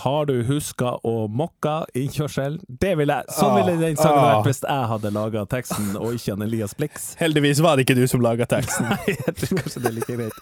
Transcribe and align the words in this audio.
Har 0.00 0.26
du 0.30 0.42
huska 0.48 0.94
å 1.04 1.26
mokka 1.28 1.82
innkjørsel? 1.98 2.54
Det 2.80 2.94
ville 2.96 3.16
jeg, 3.20 3.34
sånn 3.36 3.56
ville 3.58 3.74
den 3.80 3.98
sangen 3.98 4.16
Ah. 4.20 4.28
vært 4.38 4.46
hvis 4.48 4.62
jeg 4.64 4.86
hadde 4.92 5.10
laga 5.12 5.42
teksten, 5.50 5.90
og 6.00 6.14
ikke 6.16 6.36
han 6.36 6.44
Elias 6.46 6.72
Blix. 6.78 7.10
Heldigvis 7.20 7.60
var 7.64 7.76
det 7.76 7.84
ikke 7.88 7.98
du 7.98 8.06
som 8.08 8.22
laga 8.24 8.46
teksten. 8.48 8.88
Nei, 8.94 9.16
jeg 9.18 9.34
tror 9.42 9.60
kanskje 9.60 9.82
det 9.84 9.90
er 9.90 9.96
like 9.98 10.16
greit. 10.16 10.32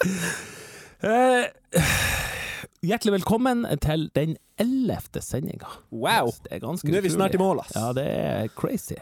Eh, 1.08 1.82
hjertelig 2.86 3.16
velkommen 3.18 3.64
til 3.82 4.06
den 4.14 4.36
ellevte 4.62 5.22
sendinga. 5.24 5.68
Wow! 5.90 6.32
Det 6.44 6.54
er 6.58 6.62
ganske 6.62 6.86
utrolig. 6.86 6.94
Nå 6.94 7.02
er 7.02 7.06
vi 7.08 7.14
snart 7.16 7.34
i 7.38 7.42
mål, 7.42 7.62
ass. 7.64 7.74
Ja, 7.76 7.92
det 7.96 8.06
er 8.06 8.48
crazy. 8.58 8.98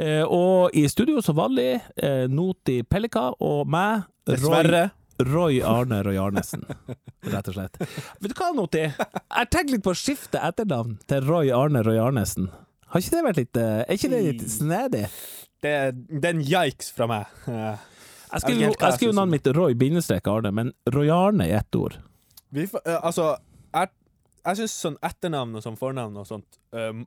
Eh, 0.00 0.24
og 0.26 0.74
i 0.74 0.86
studio 0.90 1.20
som 1.22 1.36
vanlig, 1.38 1.80
eh, 2.02 2.24
Noti 2.28 2.80
Pellika 2.82 3.28
og 3.40 3.68
meg, 3.70 4.08
Dessverre. 4.26 4.86
Roy 4.88 5.00
Arne 5.18 6.02
Roy 6.02 6.18
Arnesen, 6.18 6.64
rett 7.22 7.48
og 7.48 7.54
slett. 7.54 7.78
Vet 8.20 8.32
du 8.32 8.36
hva, 8.38 8.50
Noti? 8.56 8.82
Jeg 8.88 9.50
tenker 9.52 9.76
litt 9.76 9.84
på 9.86 9.94
å 9.94 9.98
skifte 9.98 10.40
etternavn 10.42 10.98
til 11.10 11.24
Roy 11.28 11.52
Arne 11.54 11.84
Roy 11.86 12.00
Arnesen. 12.02 12.50
Har 12.90 13.02
ikke 13.02 13.16
det 13.16 13.24
vært 13.26 13.40
litt 13.40 13.58
eh, 13.58 13.80
Er 13.82 13.96
ikke 13.98 14.10
det 14.12 14.22
litt 14.26 14.44
snedig? 14.50 15.04
Det, 15.64 15.74
det 16.10 16.28
er 16.28 16.34
en 16.36 16.44
yikes 16.44 16.92
fra 16.94 17.08
meg. 17.10 17.30
Jeg 18.34 18.42
skulle 18.42 18.56
skriver 18.58 18.80
jeg 18.82 18.94
skriver 18.98 19.14
navnet 19.14 19.36
mitt 19.36 19.48
Roy 19.54 19.74
bindestrek 19.78 20.26
Arne, 20.26 20.50
men 20.50 20.70
Roy 20.90 21.10
Arne 21.14 21.44
i 21.46 21.52
ett 21.54 21.76
ord. 21.78 22.00
Vi, 22.50 22.64
eh, 22.66 22.96
altså, 22.98 23.28
jeg, 23.74 23.92
jeg 24.40 24.58
syns 24.58 24.74
sånn 24.86 24.96
etternavn 25.06 25.54
og 25.54 25.62
sånn 25.62 25.78
fornavn 25.78 26.18
og 26.18 26.26
sånt 26.26 26.58
um, 26.74 27.04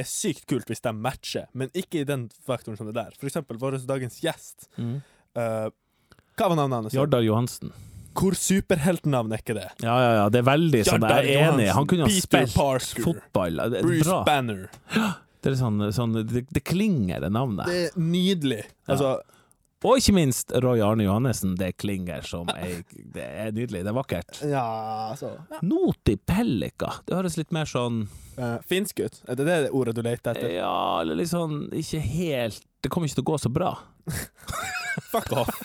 er 0.00 0.08
sykt 0.08 0.46
kult 0.48 0.70
hvis 0.72 0.80
de 0.84 0.94
matcher, 0.96 1.50
men 1.52 1.68
ikke 1.76 2.00
i 2.00 2.08
den 2.08 2.30
faktoren 2.46 2.78
som 2.80 2.88
det 2.88 2.96
der. 2.96 3.12
For 3.20 3.28
eksempel 3.28 3.60
vår 3.60 3.76
dagens 3.88 4.22
gjest. 4.24 4.70
eh, 4.78 5.68
hva 6.42 6.50
var 6.52 6.58
navnet 6.58 6.78
hans? 6.82 6.94
Jardar 6.98 7.24
Johansen. 7.24 7.72
Hvor 8.12 8.34
superheltnavn 8.36 9.32
er 9.32 9.40
ikke 9.40 9.54
det? 9.56 9.68
Ja, 9.80 9.94
ja, 9.96 10.08
ja, 10.18 10.24
det 10.28 10.42
er 10.42 10.48
veldig 10.50 10.80
sånn, 10.84 11.04
jeg 11.08 11.32
er 11.32 11.46
enig. 11.48 11.68
Han 11.72 11.86
kunne 11.88 12.04
ha 12.04 12.12
spilt 12.12 12.52
Parker, 12.52 13.04
fotball. 13.06 13.60
Bruce 13.78 14.04
bra. 14.04 14.18
Banner. 14.28 14.66
Det 15.42 15.48
er 15.54 15.56
sånn, 15.58 15.80
sånn 15.96 16.18
det, 16.28 16.42
det 16.52 16.60
klinger, 16.68 17.22
det 17.24 17.30
navnet. 17.32 17.70
Det 17.70 17.78
er 17.88 17.96
nydelig. 17.98 18.58
Altså, 18.84 19.14
Og 19.82 19.96
ikke 19.98 20.12
minst 20.14 20.52
Roy 20.62 20.78
Arne 20.84 21.06
Johannessen. 21.08 21.56
Det 21.58 21.72
klinger 21.80 22.22
som 22.28 22.52
ei 22.52 22.82
Det 23.16 23.24
er 23.24 23.48
nydelig. 23.56 23.80
Det 23.82 23.90
er 23.90 23.96
vakkert. 23.96 24.42
ja, 24.46 24.66
altså 25.14 25.32
Noti 25.66 26.14
Pellika. 26.20 26.92
Det 27.08 27.16
høres 27.16 27.38
litt 27.40 27.50
mer 27.56 27.66
sånn 27.66 28.04
uh, 28.36 28.60
Finsk 28.68 29.00
ut? 29.02 29.22
Er 29.26 29.40
det 29.40 29.48
det 29.48 29.56
ordet 29.72 29.96
du 29.96 30.02
leter 30.04 30.36
etter? 30.36 30.52
Ja, 30.60 31.00
eller 31.00 31.18
litt 31.18 31.32
sånn 31.32 31.64
Ikke 31.74 31.98
helt 32.04 32.60
Det 32.84 32.92
kommer 32.92 33.08
ikke 33.10 33.18
til 33.22 33.26
å 33.26 33.30
gå 33.32 33.40
så 33.42 33.50
bra. 33.50 33.72
Fuck 35.10 35.32
off. 35.32 35.64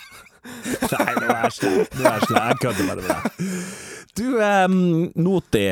Nei, 0.92 1.12
nå 1.18 1.28
er 1.28 1.44
jeg 1.44 1.54
slem. 1.58 1.78
Jeg. 2.02 2.58
Kødder 2.62 2.90
bare 2.90 3.04
med 3.04 3.12
deg. 3.12 3.54
Du, 4.18 4.26
um, 4.42 4.82
Noti. 5.14 5.68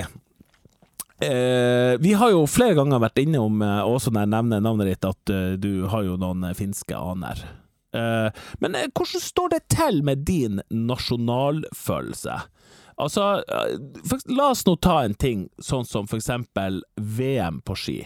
Uh, 1.17 1.97
vi 2.03 2.13
har 2.13 2.31
jo 2.35 2.43
flere 2.45 2.77
ganger 2.77 3.01
vært 3.01 3.23
innom, 3.23 3.63
uh, 3.65 3.87
også 3.89 4.13
når 4.13 4.27
jeg 4.27 4.33
nevner 4.35 4.65
navnet 4.65 4.91
ditt, 4.91 5.07
at 5.09 5.33
uh, 5.33 5.55
du 5.57 5.87
har 5.89 6.05
jo 6.05 6.19
noen 6.21 6.51
finske 6.59 6.97
aner. 6.97 7.47
Men 7.97 8.75
hvordan 8.93 9.23
står 9.25 9.55
det 9.55 9.61
til 9.73 10.03
med 10.05 10.27
din 10.29 10.59
nasjonalfølelse? 10.69 12.35
Altså, 13.01 13.25
la 14.29 14.49
oss 14.51 14.67
nå 14.67 14.75
ta 14.85 14.99
en 15.07 15.15
ting 15.17 15.47
sånn 15.57 15.87
som 15.89 16.05
for 16.11 16.21
eksempel 16.21 16.83
VM 17.01 17.63
på 17.65 17.77
ski. 17.81 17.97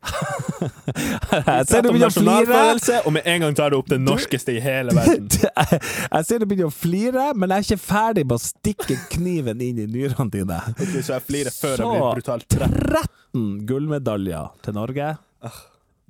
jeg 1.46 1.66
ser 1.68 1.82
du 1.84 1.90
begynner 1.90 2.08
å 2.08 2.14
flire. 2.14 2.98
og 3.04 3.12
med 3.14 3.26
en 3.28 3.42
gang 3.44 3.56
tar 3.56 3.72
du 3.72 3.76
opp 3.78 3.90
det 3.92 3.98
norskeste 4.00 4.54
i 4.56 4.60
hele 4.64 4.94
verden. 4.96 5.28
Jeg 6.16 6.26
ser 6.26 6.40
du 6.40 6.46
begynner 6.48 6.70
å 6.70 6.74
flire, 6.74 7.26
men 7.36 7.52
jeg 7.52 7.62
er 7.62 7.66
ikke 7.68 7.82
ferdig 7.84 8.24
med 8.26 8.36
å 8.36 8.40
stikke 8.42 8.96
kniven 9.12 9.60
inn 9.64 9.78
i 9.82 9.86
nyrene 9.90 10.30
dine. 10.32 10.60
Ok, 10.72 10.94
så 11.04 11.18
jeg 11.18 11.26
flirer 11.26 11.54
før 11.54 11.82
jeg 11.82 11.90
blir 11.92 12.16
brutalt 12.20 12.56
Så 12.56 12.70
13 12.70 13.44
gullmedaljer 13.68 14.48
til 14.64 14.76
Norge. 14.76 15.10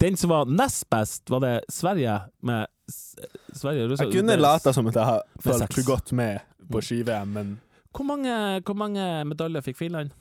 Den 0.01 0.17
som 0.17 0.33
var 0.33 0.49
nest 0.49 0.87
best, 0.91 1.27
var 1.31 1.43
det 1.45 1.53
Sverige 1.73 2.15
med 2.47 2.71
Sverige 2.91 3.91
Russland. 3.91 4.15
Jeg 4.15 4.23
kunne 4.23 4.39
late 4.41 4.73
som 4.77 4.89
at 4.89 4.97
jeg 4.97 5.11
har 5.11 5.27
fulgt 5.45 5.83
godt 5.87 6.15
med 6.17 6.41
på 6.71 6.81
ski-VM, 6.87 7.37
men 7.37 7.53
Hvor 7.91 8.07
mange, 8.07 8.33
hvor 8.65 8.79
mange 8.79 9.11
medaljer 9.29 9.67
fikk 9.67 9.83
Finland? 9.83 10.15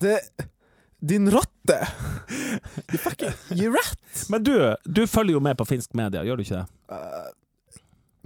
det 0.00 0.16
Din 1.00 1.30
rotte! 1.32 1.78
You 2.92 2.98
fucking 3.00 3.32
You 3.56 3.72
rat! 3.72 4.26
Men 4.28 4.42
du, 4.44 4.54
du 4.84 5.06
følger 5.08 5.36
jo 5.38 5.40
med 5.44 5.56
på 5.60 5.64
finsk 5.68 5.94
media, 5.96 6.22
gjør 6.26 6.40
du 6.40 6.42
ikke 6.44 6.60
det? 6.60 6.66
Uh, 6.92 7.30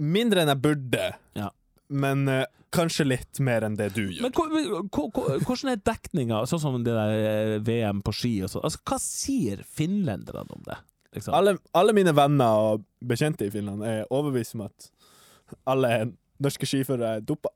mindre 0.01 0.43
enn 0.43 0.51
jeg 0.51 0.61
burde, 0.63 1.05
Ja. 1.37 1.49
men 1.89 2.25
uh, 2.27 2.41
kanskje 2.75 3.05
litt 3.07 3.39
mer 3.45 3.63
enn 3.63 3.77
det 3.79 3.91
du 3.95 4.01
gjør. 4.09 4.25
Men 4.25 4.33
hvor- 4.35 4.51
hvor- 4.91 5.11
hvor- 5.15 5.45
hvordan 5.45 5.71
er 5.71 5.79
dekninga, 5.87 6.41
sånn 6.51 6.59
som 6.59 6.75
det 6.83 6.91
der 6.97 7.13
eh, 7.29 7.59
VM 7.63 8.01
på 8.03 8.11
ski 8.17 8.33
og 8.43 8.51
sånn? 8.51 8.65
Altså, 8.67 8.81
hva 8.83 8.97
sier 8.99 9.61
finlenderne 9.63 10.43
om 10.51 10.65
det? 10.67 10.75
Liksom? 11.15 11.31
Alle, 11.37 11.55
alle 11.73 11.93
mine 11.95 12.11
venner 12.17 12.59
og 12.73 12.83
bekjente 12.99 13.47
i 13.47 13.53
Finland 13.53 13.85
er 13.87 14.01
overbevist 14.11 14.57
om 14.57 14.65
at 14.67 14.89
alle 15.71 15.93
norske 16.43 16.67
skiførere 16.67 17.13
er 17.21 17.23
dopa. 17.23 17.53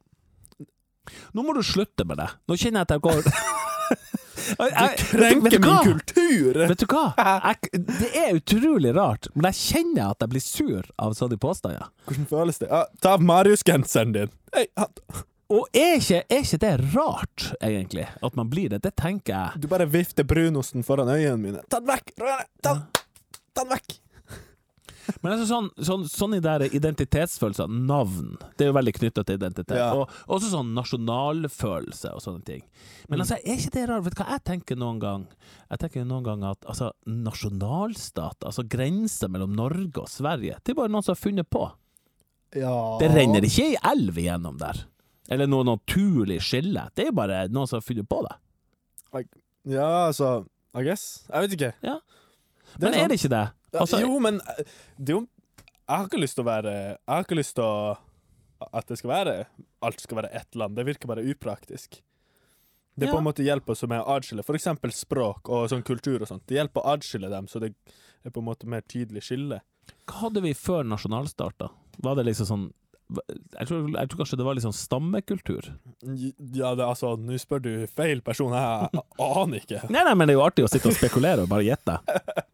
Nå 1.35 1.43
må 1.43 1.51
du 1.57 1.63
slutte 1.65 2.05
med 2.07 2.21
det. 2.21 2.29
Nå 2.47 2.55
kjenner 2.55 2.85
jeg 2.85 2.87
at 2.87 2.95
jeg 2.95 3.03
går 3.03 3.23
Jeg- 4.59 4.73
jeg- 4.73 4.97
Krenker 4.97 5.59
min 5.59 5.83
kultur! 5.85 6.59
Vet 6.67 6.79
du 6.79 6.85
hva? 6.91 7.03
Jeg, 7.17 7.83
det 7.99 8.09
er 8.15 8.33
utrolig 8.39 8.93
rart, 8.95 9.27
men 9.35 9.51
jeg 9.51 9.59
kjenner 9.59 10.11
at 10.11 10.17
jeg 10.25 10.29
blir 10.29 10.41
sur 10.45 10.83
av 10.99 11.13
sånne 11.17 11.37
påstander. 11.37 11.87
Hvordan 12.07 12.27
føles 12.29 12.59
det? 12.59 12.69
Ja, 12.71 12.85
ta 13.01 13.13
av 13.17 13.21
Marius-genseren 13.21 14.13
din! 14.13 14.29
Hey, 14.53 14.65
Og 15.49 15.65
er 15.73 15.95
ikke, 15.97 16.19
er 16.29 16.43
ikke 16.43 16.57
det 16.61 16.73
rart, 16.95 17.47
egentlig, 17.65 18.03
at 18.21 18.35
man 18.37 18.49
blir 18.51 18.69
det? 18.69 18.83
Det 18.83 18.91
tenker 18.95 19.33
jeg. 19.33 19.61
du 19.63 19.67
bare 19.67 19.87
vifter 19.89 20.23
brunosten 20.23 20.83
foran 20.85 21.09
øynene 21.09 21.37
mine. 21.41 21.61
Ta 21.69 21.79
den 21.79 21.87
vekk! 21.89 22.11
Ta, 22.61 22.73
den- 22.75 22.83
ta 23.55 23.63
den 23.63 23.71
vekk! 23.73 23.95
Men 25.21 25.33
altså 25.33 25.45
sånn, 25.49 25.67
sånn, 25.87 26.03
sånne 26.09 26.39
der 26.43 26.63
identitetsfølelser, 26.67 27.67
navn, 27.89 28.35
det 28.57 28.65
er 28.65 28.69
jo 28.69 28.75
veldig 28.77 28.93
knytta 28.97 29.23
til 29.25 29.39
identitet. 29.39 29.75
Ja. 29.77 29.89
Og 29.95 30.09
også 30.27 30.51
sånn 30.53 30.73
nasjonalfølelse 30.77 32.11
og 32.15 32.21
sånne 32.23 32.43
ting. 32.45 32.63
Men 33.09 33.19
Mm. 33.19 33.23
altså, 33.25 33.37
er 33.43 33.57
ikke 33.57 33.73
det 33.75 33.85
rart? 33.89 34.03
Vet 34.05 34.15
du 34.15 34.23
hva 34.23 34.29
jeg 34.35 34.43
tenker 34.51 34.75
noen 34.77 34.99
gang? 35.01 35.27
Jeg 35.71 35.79
tenker 35.79 36.05
noen 36.05 36.23
gang 36.23 36.43
at 36.51 36.61
altså, 36.69 36.91
nasjonalstat, 37.07 38.43
altså 38.45 38.63
grenser 38.69 39.29
mellom 39.31 39.55
Norge 39.55 40.03
og 40.03 40.09
Sverige, 40.11 40.57
det 40.63 40.73
er 40.73 40.79
bare 40.79 40.89
noen 40.93 41.03
som 41.05 41.15
har 41.15 41.21
funnet 41.23 41.49
på. 41.49 41.65
Ja 42.57 42.97
Det 42.99 43.11
renner 43.13 43.45
ikke 43.45 43.65
ei 43.67 43.75
elv 43.91 44.15
igjennom 44.17 44.57
der. 44.57 44.85
Eller 45.29 45.45
noe 45.45 45.63
naturlig 45.67 46.39
skille. 46.41 46.87
Det 46.97 47.07
er 47.07 47.11
bare 47.13 47.43
noen 47.47 47.67
som 47.69 47.77
har 47.77 47.85
funnet 47.85 48.07
på 48.09 48.23
det. 48.25 48.35
Ja, 49.69 50.07
altså 50.09 50.45
I 50.73 50.83
guess. 50.85 51.25
Jeg 51.29 51.41
vet 51.45 51.53
ikke. 51.57 51.73
Ja. 51.85 51.99
Men 52.79 52.93
er 52.93 53.07
det 53.09 53.19
ikke 53.19 53.29
det? 53.33 53.43
Altså, 53.77 54.01
jo, 54.01 54.15
men 54.23 54.41
eh, 54.41 54.65
det 54.97 55.13
er 55.13 55.19
jo 55.19 55.25
Jeg 55.25 55.95
har 55.95 56.07
ikke 56.07 56.21
lyst 56.21 56.37
til 56.37 56.45
å 56.45 56.49
være 56.49 56.73
Jeg 56.73 57.13
har 57.13 57.25
ikke 57.25 57.37
lyst 57.39 57.55
til 57.59 57.65
å 57.65 57.97
At 58.73 58.89
det 58.89 58.99
skal 59.01 59.13
være 59.13 59.35
Alt 59.85 60.03
skal 60.03 60.19
være 60.19 60.31
ett 60.35 60.57
land. 60.59 60.75
Det 60.75 60.83
virker 60.83 61.07
bare 61.07 61.23
upraktisk. 61.23 62.01
Det 62.99 63.07
ja. 63.07 63.13
på 63.13 63.21
en 63.21 63.23
måte 63.23 63.45
hjelper 63.45 63.71
oss 63.71 63.85
med 63.87 64.01
å 64.01 64.17
adskille 64.17 64.43
eksempel 64.43 64.91
språk 64.91 65.47
og 65.47 65.69
sånn 65.71 65.85
kultur 65.87 66.19
og 66.19 66.27
sånt. 66.27 66.43
Det 66.51 66.57
hjelper 66.57 66.83
å 66.83 66.95
adskille 66.97 67.29
dem, 67.31 67.47
så 67.47 67.61
det 67.63 67.69
er 68.27 68.33
på 68.35 68.41
en 68.41 68.47
måte 68.49 68.67
mer 68.67 68.83
tydelig 68.83 69.23
skille. 69.29 69.61
Hva 70.03 70.25
hadde 70.25 70.43
vi 70.43 70.51
før 70.57 70.83
nasjonalstat, 70.83 71.55
da? 71.63 71.69
Var 72.03 72.19
det 72.19 72.25
liksom 72.27 72.49
sånn 72.49 72.65
jeg 73.09 73.67
tror, 73.67 73.87
jeg 73.89 74.09
tror 74.09 74.19
kanskje 74.21 74.37
det 74.37 74.45
var 74.45 74.57
litt 74.57 74.65
sånn 74.65 74.75
stammekultur. 74.75 75.71
Ja, 76.05 76.75
det, 76.77 76.85
altså, 76.85 77.15
nå 77.17 77.39
spør 77.41 77.63
du 77.63 77.71
feil 77.89 78.21
person. 78.25 78.53
Jeg 78.53 79.01
aner 79.25 79.63
ikke. 79.63 79.81
Nei, 79.93 80.03
nei, 80.05 80.13
men 80.13 80.29
det 80.29 80.35
er 80.35 80.39
jo 80.39 80.45
artig 80.45 80.67
å 80.67 80.69
sitte 80.69 80.91
og 80.91 80.97
spekulere 80.97 81.47
og 81.47 81.51
bare 81.51 81.65
gjette. 81.65 81.97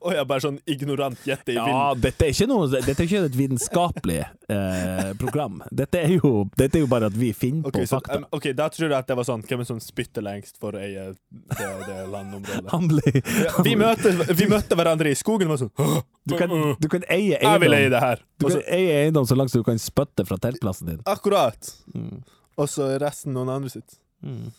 Og 0.00 0.10
jeg 0.10 0.26
bare 0.26 0.42
sånn 0.42 0.56
ignorant 0.70 1.20
gjette 1.22 1.52
i 1.52 1.54
Ja, 1.54 1.92
dette 1.94 2.26
er 2.26 2.32
ikke 2.34 2.48
noe 2.50 2.66
Dette 2.72 2.96
er 2.96 3.06
ikke 3.06 3.20
et 3.28 3.36
vitenskapelig 3.38 4.18
eh, 4.50 5.10
program. 5.20 5.60
Dette 5.70 6.00
er, 6.00 6.16
jo, 6.16 6.48
dette 6.58 6.80
er 6.80 6.82
jo 6.82 6.88
bare 6.90 7.10
at 7.10 7.14
vi 7.14 7.30
finner 7.36 7.68
okay, 7.68 7.84
på 7.84 7.86
så, 7.86 8.00
fakta. 8.00 8.18
em, 8.18 8.26
ok, 8.34 8.48
Da 8.58 8.66
tror 8.72 8.88
jeg 8.88 8.96
at 8.98 9.12
det 9.12 9.16
var 9.20 9.28
sånn 9.28 9.44
Hvem 9.46 9.62
er 9.62 9.68
som 9.68 9.78
spytter 9.84 10.26
lengst 10.26 10.58
for 10.58 10.74
å 10.74 10.82
eie 10.82 11.12
det 11.14 11.68
det 11.86 12.00
landområdet? 12.10 12.66
Han 12.72 12.88
blir 12.90 13.20
Ja, 13.20 13.54
vi, 13.62 13.76
møtte, 13.78 14.14
vi 14.34 14.48
møtte 14.50 14.78
hverandre 14.80 15.12
i 15.14 15.18
skogen 15.18 15.50
og 15.50 15.54
var 15.54 15.62
sånn 15.62 15.72
«Åh, 15.86 16.02
du, 16.28 16.36
kan, 16.36 16.52
du 16.78 16.88
kan 16.92 17.04
eie 17.08 17.38
Jeg 17.40 17.62
vil 17.62 17.76
eie 17.76 17.90
det 17.92 18.00
her. 18.02 18.24
Du 18.38 18.46
kan 18.46 18.58
så, 18.58 18.64
eie 18.68 18.98
eiendom 19.04 19.28
så 19.28 19.38
langt 19.38 19.52
som 19.52 19.62
du 19.62 19.66
kan 19.66 19.80
spytte 19.80 20.26
fra 20.28 20.38
teltplassen 20.42 20.92
din. 20.92 21.00
akkurat. 21.08 21.72
Mm. 21.94 22.20
Og 22.60 22.68
så 22.68 22.90
resten 23.00 23.32
noen 23.36 23.52
andre 23.52 23.72
sitt. 23.72 23.96
Mm. 24.20 24.50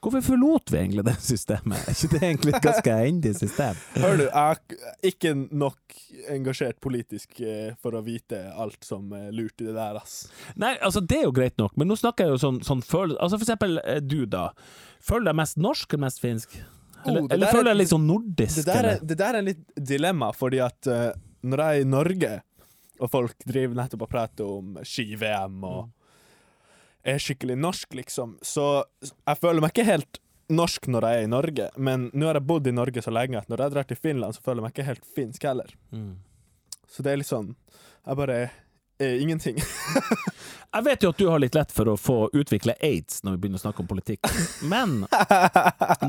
Hvorfor 0.00 0.22
forlot 0.24 0.70
vi 0.72 0.78
egentlig 0.78 1.04
det 1.04 1.16
systemet? 1.20 1.80
Er 1.84 1.96
ikke 1.96 2.12
det 2.14 2.22
egentlig 2.22 2.54
et 2.54 2.64
ganske 2.64 2.94
endig 3.08 3.32
system? 3.36 3.80
Hør 4.04 4.20
du, 4.20 4.24
jeg 4.24 4.60
er 5.02 5.10
ikke 5.10 5.32
nok 5.50 5.98
engasjert 6.32 6.78
politisk 6.84 7.40
eh, 7.44 7.74
for 7.82 7.96
å 7.96 8.02
vite 8.06 8.40
alt 8.56 8.86
som 8.86 9.10
er 9.16 9.28
lurt 9.36 9.60
i 9.60 9.68
det 9.68 9.74
der, 9.76 9.98
ass. 10.00 10.30
Nei, 10.56 10.76
altså 10.80 11.02
det 11.04 11.20
er 11.20 11.26
jo 11.26 11.34
greit 11.36 11.58
nok, 11.60 11.76
men 11.76 11.90
nå 11.90 11.98
snakker 12.00 12.24
jeg 12.24 12.36
jo 12.36 12.40
sånn, 12.46 12.62
sånn 12.64 12.84
følelse 12.84 13.20
Altså 13.20 13.38
for 13.38 13.48
eksempel 13.48 13.80
eh, 13.84 14.00
du, 14.00 14.22
da. 14.30 14.48
Føler 15.04 15.30
deg 15.30 15.40
mest 15.42 15.60
norsk 15.60 15.92
eller 15.92 16.06
mest 16.06 16.24
finsk? 16.24 16.56
Eller, 17.08 17.26
eller 17.34 17.46
er- 17.46 17.52
føler 17.58 17.70
jeg 17.72 17.80
litt 17.82 17.92
sånn 17.92 18.06
nordisk? 18.08 18.56
Det 18.60 18.66
der 18.68 18.88
er, 18.92 19.00
det 19.02 19.18
der 19.20 19.38
er 19.40 19.46
litt 19.46 19.64
dilemma, 19.92 20.32
fordi 20.36 20.60
at 20.64 20.90
uh, 20.90 21.10
når 21.46 21.62
jeg 21.62 21.80
er 21.80 21.86
i 21.86 21.90
Norge, 21.90 22.32
og 23.00 23.10
folk 23.12 23.34
driver 23.44 23.76
nettopp 23.76 24.06
og 24.06 24.10
prater 24.12 24.48
om 24.48 24.78
ski-VM 24.82 25.58
og 25.68 25.90
er 27.06 27.18
skikkelig 27.22 27.56
norsk, 27.60 27.92
liksom. 27.94 28.38
Så 28.42 28.64
jeg 29.04 29.38
føler 29.38 29.62
meg 29.62 29.74
ikke 29.74 29.84
helt 29.86 30.18
norsk 30.50 30.86
når 30.90 31.06
jeg 31.06 31.18
er 31.20 31.26
i 31.26 31.30
Norge, 31.30 31.66
men 31.76 32.08
nå 32.14 32.26
har 32.28 32.38
jeg 32.40 32.46
bodd 32.48 32.66
i 32.70 32.74
Norge 32.74 33.02
så 33.02 33.12
lenge 33.14 33.38
at 33.38 33.48
når 33.50 33.64
jeg 33.64 33.74
drar 33.74 33.88
til 33.90 33.98
Finland, 34.00 34.34
så 34.36 34.42
føler 34.42 34.62
jeg 34.62 34.66
meg 34.66 34.74
ikke 34.76 34.88
helt 34.88 35.06
finsk 35.16 35.46
heller. 35.46 35.70
Mm. 35.92 36.12
Så 36.90 37.02
det 37.02 37.12
er 37.12 37.18
litt 37.18 37.26
sånn 37.30 37.48
Jeg 38.06 38.16
bare 38.20 38.34
er 39.02 39.16
ingenting. 39.20 39.56
Jeg 40.72 40.84
vet 40.86 41.04
jo 41.04 41.10
at 41.12 41.20
du 41.20 41.26
har 41.30 41.40
litt 41.42 41.56
lett 41.56 41.72
for 41.72 41.88
å 41.92 41.96
få 42.00 42.16
utvikle 42.36 42.74
aids 42.84 43.22
når 43.24 43.36
vi 43.36 43.42
begynner 43.44 43.60
å 43.60 43.64
snakke 43.64 43.84
om 43.84 43.88
politikk, 43.90 44.26
men 44.72 44.98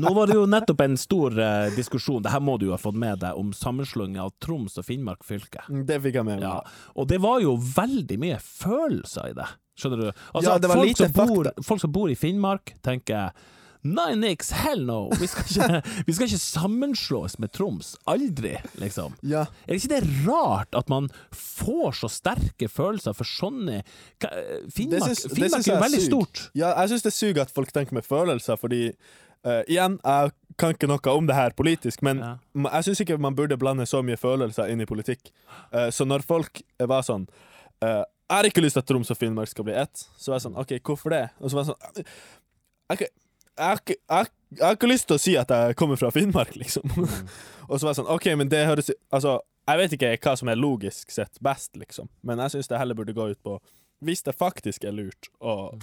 nå 0.02 0.12
var 0.16 0.30
det 0.30 0.36
jo 0.38 0.46
nettopp 0.50 0.82
en 0.84 0.98
stor 1.00 1.36
uh, 1.38 1.68
diskusjon, 1.76 2.22
det 2.24 2.32
her 2.34 2.42
må 2.44 2.58
du 2.60 2.68
jo 2.68 2.74
ha 2.74 2.80
fått 2.80 2.98
med 2.98 3.22
deg, 3.22 3.38
om 3.38 3.52
sammenslåing 3.56 4.18
av 4.20 4.34
Troms 4.44 4.78
og 4.80 4.86
Finnmark 4.88 5.24
fylke. 5.26 5.64
Det 5.68 6.00
fikk 6.04 6.20
jeg 6.20 6.28
med 6.28 6.42
meg. 6.42 6.48
Ja, 6.48 6.90
og 6.98 7.08
det 7.10 7.20
var 7.24 7.40
jo 7.44 7.56
veldig 7.58 8.18
mye 8.20 8.40
følelser 8.42 9.32
i 9.32 9.38
det. 9.38 9.48
Skjønner 9.78 10.02
du? 10.02 10.08
Altså, 10.10 10.48
Ja, 10.50 10.58
det 10.58 10.70
var 10.70 10.80
folk, 10.80 10.88
lite 10.90 11.08
som 11.12 11.30
bor, 11.30 11.52
folk 11.64 11.84
som 11.84 11.94
bor 11.94 12.10
i 12.10 12.18
Finnmark, 12.18 12.74
tenker 12.84 13.30
Nei, 13.88 14.10
niks, 14.20 14.50
hell 14.52 14.82
no! 14.88 14.98
Vi 15.16 15.26
skal, 15.30 15.46
ikke, 15.48 15.80
vi 16.08 16.14
skal 16.16 16.26
ikke 16.28 16.40
sammenslås 16.42 17.38
med 17.40 17.52
Troms. 17.56 17.94
Aldri, 18.10 18.56
liksom. 18.82 19.14
Ja. 19.22 19.46
Er 19.66 19.78
ikke 19.78 19.92
det 19.94 20.00
rart 20.26 20.74
at 20.76 20.90
man 20.92 21.08
får 21.32 21.96
så 22.02 22.10
sterke 22.12 22.68
følelser 22.72 23.16
for 23.16 23.28
sånne 23.28 23.80
Finnmark, 24.74 25.08
syns- 25.12 25.24
Finnmark 25.32 25.62
er 25.64 25.72
jo 25.74 25.80
veldig 25.84 26.02
sykt. 26.02 26.10
stort. 26.10 26.42
Ja, 26.58 26.74
jeg 26.82 26.92
syns 26.94 27.06
det 27.08 27.14
suger 27.16 27.42
at 27.46 27.54
folk 27.54 27.72
tenker 27.72 27.96
med 27.96 28.06
følelser, 28.06 28.58
fordi 28.60 28.82
uh, 29.46 29.62
igjen, 29.70 29.98
jeg 30.04 30.34
kan 30.58 30.74
ikke 30.74 30.88
noe 30.90 31.12
om 31.14 31.28
det 31.30 31.36
her 31.38 31.54
politisk, 31.56 32.02
men 32.02 32.18
Ja. 32.24 32.32
jeg 32.74 32.88
syns 32.88 33.04
ikke 33.04 33.18
man 33.22 33.36
burde 33.38 33.56
blande 33.60 33.86
så 33.86 34.02
mye 34.02 34.18
følelser 34.18 34.72
inn 34.72 34.82
i 34.82 34.88
politikk. 34.90 35.30
Uh, 35.72 35.88
så 35.94 36.04
når 36.08 36.26
folk 36.26 36.62
var 36.82 37.06
sånn 37.06 37.28
uh, 37.84 38.02
Jeg 38.28 38.36
har 38.36 38.44
ikke 38.50 38.60
lyst 38.64 38.74
til 38.76 38.82
at 38.82 38.88
Troms 38.90 39.08
og 39.14 39.16
Finnmark 39.16 39.48
skal 39.48 39.64
bli 39.64 39.72
ett. 39.78 40.02
Så 40.18 40.32
var 40.32 40.36
jeg 40.40 40.48
sånn 40.48 40.58
OK, 40.60 40.74
hvorfor 40.84 41.14
det? 41.14 41.22
Og 41.40 41.48
så 41.48 41.56
var 41.56 41.64
jeg 41.64 41.70
sånn 41.72 42.04
ikke- 42.92 43.14
jeg, 43.58 43.66
har 43.66 43.80
ikke- 43.82 43.98
jeg, 43.98 44.30
jeg 44.56 44.64
har 44.64 44.76
ikke 44.78 44.90
lyst 44.92 45.08
til 45.10 45.16
å 45.18 45.22
si 45.22 45.36
at 45.36 45.50
jeg 45.52 45.76
kommer 45.76 45.98
fra 46.00 46.10
Finnmark, 46.14 46.54
liksom. 46.56 46.86
og 47.68 47.74
så 47.76 47.82
var 47.84 47.90
jeg 47.92 47.98
sånn 48.00 48.12
OK, 48.14 48.28
men 48.40 48.48
det 48.52 48.64
høres 48.68 48.88
Altså, 49.12 49.38
jeg 49.68 49.82
vet 49.82 49.96
ikke 49.98 50.12
hva 50.24 50.36
som 50.40 50.48
er 50.48 50.56
logisk 50.62 51.10
sett 51.12 51.36
best, 51.44 51.74
liksom, 51.76 52.08
men 52.24 52.38
jeg 52.46 52.54
syns 52.56 52.70
det 52.70 52.78
heller 52.80 52.96
burde 52.96 53.12
gå 53.16 53.26
ut 53.34 53.42
på 53.44 53.58
Hvis 54.04 54.22
det 54.24 54.36
faktisk 54.38 54.86
er 54.88 54.94
lurt 54.96 55.28
å 55.42 55.74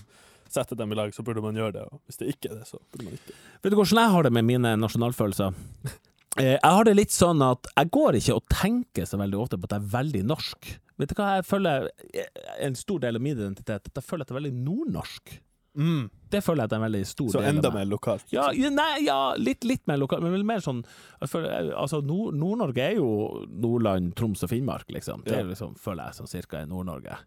sette 0.50 0.76
dem 0.80 0.92
i 0.94 0.96
lag, 0.96 1.12
så 1.14 1.24
burde 1.26 1.42
man 1.44 1.58
gjøre 1.58 1.74
det. 1.76 1.82
Og 1.92 2.00
hvis 2.08 2.18
det 2.22 2.28
ikke 2.32 2.52
er 2.54 2.60
det, 2.62 2.68
så 2.70 2.78
burde 2.94 3.06
man 3.10 3.16
ikke. 3.18 3.34
Vet 3.66 3.74
du 3.74 3.76
hvordan 3.76 4.00
jeg 4.00 4.12
har 4.14 4.24
det 4.24 4.32
med 4.38 4.46
mine 4.48 4.76
nasjonalfølelser? 4.80 5.54
Eh, 6.36 6.58
Jeg 6.60 6.68
har 6.76 6.84
det 6.84 6.94
litt 6.98 7.14
sånn 7.16 7.40
at 7.46 7.64
jeg 7.78 7.88
går 7.96 8.18
ikke 8.20 8.34
og 8.36 8.44
tenker 8.52 9.06
så 9.08 9.16
veldig 9.22 9.38
ofte 9.40 9.56
på 9.56 9.70
at 9.70 9.76
jeg 9.78 9.84
er 9.86 9.92
veldig 9.94 10.24
norsk. 10.28 10.66
Vet 11.00 11.14
du 11.14 11.16
hva 11.16 11.28
jeg 11.38 11.46
føler 11.48 11.86
er 12.12 12.26
en 12.66 12.76
stor 12.76 13.00
del 13.06 13.16
av 13.16 13.24
min 13.24 13.38
identitet? 13.38 13.88
At 13.88 14.02
jeg 14.02 14.04
føler 14.04 14.26
at 14.28 14.34
jeg 14.34 14.36
er 14.36 14.40
veldig 14.42 14.52
nordnorsk. 14.66 15.32
Mm. 15.76 16.10
Det 16.32 16.42
føler 16.44 16.64
jeg 16.64 16.70
at 16.70 16.74
er 16.74 16.80
en 16.82 16.86
veldig 16.92 17.06
stor 17.08 17.30
Så 17.32 17.40
del 17.42 17.50
enda 17.56 17.68
av 17.70 17.74
meg. 17.76 17.86
mer 17.88 17.92
lokalt. 17.98 18.26
Ja, 18.34 18.50
ja, 18.52 18.70
nei, 18.74 19.06
ja 19.06 19.18
litt, 19.38 19.64
litt 19.64 19.86
mer 19.88 19.98
lokalt, 20.02 20.24
men 20.26 20.46
mer 20.46 20.60
sånn 20.64 20.84
Altså, 21.22 22.02
Nord- 22.04 22.36
Nord-Norge 22.36 22.82
er 22.84 22.96
jo 22.98 23.46
Nordland, 23.50 24.16
Troms 24.16 24.44
og 24.44 24.50
Finnmark, 24.50 24.90
liksom. 24.90 25.24
Det 25.24 25.38
er 25.38 25.44
liksom, 25.44 25.76
føler 25.80 26.06
jeg 26.10 26.16
som 26.16 26.28
cirka 26.28 26.62
i 26.64 26.66
Nord-Norge. 26.66 27.18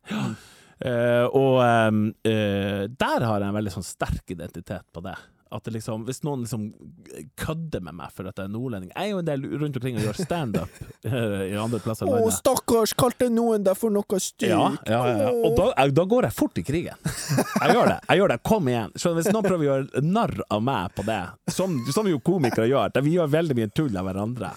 Eh, 0.81 1.25
og 1.35 1.56
ehm, 1.65 2.03
eh, 2.25 2.85
der 2.87 3.25
har 3.27 3.41
jeg 3.41 3.49
en 3.49 3.56
veldig 3.56 3.73
sånn 3.75 3.87
sterk 3.87 4.31
identitet 4.31 4.85
på 4.95 5.03
det. 5.03 5.17
At 5.50 5.65
det 5.65 5.73
liksom, 5.79 6.03
Hvis 6.05 6.19
noen 6.27 6.43
liksom 6.45 6.65
kødder 7.41 7.81
med 7.87 7.95
meg 7.97 8.11
for 8.12 8.29
at 8.29 8.37
jeg 8.37 8.49
er 8.49 8.53
nordlending 8.53 8.91
Jeg 8.93 9.06
er 9.06 9.12
jo 9.15 9.21
en 9.23 9.29
del 9.29 9.45
rundt 9.62 9.79
omkring 9.81 9.97
og 9.97 10.05
gjør 10.05 10.19
standup 10.19 10.81
eh, 11.09 11.45
i 11.49 11.55
andre 11.56 11.81
plasser 11.85 12.05
i 12.06 12.11
landet. 12.12 12.37
stakkars, 12.37 12.93
kalte 12.99 13.31
noen 13.33 13.65
deg 13.65 13.79
for 13.81 13.95
noe 13.95 14.21
stygt? 14.21 14.50
Ja, 14.50 14.67
ja, 14.85 14.99
ja, 15.09 15.15
ja. 15.25 15.31
Og 15.33 15.56
da, 15.56 15.69
jeg- 15.79 15.95
da 15.97 16.05
går 16.12 16.29
jeg 16.29 16.37
fort 16.37 16.59
i 16.61 16.65
krigen. 16.69 17.09
Jeg 17.62 17.75
gjør 17.75 17.89
det. 17.91 17.99
jeg 18.09 18.21
gjør 18.21 18.29
det, 18.35 18.39
Kom 18.49 18.69
igjen. 18.71 18.93
Så 18.97 19.11
hvis 19.17 19.29
noen 19.33 19.45
prøver 19.47 19.65
å 19.65 19.69
gjøre 19.69 20.03
narr 20.05 20.35
av 20.55 20.62
meg 20.65 20.93
på 20.97 21.05
det, 21.09 21.19
som, 21.53 21.75
som 21.93 22.06
jo 22.09 22.21
komikere 22.25 22.69
gjør, 22.71 22.93
vi 23.05 23.17
gjør 23.17 23.33
veldig 23.33 23.56
mye 23.59 23.71
tull 23.75 23.97
av 23.99 24.06
hverandre, 24.09 24.53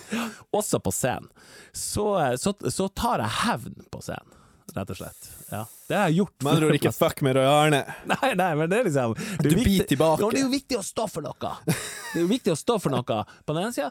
også 0.55 0.79
på 0.83 0.93
scenen, 0.95 1.27
så, 1.73 2.05
så, 2.39 2.53
så 2.69 2.87
tar 2.97 3.23
jeg 3.23 3.35
hevn 3.45 3.87
på 3.91 4.01
scenen. 4.05 4.37
Rett 4.75 4.91
og 4.93 4.97
slett. 4.97 5.29
Ja. 5.49 5.65
Det 5.87 5.95
har 5.97 6.09
jeg 6.09 6.21
gjort. 6.21 6.35
Men 6.45 6.53
andre 6.53 6.75
ikke 6.77 6.91
fuck 6.95 7.21
med 7.25 7.35
Roy 7.35 7.47
Arne. 7.49 7.81
Nei, 8.07 8.29
nei, 8.39 8.49
men 8.55 8.69
det 8.71 8.77
er 8.79 8.87
liksom 8.87 9.15
det 9.17 9.49
er 9.49 9.49
Du 9.49 9.63
biter 9.65 9.89
tilbake. 9.89 10.29
Det 10.31 10.39
er 10.39 10.45
jo 10.45 10.51
viktig 10.53 10.77
å 10.79 10.83
stå 10.85 11.07
for 11.11 11.25
noe. 11.25 11.51
Det 11.67 12.19
er 12.19 12.23
jo 12.23 12.29
viktig 12.29 12.53
å 12.53 12.59
stå 12.59 12.77
for 12.83 12.95
noe 12.95 13.17
på 13.27 13.55
den 13.55 13.65
ene 13.65 13.75
sida, 13.75 13.89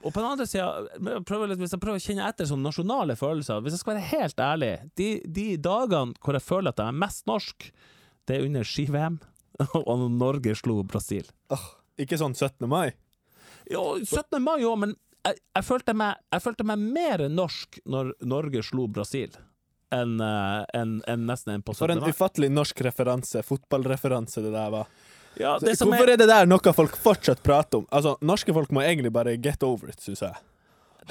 og 0.00 0.08
på 0.08 0.16
den 0.16 0.28
andre 0.30 0.46
sida 0.48 0.68
Hvis 0.96 1.74
jeg 1.74 1.82
prøver 1.82 1.98
å 1.98 2.04
kjenne 2.04 2.30
etter 2.30 2.48
sånne 2.48 2.68
nasjonale 2.68 3.16
følelser 3.16 3.62
Hvis 3.64 3.76
jeg 3.76 3.82
skal 3.82 3.94
være 3.94 4.08
helt 4.10 4.42
ærlig, 4.44 4.72
de, 5.00 5.10
de 5.24 5.46
dagene 5.60 6.16
hvor 6.20 6.36
jeg 6.36 6.46
føler 6.46 6.72
at 6.72 6.80
jeg 6.80 6.92
er 6.92 7.02
mest 7.04 7.28
norsk, 7.28 7.68
det 8.28 8.36
er 8.36 8.48
under 8.48 8.66
ski-VM, 8.66 9.20
og 9.82 9.92
når 9.92 10.16
Norge 10.16 10.56
slo 10.58 10.80
Brasil. 10.88 11.28
Oh, 11.52 11.68
ikke 12.00 12.18
sånn 12.20 12.36
17. 12.36 12.64
mai. 12.70 12.92
Jo, 13.70 13.98
17. 14.00 14.40
mai 14.42 14.60
òg, 14.64 14.76
men 14.86 14.96
jeg, 15.26 15.40
jeg, 15.56 15.66
følte 15.66 15.94
meg, 15.96 16.20
jeg 16.32 16.44
følte 16.44 16.66
meg 16.66 16.84
mer 16.96 17.24
norsk 17.32 17.80
når 17.90 18.14
Norge 18.28 18.62
slo 18.66 18.86
Brasil, 18.92 19.34
enn 19.94 20.20
en, 20.20 20.66
enn- 20.76 21.00
enn 21.10 21.24
nesten 21.28 21.54
en 21.54 21.62
på 21.66 21.74
For 21.76 21.90
en 21.92 22.02
ufattelig 22.06 22.50
norsk 22.52 22.80
referanse, 22.86 23.42
fotballreferanse 23.46 24.42
det 24.44 24.52
der 24.54 24.70
var. 24.74 24.86
Ja, 25.38 25.56
det 25.62 25.76
som 25.78 25.88
Hvorfor 25.90 26.08
er, 26.08 26.16
er 26.16 26.20
det 26.24 26.28
der 26.28 26.46
noe 26.50 26.72
folk 26.74 26.96
fortsatt 26.98 27.42
prater 27.46 27.78
om? 27.82 27.88
Altså, 27.94 28.16
Norske 28.26 28.52
folk 28.54 28.70
må 28.74 28.82
egentlig 28.82 29.12
bare 29.14 29.36
get 29.38 29.62
over 29.62 29.88
it, 29.92 30.00
syns 30.02 30.22
jeg. 30.26 30.34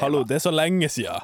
Hallo, 0.01 0.23
det 0.27 0.35
er 0.39 0.43
så 0.43 0.51
lenge 0.51 0.89
siden. 0.91 1.23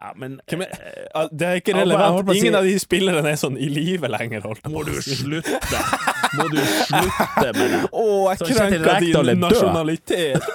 ja, 0.00 0.10
men, 0.16 0.40
er, 0.46 0.62
eh, 0.62 1.06
Ah, 1.14 1.28
det 1.32 1.46
er 1.48 1.60
ikke 1.60 1.74
relevant. 1.76 2.28
Ingen 2.36 2.54
av 2.58 2.64
de 2.68 2.74
spillerne 2.78 3.30
er 3.32 3.36
sånn 3.40 3.56
i 3.58 3.68
live 3.72 4.08
lenger, 4.12 4.40
holdt 4.44 4.62
jeg 4.64 4.72
Må 4.72 4.82
på 4.84 4.90
du 4.92 4.98
å 4.98 5.02
si. 5.02 5.16
slutte? 5.22 5.80
Må 6.38 6.46
du 6.52 6.58
slutte 6.60 7.50
med 7.56 7.70
det? 7.74 7.80
Å, 7.90 8.04
jeg 8.30 8.40
Så 8.40 8.48
krenka 8.50 8.98
din 9.00 9.40
nasjonalitet! 9.42 10.48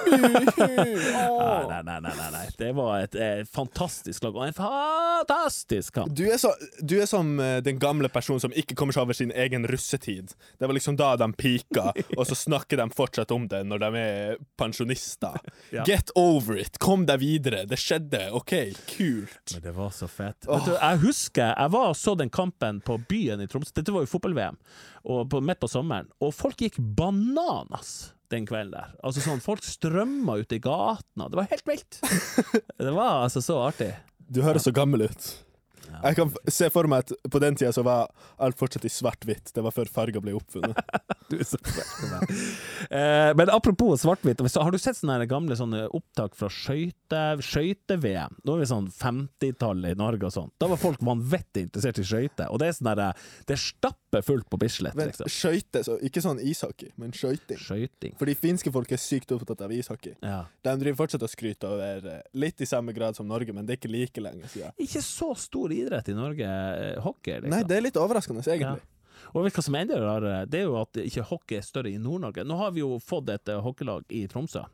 Nei, 1.70 1.82
nei, 1.84 2.00
nei, 2.00 2.12
nei, 2.16 2.28
nei. 2.34 2.44
Det 2.58 2.70
var 2.76 3.04
et 3.04 3.14
eh, 3.16 3.40
fantastisk 3.48 4.24
lag, 4.24 4.36
og 4.36 4.46
en 4.48 4.56
fantastisk 4.56 5.94
kamp. 5.96 6.12
Du 6.16 6.24
er, 6.26 6.36
så, 6.40 6.52
du 6.80 6.96
er 7.00 7.08
som 7.08 7.32
eh, 7.40 7.58
den 7.64 7.78
gamle 7.80 8.10
personen 8.12 8.42
som 8.42 8.52
ikke 8.56 8.76
kommer 8.78 8.96
seg 8.96 9.06
over 9.06 9.16
sin 9.16 9.32
egen 9.32 9.66
russetid. 9.70 10.34
Det 10.58 10.68
var 10.68 10.76
liksom 10.76 10.98
da 11.00 11.12
de 11.20 11.30
pika, 11.38 11.90
og 12.18 12.24
så 12.28 12.36
snakker 12.38 12.82
de 12.82 12.88
fortsatt 12.96 13.32
om 13.34 13.46
det 13.50 13.62
når 13.68 13.84
de 13.86 14.04
er 14.04 14.40
pensjonister. 14.60 15.38
Ja. 15.70 15.84
Get 15.86 16.10
over 16.18 16.56
it! 16.58 16.80
Kom 16.82 17.04
deg 17.06 17.20
videre! 17.22 17.60
Det 17.68 17.76
skjedde. 17.78 18.24
OK, 18.34 18.52
kult. 18.90 19.52
Men 19.54 19.62
det 19.62 19.74
var 19.76 19.92
så 19.94 20.08
fett. 20.10 20.48
Vet 20.48 20.66
du, 20.66 20.72
jeg 20.74 21.00
husker 21.04 21.52
jeg 21.52 21.72
var 21.76 21.92
og 21.92 21.98
så 21.98 22.16
den 22.18 22.32
kampen 22.32 22.80
på 22.82 22.96
byen 23.10 23.42
i 23.44 23.46
Tromsø. 23.50 23.70
Dette 23.76 23.94
var 23.94 24.02
jo 24.02 24.10
fotball-VM, 24.10 24.58
på, 25.02 25.40
midt 25.44 25.60
på 25.62 25.70
sommeren. 25.70 26.10
Og 26.20 26.34
folk 26.36 26.60
gikk 26.60 26.78
bananas 26.78 28.12
den 28.30 28.46
kvelden 28.46 28.76
der. 28.76 28.94
Altså 29.02 29.22
sånn, 29.24 29.42
Folk 29.42 29.64
strømma 29.66 30.38
ut 30.40 30.52
i 30.54 30.60
gatene. 30.62 31.28
Det 31.30 31.40
var 31.40 31.48
helt 31.50 31.66
vilt! 31.68 32.00
Det 32.80 32.92
var 32.94 33.24
altså 33.24 33.42
så 33.44 33.58
artig. 33.66 33.90
Du 34.30 34.42
høres 34.46 34.68
så 34.68 34.74
gammel 34.74 35.08
ut. 35.08 35.30
Jeg 36.02 36.16
kan 36.18 36.32
se 36.50 36.68
for 36.72 36.88
meg 36.90 37.04
at 37.06 37.30
på 37.32 37.40
den 37.42 37.56
tida 37.58 37.72
så 37.74 37.84
var 37.86 38.08
alt 38.42 38.58
fortsatt 38.60 38.84
i 38.88 38.92
svart-hvitt. 38.92 39.52
Det 39.56 39.64
var 39.64 39.74
før 39.74 39.90
farger 39.90 40.22
ble 40.24 40.36
oppfunnet. 40.38 40.76
Du 41.30 41.36
så 41.46 41.60
fett. 41.62 42.30
Eh, 42.90 43.30
men 43.38 43.50
apropos 43.54 44.00
svart-hvitt, 44.02 44.40
har 44.58 44.72
du 44.74 44.78
sett 44.82 44.98
sånne 44.98 45.28
gamle 45.30 45.54
sånne 45.54 45.84
opptak 45.94 46.34
fra 46.34 46.48
skøyte- 46.50 47.36
skøyte-VM? 47.46 48.34
Da 48.42 48.56
er 48.56 48.62
vi 48.64 48.66
sånn 48.66 48.88
50-tallet 48.90 49.94
i 49.94 49.98
Norge 50.00 50.26
og 50.26 50.34
sånn. 50.34 50.50
Da 50.58 50.66
var 50.72 50.80
folk 50.82 50.98
vanvittig 51.06 51.68
interessert 51.68 52.00
i 52.02 52.06
skøyter. 52.08 52.50
Og 52.50 52.58
det 52.58 52.70
er 52.72 52.76
sånn 52.80 52.90
der, 52.90 53.14
det 53.46 53.54
er 53.54 53.62
stappet 53.62 54.26
fullt 54.26 54.48
på 54.50 54.58
Bislett, 54.58 54.98
liksom. 54.98 55.30
skøyte, 55.30 55.84
så 55.86 56.00
ikke 56.02 56.22
sånn 56.24 56.42
ishockey, 56.42 56.90
men 56.98 57.14
skøyting. 57.14 57.62
Skøyting. 57.62 58.16
Fordi 58.18 58.34
finske 58.38 58.72
folk 58.74 58.90
er 58.90 58.98
sykt 59.00 59.30
opptatt 59.36 59.62
av 59.68 59.70
ishockey. 59.74 60.16
Ja. 60.26 60.42
De 60.66 60.74
driver 60.82 60.98
fortsatt 61.04 61.22
og 61.26 61.30
skryter 61.30 61.70
over 61.76 62.10
eh, 62.16 62.20
litt 62.42 62.60
i 62.60 62.68
samme 62.68 62.90
grad 62.96 63.14
som 63.18 63.30
Norge, 63.30 63.54
men 63.54 63.66
det 63.70 63.76
er 63.76 63.80
ikke 63.84 63.92
like 63.94 64.24
lenge 64.26 64.50
siden. 64.50 64.74
Ikke 64.82 65.02
så 65.06 65.30
stor 65.38 65.70
idrett 65.80 66.10
i 66.12 66.16
Norge, 66.16 66.48
eh, 66.48 66.96
hockey, 67.04 67.40
liksom. 67.40 67.54
Nei, 67.54 67.62
det 67.68 67.78
er 67.78 67.86
litt 67.88 68.00
overraskende, 68.00 68.44
egentlig. 68.46 68.86
Og 69.30 69.46
hva 69.46 69.62
som 69.62 69.76
er 69.76 69.84
enda 69.84 70.00
rarere? 70.00 70.44
Det 70.50 70.62
er 70.62 70.68
jo 70.68 70.76
at 70.80 70.98
ikke 71.02 71.26
hockey 71.28 71.60
er 71.60 71.66
større 71.66 71.92
i 71.92 72.00
Nord-Norge. 72.02 72.44
Nå 72.46 72.56
har 72.58 72.74
vi 72.74 72.82
jo 72.82 72.98
fått 73.02 73.30
et 73.30 73.50
eh, 73.52 73.62
hockeylag 73.62 74.06
i 74.08 74.24
Tromsø. 74.30 74.64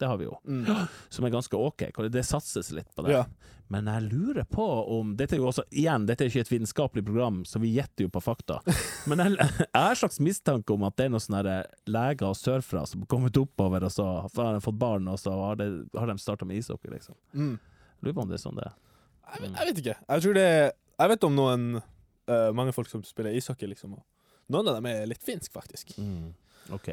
Det 0.00 0.08
har 0.08 0.16
vi 0.16 0.24
jo. 0.24 0.36
Mm. 0.48 0.64
Som 1.08 1.24
er 1.24 1.30
ganske 1.34 1.56
ok. 1.56 1.82
Det 2.08 2.22
satses 2.24 2.72
litt 2.72 2.88
på 2.96 3.04
det. 3.04 3.12
Ja. 3.12 3.26
Men 3.70 3.86
jeg 3.86 4.08
lurer 4.08 4.46
på 4.50 4.64
om 4.96 5.12
Dette 5.14 5.36
er 5.36 5.42
jo 5.42 5.50
også, 5.50 5.62
igjen, 5.70 6.06
dette 6.08 6.24
er 6.24 6.32
ikke 6.32 6.42
et 6.42 6.52
vitenskapelig 6.54 7.04
program, 7.06 7.42
så 7.46 7.60
vi 7.62 7.74
gjetter 7.76 8.08
jo 8.08 8.10
på 8.10 8.22
fakta. 8.24 8.58
Men 9.10 9.22
jeg, 9.22 9.36
jeg 9.38 9.68
har 9.76 9.92
en 9.92 10.00
slags 10.00 10.18
mistanke 10.24 10.74
om 10.74 10.86
at 10.88 10.96
det 10.98 11.06
er 11.06 11.12
noen 11.12 11.22
sånne 11.22 11.58
leger 11.86 12.34
sørfra 12.34 12.86
som 12.88 13.04
har 13.04 13.10
kommet 13.12 13.38
oppover, 13.38 13.86
og 13.86 13.92
så 13.94 14.08
har 14.24 14.56
de 14.56 14.64
fått 14.64 14.80
barn, 14.80 15.06
og 15.12 15.20
så 15.20 15.36
har, 15.36 15.60
de, 15.60 15.84
har 15.94 16.10
de 16.10 16.16
starta 16.18 16.48
med 16.48 16.58
ishockey, 16.58 16.90
liksom. 16.96 17.14
Mm. 17.36 17.58
Lurer 18.00 18.16
på 18.16 18.24
om 18.24 18.32
det 18.32 18.40
er 18.40 18.42
sånn 18.48 18.58
det 18.58 18.66
er. 18.72 18.78
Jeg, 19.30 19.42
vet, 19.42 19.50
jeg 19.56 19.66
vet 19.68 19.82
ikke. 19.84 19.96
Jeg 20.08 20.22
tror 20.24 20.34
det 20.36 20.48
Jeg 21.00 21.10
vet 21.12 21.24
om 21.24 21.36
noen 21.36 21.66
uh, 21.78 22.50
mange 22.56 22.72
folk 22.76 22.88
som 22.90 23.02
spiller 23.06 23.36
ishockey, 23.36 23.68
liksom. 23.70 23.94
Og 23.96 24.02
noen 24.50 24.68
av 24.68 24.80
dem 24.80 24.86
er 24.90 25.06
litt 25.08 25.22
finsk, 25.24 25.52
faktisk. 25.54 25.94
Ok. 26.70 26.90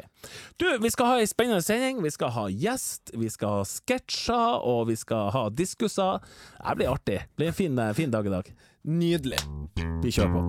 Du, 0.57 0.65
vi 0.81 0.89
skal 0.93 1.05
ha 1.11 1.17
ei 1.21 1.27
spennende 1.29 1.61
sending. 1.65 1.99
Vi 2.05 2.11
skal 2.13 2.31
ha 2.33 2.47
gjest, 2.49 3.11
vi 3.17 3.29
skal 3.29 3.59
ha 3.59 3.65
sketsjer, 3.67 4.61
og 4.63 4.87
vi 4.89 4.95
skal 4.97 5.31
ha 5.35 5.49
diskusser. 5.53 6.23
Det 6.61 6.75
blir 6.79 6.93
artig. 6.93 7.19
Det 7.27 7.35
blir 7.41 7.47
en 7.51 7.57
fin, 7.57 7.83
fin 7.97 8.11
dag 8.13 8.25
i 8.25 8.33
dag. 8.37 8.53
Nydelig. 8.87 9.41
Vi 10.03 10.11
kjører 10.11 10.33
på. 10.33 10.41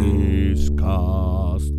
Lyskast. 0.00 1.78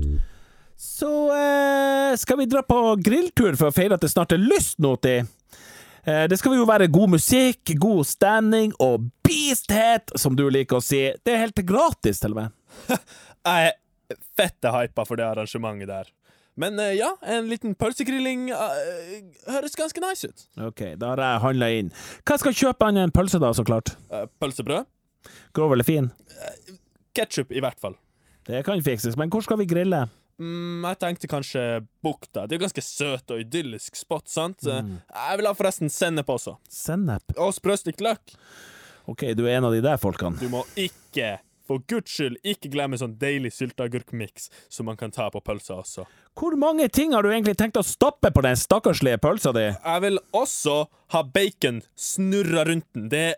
Så 0.81 1.35
eh, 1.35 2.15
skal 2.17 2.37
vi 2.37 2.45
dra 2.45 2.63
på 2.65 2.95
grilltur 2.97 3.53
for 3.53 3.69
å 3.69 3.73
feire 3.75 3.99
at 3.99 4.01
det 4.01 4.09
snart 4.09 4.33
er 4.33 4.41
lyst 4.41 4.79
nå 4.81 4.95
til. 5.05 5.27
Eh, 6.01 6.23
det 6.25 6.39
skal 6.41 6.55
jo 6.57 6.63
være 6.65 6.87
god 6.89 7.11
musikk, 7.19 7.75
god 7.77 8.07
standing 8.09 8.71
og 8.81 9.03
beasthet, 9.21 10.09
som 10.17 10.33
du 10.33 10.47
liker 10.49 10.79
å 10.79 10.81
si. 10.81 11.03
Det 11.21 11.35
er 11.35 11.43
helt 11.43 11.61
gratis, 11.69 12.23
til 12.23 12.33
og 12.33 12.39
med. 12.39 12.55
Jeg 13.45 13.67
er 13.69 14.17
fette 14.41 14.71
hypa 14.73 15.05
for 15.05 15.21
det 15.21 15.27
arrangementet 15.27 15.91
der. 15.91 16.09
Men 16.57 16.81
eh, 16.81 16.95
ja, 16.97 17.11
en 17.29 17.45
liten 17.47 17.77
pølsegrilling 17.79 18.49
uh, 18.49 18.73
høres 19.53 19.77
ganske 19.77 20.01
nice 20.03 20.27
ut. 20.27 20.47
Ok, 20.65 20.81
da 20.99 21.13
har 21.13 21.21
jeg 21.23 21.43
handla 21.45 21.69
inn. 21.77 21.93
Hva 22.27 22.39
skal 22.41 22.51
jeg 22.51 22.65
kjøpe 22.65 22.89
annet 22.89 23.05
enn 23.05 23.13
pølse, 23.15 23.39
da, 23.41 23.53
så 23.55 23.63
klart? 23.65 23.93
Uh, 24.11 24.25
pølsebrød. 24.41 24.89
Grov 25.55 25.77
eller 25.77 25.87
fin? 25.87 26.09
Ketchup, 27.15 27.53
i 27.53 27.63
hvert 27.63 27.79
fall. 27.79 27.95
Det 28.49 28.65
kan 28.67 28.81
fikses, 28.83 29.15
men 29.17 29.31
hvor 29.31 29.45
skal 29.45 29.61
vi 29.61 29.69
grille? 29.69 30.03
Mm, 30.41 30.81
jeg 30.89 30.97
tenkte 31.03 31.29
kanskje 31.29 31.63
Bukta. 32.03 32.47
Det 32.47 32.55
er 32.55 32.59
jo 32.59 32.65
ganske 32.65 32.83
søt 32.85 33.33
og 33.35 33.43
idyllisk 33.43 33.95
spot, 33.99 34.27
sant? 34.31 34.65
Eh, 34.65 34.81
Mm. 34.81 34.97
Jeg 35.13 35.37
vil 35.37 35.45
ha 35.47 35.53
forresten 35.53 35.89
sennep 35.93 36.25
også. 36.33 36.55
Sennep. 36.69 37.35
Og 37.37 37.53
sprøstekt 37.53 38.01
løk. 38.01 38.33
Ok, 39.07 39.27
du 39.37 39.45
er 39.45 39.57
en 39.59 39.65
av 39.69 39.73
de 39.75 39.81
der 39.81 39.97
folkene. 40.01 40.39
Du 40.39 40.47
må 40.49 40.63
ikke, 40.75 41.39
for 41.67 41.79
guds 41.87 42.09
skyld, 42.11 42.37
ikke 42.43 42.71
glemme 42.73 42.97
sånn 42.97 43.17
deilig 43.21 43.51
sylteagurkmiks 43.53 44.49
som 44.69 44.85
man 44.89 44.97
kan 44.97 45.11
ta 45.13 45.29
på 45.29 45.41
pølsa 45.45 45.77
også. 45.81 46.05
Hvor 46.37 46.55
mange 46.57 46.87
ting 46.89 47.13
har 47.13 47.21
du 47.23 47.29
egentlig 47.29 47.55
tenkt 47.59 47.77
å 47.77 47.83
stappe 47.85 48.31
på 48.31 48.41
den 48.45 48.55
stakkarslige 48.55 49.19
pølsa 49.21 49.53
di? 49.53 49.67
Jeg 49.69 50.01
vil 50.01 50.19
også 50.33 50.87
ha 51.13 51.23
bacon 51.23 51.81
snurra 51.95 52.65
rundt 52.65 52.87
den. 52.93 53.09
Det 53.09 53.23
er 53.29 53.35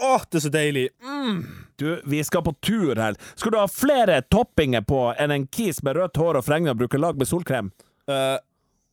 Å, 0.00 0.12
det 0.30 0.40
er 0.40 0.44
så 0.46 0.52
deilig. 0.52 0.86
Mm. 1.04 1.42
Du, 1.76 1.88
vi 2.08 2.22
skal 2.24 2.44
på 2.46 2.54
tur 2.64 2.96
her. 2.96 3.16
Skal 3.34 3.54
du 3.54 3.58
ha 3.60 3.66
flere 3.70 4.20
toppinger 4.32 4.84
på 4.86 5.04
enn 5.20 5.34
en 5.34 5.48
kis 5.52 5.82
med 5.84 5.98
rødt 5.98 6.20
hår 6.20 6.40
og 6.40 6.46
fregner 6.46 6.74
og 6.74 6.84
bruker 6.84 7.02
lag 7.02 7.18
med 7.20 7.28
solkrem? 7.28 7.72
Uh, 8.10 8.38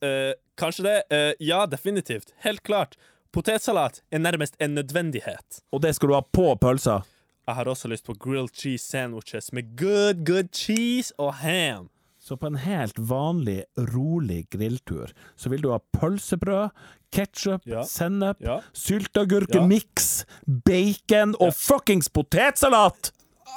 uh, 0.06 0.34
kanskje 0.60 0.88
det? 0.88 0.98
Uh, 1.14 1.32
ja, 1.44 1.64
definitivt. 1.70 2.34
Helt 2.46 2.64
klart. 2.68 2.98
Potetsalat 3.32 4.02
er 4.12 4.24
nærmest 4.24 4.58
en 4.60 4.76
nødvendighet. 4.76 5.62
Og 5.72 5.84
det 5.86 5.94
skal 5.96 6.12
du 6.12 6.18
ha 6.18 6.24
på 6.26 6.50
pølsa? 6.62 7.04
Jeg 7.50 7.58
har 7.58 7.70
også 7.70 7.90
lyst 7.90 8.06
på 8.06 8.14
grilled 8.14 8.54
cheese 8.54 8.86
sandwiches 8.86 9.54
med 9.54 9.72
good, 9.78 10.26
good 10.26 10.52
cheese 10.54 11.14
og 11.18 11.34
ham. 11.42 11.90
Så 12.20 12.36
på 12.38 12.50
en 12.50 12.60
helt 12.62 12.98
vanlig, 13.00 13.64
rolig 13.78 14.44
grilltur, 14.52 15.10
så 15.36 15.50
vil 15.50 15.64
du 15.64 15.72
ha 15.72 15.80
pølsebrød, 15.98 16.76
ketsjup, 17.12 17.62
Ja. 17.66 17.84
sennep, 17.84 18.38
Ja. 18.42 18.62
sylteagurkemiks, 18.74 20.26
bacon 20.46 21.36
og 21.40 21.54
fuckings 21.54 22.10
potetsalat! 22.10 23.12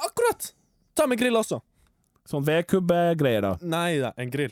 Akkurat! 0.05 0.53
Ta 0.95 1.07
med 1.07 1.19
grill 1.19 1.35
også. 1.35 1.61
Sånn 2.29 2.45
vedkubbegreier, 2.45 3.41
da. 3.41 3.57
Nei 3.61 3.99
da, 3.99 4.13
en 4.17 4.29
grill. 4.31 4.51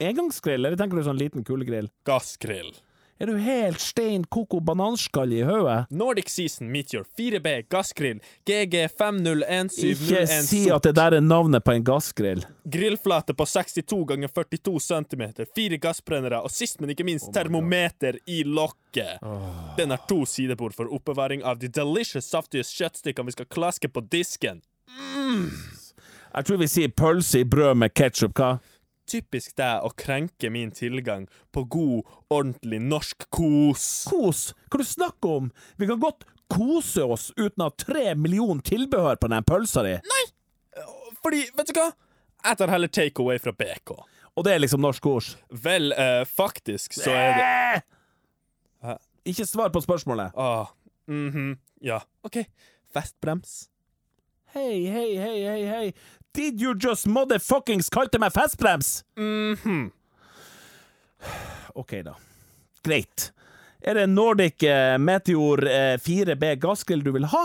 Engangsgrill, 0.00 0.64
eller 0.66 0.76
tenker 0.76 0.96
du 0.98 1.04
sånn 1.06 1.18
liten 1.18 1.44
kulegrill? 1.46 1.88
Gassgrill. 2.04 2.72
Er 3.18 3.26
du 3.26 3.36
helt 3.38 3.80
stein 3.80 4.24
koko 4.26 4.58
bananskall 4.60 5.32
i 5.32 5.42
hodet? 5.46 5.86
Nordic 5.90 6.28
Season 6.28 6.72
Meteor 6.72 7.04
4B 7.18 7.62
gassgrill 7.70 8.18
GG501701 8.46 9.70
Ikke 9.86 10.24
si 10.26 10.64
at 10.74 10.82
det 10.82 10.96
der 10.98 11.14
er 11.20 11.22
navnet 11.22 11.62
på 11.64 11.76
en 11.76 11.84
gassgrill. 11.86 12.42
Grillflate 12.64 13.36
på 13.38 13.46
62 13.46 14.00
ganger 14.10 14.28
42 14.34 14.80
cm, 14.80 15.22
fire 15.54 15.78
gassbrennere 15.78 16.42
og 16.42 16.50
sist, 16.50 16.80
men 16.82 16.90
ikke 16.90 17.06
minst, 17.06 17.30
termometer 17.36 18.18
i 18.26 18.42
lokket. 18.42 19.22
Den 19.78 19.94
har 19.94 20.02
to 20.10 20.24
sidebord 20.26 20.74
for 20.74 20.90
oppbevaring 20.90 21.46
av 21.46 21.62
de 21.62 21.70
delicious 21.70 22.26
saftige 22.26 22.66
kjøttstykkene 22.66 23.30
vi 23.30 23.38
skal 23.38 23.46
klaske 23.46 23.88
på 23.94 24.02
disken. 24.10 24.64
Jeg 26.34 26.46
tror 26.48 26.58
vi 26.58 26.66
sier 26.66 26.90
pølse 26.90 27.44
i 27.44 27.46
brød 27.46 27.78
med 27.78 27.94
ketsjup, 27.94 28.34
hva? 28.34 28.56
Typisk 29.10 29.56
deg 29.58 29.84
å 29.84 29.90
krenke 29.92 30.48
min 30.50 30.70
tilgang 30.74 31.26
på 31.52 31.64
god, 31.68 32.06
ordentlig 32.32 32.80
norsk 32.80 33.26
kos. 33.34 33.84
Kos? 34.08 34.46
Hva 34.70 34.80
du 34.80 34.86
snakker 34.88 35.36
om? 35.40 35.50
Vi 35.76 35.88
kan 35.90 36.00
godt 36.00 36.24
kose 36.52 37.04
oss 37.04 37.30
uten 37.36 37.64
å 37.64 37.68
ha 37.68 37.74
tre 37.76 38.14
millioner 38.16 38.64
tilbehør 38.64 39.20
på 39.20 39.28
den 39.32 39.44
pølsa 39.44 39.84
di. 39.86 39.94
Fordi, 41.24 41.44
vet 41.56 41.70
du 41.70 41.78
hva? 41.78 41.90
Jeg 42.44 42.60
tar 42.60 42.72
heller 42.72 42.90
take 42.92 43.22
away 43.22 43.40
fra 43.40 43.52
BK. 43.56 43.94
Og 44.34 44.44
det 44.44 44.54
er 44.54 44.64
liksom 44.64 44.82
norsk 44.84 45.04
kos. 45.04 45.28
Vel, 45.64 45.92
eh, 45.92 46.24
faktisk 46.28 46.96
så 46.98 47.12
er 47.14 47.36
det! 47.38 47.84
Hæ? 48.84 48.96
Ikke 49.30 49.46
svar 49.48 49.70
på 49.72 49.80
spørsmålet. 49.84 50.34
Ah, 50.36 50.72
mhm, 51.08 51.54
ja. 51.80 52.00
OK. 52.26 52.42
Festbrems. 52.92 53.68
Hei, 54.54 54.84
hei, 54.86 55.08
hei, 55.16 55.38
hei, 55.48 55.62
hei. 55.66 55.86
Did 56.34 56.60
you 56.60 56.74
just 56.74 57.06
motherfuckings 57.06 57.90
kalte 57.90 58.18
meg 58.18 58.32
festbrems? 58.34 59.04
Mhm. 59.16 59.90
OK, 61.74 62.02
da. 62.02 62.16
Greit. 62.84 63.32
Er 63.80 63.94
det 63.94 64.06
Nordic 64.06 64.62
eh, 64.62 64.98
Meteor 64.98 65.66
eh, 65.66 65.96
4B 65.98 66.54
gassgrill 66.56 67.02
du 67.04 67.10
vil 67.12 67.24
ha? 67.24 67.42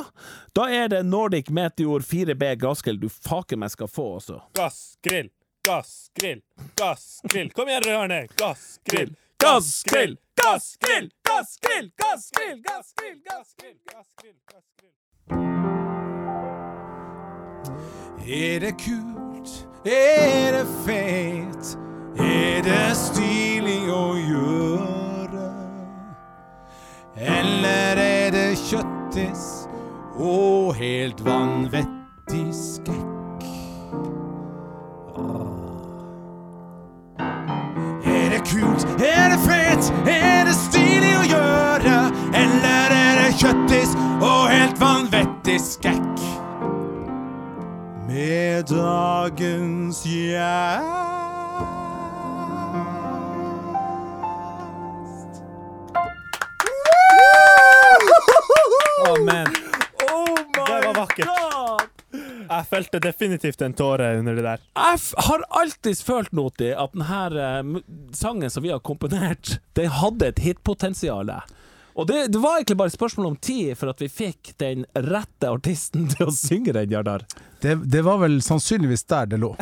Da 0.56 0.70
er 0.72 0.88
det 0.88 1.04
Nordic 1.06 1.50
Meteor 1.50 2.00
4B 2.00 2.56
gassgrill 2.56 3.00
du 3.00 3.10
faken 3.10 3.60
meg 3.60 3.74
skal 3.74 3.88
få 3.92 4.06
også. 4.20 4.40
Gassgrill, 4.56 5.30
gassgrill, 5.68 6.42
gassgrill. 6.80 7.52
Kom 7.52 7.68
igjen, 7.70 7.84
Røyarne! 7.90 8.22
Gassgrill, 8.40 9.12
Gassgrill, 9.40 10.18
gassgrill, 10.40 11.12
gassgrill, 11.28 11.92
gassgrill, 12.00 12.64
gassgrill, 12.66 13.20
gassgrill, 13.28 13.78
gassgrill, 13.92 14.40
gassgrill. 14.48 15.79
Er 18.28 18.60
det 18.60 18.78
kult? 18.78 19.68
Er 19.86 20.52
det 20.52 20.68
fett? 20.86 21.78
Er 22.20 22.62
det 22.64 22.96
stilig 22.98 23.88
å 23.92 24.16
gjøre? 24.20 25.46
Eller 27.16 28.02
er 28.04 28.32
det 28.36 28.50
kjøttis 28.60 29.46
og 30.20 30.76
helt 30.76 31.24
vanvettig 31.26 32.44
skrekk? 32.56 33.48
Er 38.04 38.28
det 38.36 38.44
kult? 38.52 38.86
Er 39.00 39.32
det 39.32 39.40
fett? 39.48 39.94
Er 40.12 40.44
det 40.50 40.58
stilig 40.60 41.16
å 41.22 41.26
gjøre? 41.32 41.98
Eller 42.44 43.00
er 43.00 43.24
det 43.24 43.32
kjøttis 43.40 43.96
og 44.20 44.52
helt 44.52 44.80
vanvettig 44.84 45.60
skrekk? 45.64 45.99
Med 48.20 48.66
dagens 48.68 50.02
gjest 50.04 50.84
Amen. 59.08 59.48
Oh 60.04 60.36
my 60.36 60.66
Det 60.68 60.88
var 60.88 60.94
vakkert. 60.96 61.26
God! 61.26 61.82
Jeg 62.50 62.66
følte 62.70 63.00
definitivt 63.00 63.62
en 63.62 63.74
tåre 63.74 64.18
under 64.20 64.36
det 64.36 64.44
der. 64.44 64.68
Jeg 64.76 65.00
har 65.30 65.46
alltid 65.62 66.04
følt 66.04 66.36
Noti, 66.36 66.74
at 66.76 66.92
denne 67.00 67.84
sangen 68.12 68.52
som 68.52 68.68
vi 68.68 68.74
har 68.76 68.84
komponert, 68.84 69.62
den 69.80 69.88
hadde 69.96 70.34
et 70.34 70.44
hitpotensial. 70.44 71.32
Og 72.00 72.08
det, 72.08 72.30
det 72.32 72.40
var 72.40 72.58
egentlig 72.60 72.78
bare 72.80 72.92
et 72.94 72.96
spørsmål 72.96 73.32
om 73.34 73.36
tid 73.44 73.74
for 73.80 73.92
at 73.92 74.00
vi 74.00 74.08
fikk 74.12 74.54
den 74.62 74.86
rette 74.96 75.50
artisten 75.52 76.08
til 76.14 76.30
å 76.30 76.36
synge 76.36 76.76
den, 76.78 76.94
Jardar. 76.96 77.26
det, 77.64 77.76
det 77.92 78.06
var 78.08 78.22
vel 78.24 78.40
sannsynligvis 78.46 79.04
der 79.12 79.28
det 79.34 79.42
lå. 79.44 79.54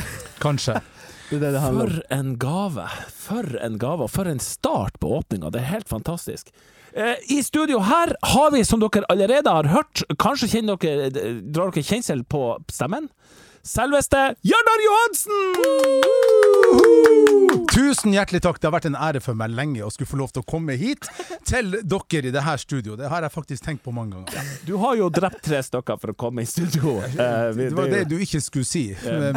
Kanskje. 0.43 0.79
Det 1.27 1.41
det 1.41 1.49
det. 1.51 1.59
For 1.59 1.95
en 2.15 2.29
gave! 2.39 2.83
For 3.11 3.57
en 3.59 3.73
gave, 3.81 4.05
og 4.05 4.11
for 4.13 4.29
en 4.31 4.39
start 4.39 4.95
på 5.03 5.09
åpninga. 5.17 5.49
Det 5.51 5.59
er 5.59 5.65
helt 5.73 5.89
fantastisk. 5.89 6.53
Eh, 6.95 7.19
I 7.35 7.41
studio 7.43 7.81
her 7.83 8.13
har 8.31 8.53
vi, 8.53 8.61
som 8.63 8.79
dere 8.79 9.03
allerede 9.11 9.51
har 9.51 9.67
hørt, 9.73 10.05
kanskje 10.23 10.61
dere, 10.63 11.09
drar 11.43 11.73
dere 11.75 11.83
kjensel 11.83 12.23
på 12.23 12.45
stemmen, 12.71 13.09
selveste 13.67 14.19
Jørnar 14.47 14.81
Johansen! 14.85 15.37
Tusen 17.77 18.13
hjertelig 18.15 18.41
takk. 18.43 18.57
Det 18.59 18.67
har 18.67 18.73
vært 18.73 18.87
en 18.89 18.97
ære 18.97 19.19
for 19.23 19.37
meg 19.37 19.51
lenge 19.53 19.83
å 19.85 19.89
skulle 19.93 20.09
få 20.09 20.17
lov 20.19 20.31
til 20.33 20.41
å 20.43 20.47
komme 20.49 20.73
hit 20.79 21.05
til 21.47 21.75
dere 21.85 22.29
i 22.29 22.33
det 22.33 22.43
her 22.45 22.57
studio. 22.61 22.95
Det 22.99 23.09
har 23.11 23.21
jeg 23.25 23.33
faktisk 23.35 23.67
tenkt 23.67 23.83
på 23.85 23.93
mange 23.95 24.17
ganger. 24.17 24.49
Du 24.67 24.73
har 24.81 24.97
jo 24.99 25.09
drept 25.13 25.43
tre 25.45 25.59
stykker 25.63 25.99
for 26.01 26.13
å 26.13 26.17
komme 26.17 26.43
i 26.43 26.49
studio. 26.49 26.97
Eh, 27.05 27.51
Det 27.57 27.69
var 27.77 27.91
det 27.91 28.03
du 28.09 28.17
ikke 28.23 28.41
skulle 28.43 28.67
si, 28.67 28.85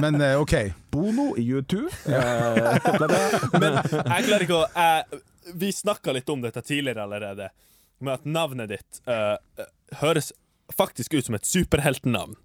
men 0.01 0.21
eh, 0.25 0.41
OK. 0.41 0.55
Bono 0.95 1.31
i 1.39 1.45
U2. 1.61 1.85
Eh, 2.11 2.59
Men 3.61 3.77
jeg 3.77 4.25
klarer 4.27 4.45
ikke 4.47 4.59
å 4.59 4.67
jeg, 4.75 5.21
Vi 5.61 5.71
snakka 5.75 6.13
litt 6.15 6.29
om 6.33 6.41
dette 6.43 6.63
tidligere 6.63 7.05
allerede, 7.07 7.51
med 8.01 8.15
at 8.19 8.25
navnet 8.27 8.71
ditt 8.71 9.01
høres 10.01 10.33
faktisk 10.73 11.15
ut 11.19 11.27
som 11.27 11.35
et 11.37 11.47
superheltnavn. 11.47 12.37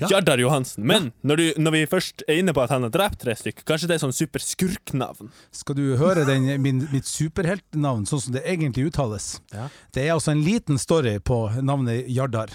Ja. 0.00 0.08
Jardar 0.10 0.40
Johansen. 0.40 0.86
Men 0.88 1.10
når, 1.22 1.36
du, 1.36 1.60
når 1.62 1.74
vi 1.76 1.82
først 1.90 2.24
er 2.28 2.40
inne 2.40 2.54
på 2.56 2.62
at 2.64 2.72
han 2.74 2.86
har 2.86 2.92
drept 2.94 3.20
tre 3.24 3.34
stykker, 3.38 3.66
kanskje 3.68 3.90
det 3.90 3.96
er 3.98 4.02
sånn 4.04 4.16
superskurknavn? 4.16 5.32
Skal 5.54 5.78
du 5.78 5.84
høre 6.00 6.24
den, 6.28 6.48
min, 6.62 6.86
mitt 6.92 7.08
superheltnavn 7.08 8.06
sånn 8.08 8.24
som 8.26 8.36
det 8.36 8.44
egentlig 8.48 8.88
uttales? 8.90 9.34
Ja. 9.52 9.68
Det 9.94 10.06
er 10.06 10.14
altså 10.16 10.32
en 10.34 10.44
liten 10.46 10.80
story 10.80 11.18
på 11.20 11.44
navnet 11.60 12.08
Jardar. 12.12 12.54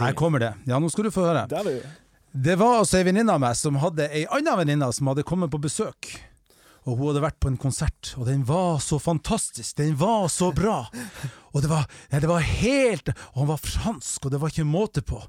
Her 0.00 0.16
kommer 0.16 0.40
det. 0.40 0.54
Ja, 0.70 0.78
nå 0.80 0.88
skal 0.92 1.08
du 1.08 1.12
få 1.14 1.26
høre. 1.28 1.44
Det 1.50 1.82
Det 2.32 2.56
var 2.56 2.78
altså 2.78 3.00
ei 3.00 3.04
venninne 3.04 3.34
av 3.34 3.40
meg 3.42 3.56
som 3.58 3.76
hadde 3.82 4.06
ei 4.14 4.24
anna 4.30 4.56
venninne 4.56 4.88
som 4.94 5.10
hadde 5.10 5.26
kommet 5.26 5.50
på 5.50 5.60
besøk. 5.60 6.12
Og 6.88 6.96
hun 6.96 7.10
hadde 7.10 7.22
vært 7.26 7.40
på 7.42 7.50
en 7.50 7.58
konsert, 7.60 8.14
og 8.16 8.24
den 8.30 8.40
var 8.48 8.78
så 8.80 8.96
fantastisk, 9.02 9.76
den 9.76 9.92
var 10.00 10.30
så 10.32 10.48
bra. 10.56 10.86
Og 11.52 11.60
det 11.60 11.68
var, 11.68 11.84
ja, 12.08 12.20
det 12.22 12.30
var 12.30 12.40
helt 12.40 13.10
Og 13.10 13.42
han 13.42 13.50
var 13.50 13.60
fransk, 13.60 14.24
og 14.24 14.32
det 14.32 14.40
var 14.40 14.52
ikke 14.54 14.64
måte 14.64 15.02
på. 15.04 15.20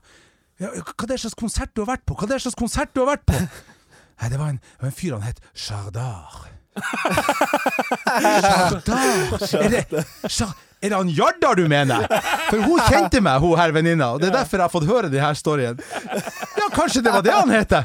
Ja, 0.62 0.70
hva 0.77 1.06
er 1.08 1.10
det 1.10 1.20
slags 1.24 1.38
konsert 1.39 1.72
du 1.74 1.82
har 1.82 1.96
vært 1.96 2.03
på? 2.06 2.13
Hva 2.13 2.27
er 2.27 2.36
det 2.36 2.44
slags 2.44 2.58
konsert 2.60 2.91
du 2.94 3.01
har 3.01 3.15
vært 3.15 3.25
på? 3.25 3.38
Nei, 4.22 4.27
det 4.30 4.38
var 4.38 4.51
en, 4.53 4.60
det 4.62 4.84
var 4.84 4.91
en 4.91 4.98
fyr, 5.00 5.15
han 5.15 5.24
het 5.25 5.39
Sjardar. 5.58 6.44
Sjardar? 8.22 9.32
Er 9.58 9.72
det, 9.74 9.82
er 9.89 10.91
det 10.91 11.00
han 11.00 11.10
Jardar 11.10 11.58
du 11.58 11.65
mener? 11.72 12.06
For 12.51 12.62
hun 12.62 12.77
kjente 12.86 13.24
meg, 13.25 13.41
hun 13.41 13.58
her 13.58 13.74
venninna, 13.74 14.12
og 14.13 14.22
det 14.22 14.30
er 14.30 14.38
derfor 14.38 14.62
jeg 14.62 14.68
har 14.68 14.74
fått 14.75 14.86
høre 14.89 15.10
denne 15.10 15.34
storyen. 15.39 15.82
Kanskje 16.81 17.01
det 17.05 17.13
var 17.13 17.23
det 17.25 17.33
han 17.38 17.51
heter? 17.53 17.83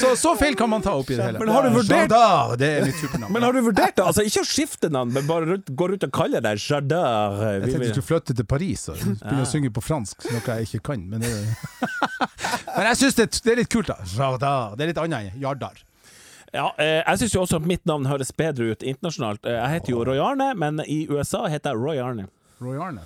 Så, 0.00 0.12
så 0.20 0.32
feil 0.38 0.54
kan 0.58 0.70
man 0.70 0.82
ta 0.84 0.92
opp 0.98 1.08
i 1.10 1.16
det 1.18 1.24
hele. 1.26 1.38
Men 1.42 1.50
har 1.54 1.66
du 1.66 1.70
vurdert- 1.74 2.04
Jardar, 2.06 2.54
det 2.60 2.68
er 2.78 2.84
mitt 2.86 2.98
supernavn. 3.00 3.32
Men 3.34 3.42
har 3.46 3.52
du 3.56 3.60
vurdert 3.66 3.96
det? 3.98 4.04
Altså, 4.04 4.24
ikke 4.28 4.42
å 4.44 4.48
skifte 4.48 4.90
navn, 4.92 5.12
men 5.14 5.26
bare 5.28 5.58
gå 5.66 5.88
rundt 5.92 6.06
og 6.06 6.12
kalle 6.14 6.40
deg 6.44 6.60
Jardar. 6.62 7.38
eh, 7.40 7.54
Jeg 7.58 7.62
tenkte 7.72 7.88
du 7.88 7.92
skulle 7.94 8.08
flytte 8.12 8.36
til 8.38 8.46
Paris 8.50 8.86
og 8.92 9.00
begynne 9.02 9.42
å 9.46 9.48
synge 9.50 9.72
på 9.74 9.82
fransk, 9.84 10.26
noe 10.32 10.44
jeg 10.60 10.68
ikke 10.70 10.82
kan. 10.92 11.02
Men, 11.10 11.24
det, 11.24 11.32
men 12.76 12.86
jeg 12.92 13.00
syns 13.02 13.18
det, 13.18 13.28
det 13.44 13.52
er 13.56 13.60
litt 13.64 13.72
kult, 13.72 13.90
da. 13.90 13.98
Jardar. 14.14 14.76
Det 14.78 14.86
er 14.86 14.92
litt 14.94 15.02
annet 15.04 15.32
enn 15.34 15.42
Jardar. 15.42 15.82
Ja, 16.54 16.68
eh, 16.78 17.00
jeg 17.02 17.18
syns 17.24 17.32
jo 17.34 17.40
også 17.42 17.58
at 17.58 17.66
mitt 17.66 17.82
navn 17.90 18.06
høres 18.06 18.30
bedre 18.36 18.70
ut 18.76 18.84
internasjonalt. 18.86 19.42
Eh, 19.48 19.56
jeg 19.58 19.72
heter 19.78 19.96
jo 19.96 20.04
Roy 20.06 20.20
Arne, 20.22 20.52
men 20.54 20.78
i 20.86 21.00
USA 21.10 21.46
heter 21.50 21.74
jeg 21.74 21.82
Roy 21.82 21.98
Arne. 21.98 22.28
Roy 22.62 22.78
Arne. 22.78 23.02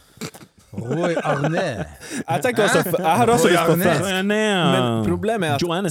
Roy 0.73 1.15
Arne. 1.25 1.87
Jeg 2.29 2.43
tenker 2.45 2.65
også 2.67 2.83
Jeg 2.99 3.17
har 3.17 3.27
også 3.33 3.49
lyst 3.49 3.65
på 3.65 3.73
Arne. 3.73 3.85
fransk. 3.85 4.27
Men 4.29 5.05
problemet 5.07 5.49
er 5.49 5.55
at 5.55 5.63
Joanne 5.63 5.91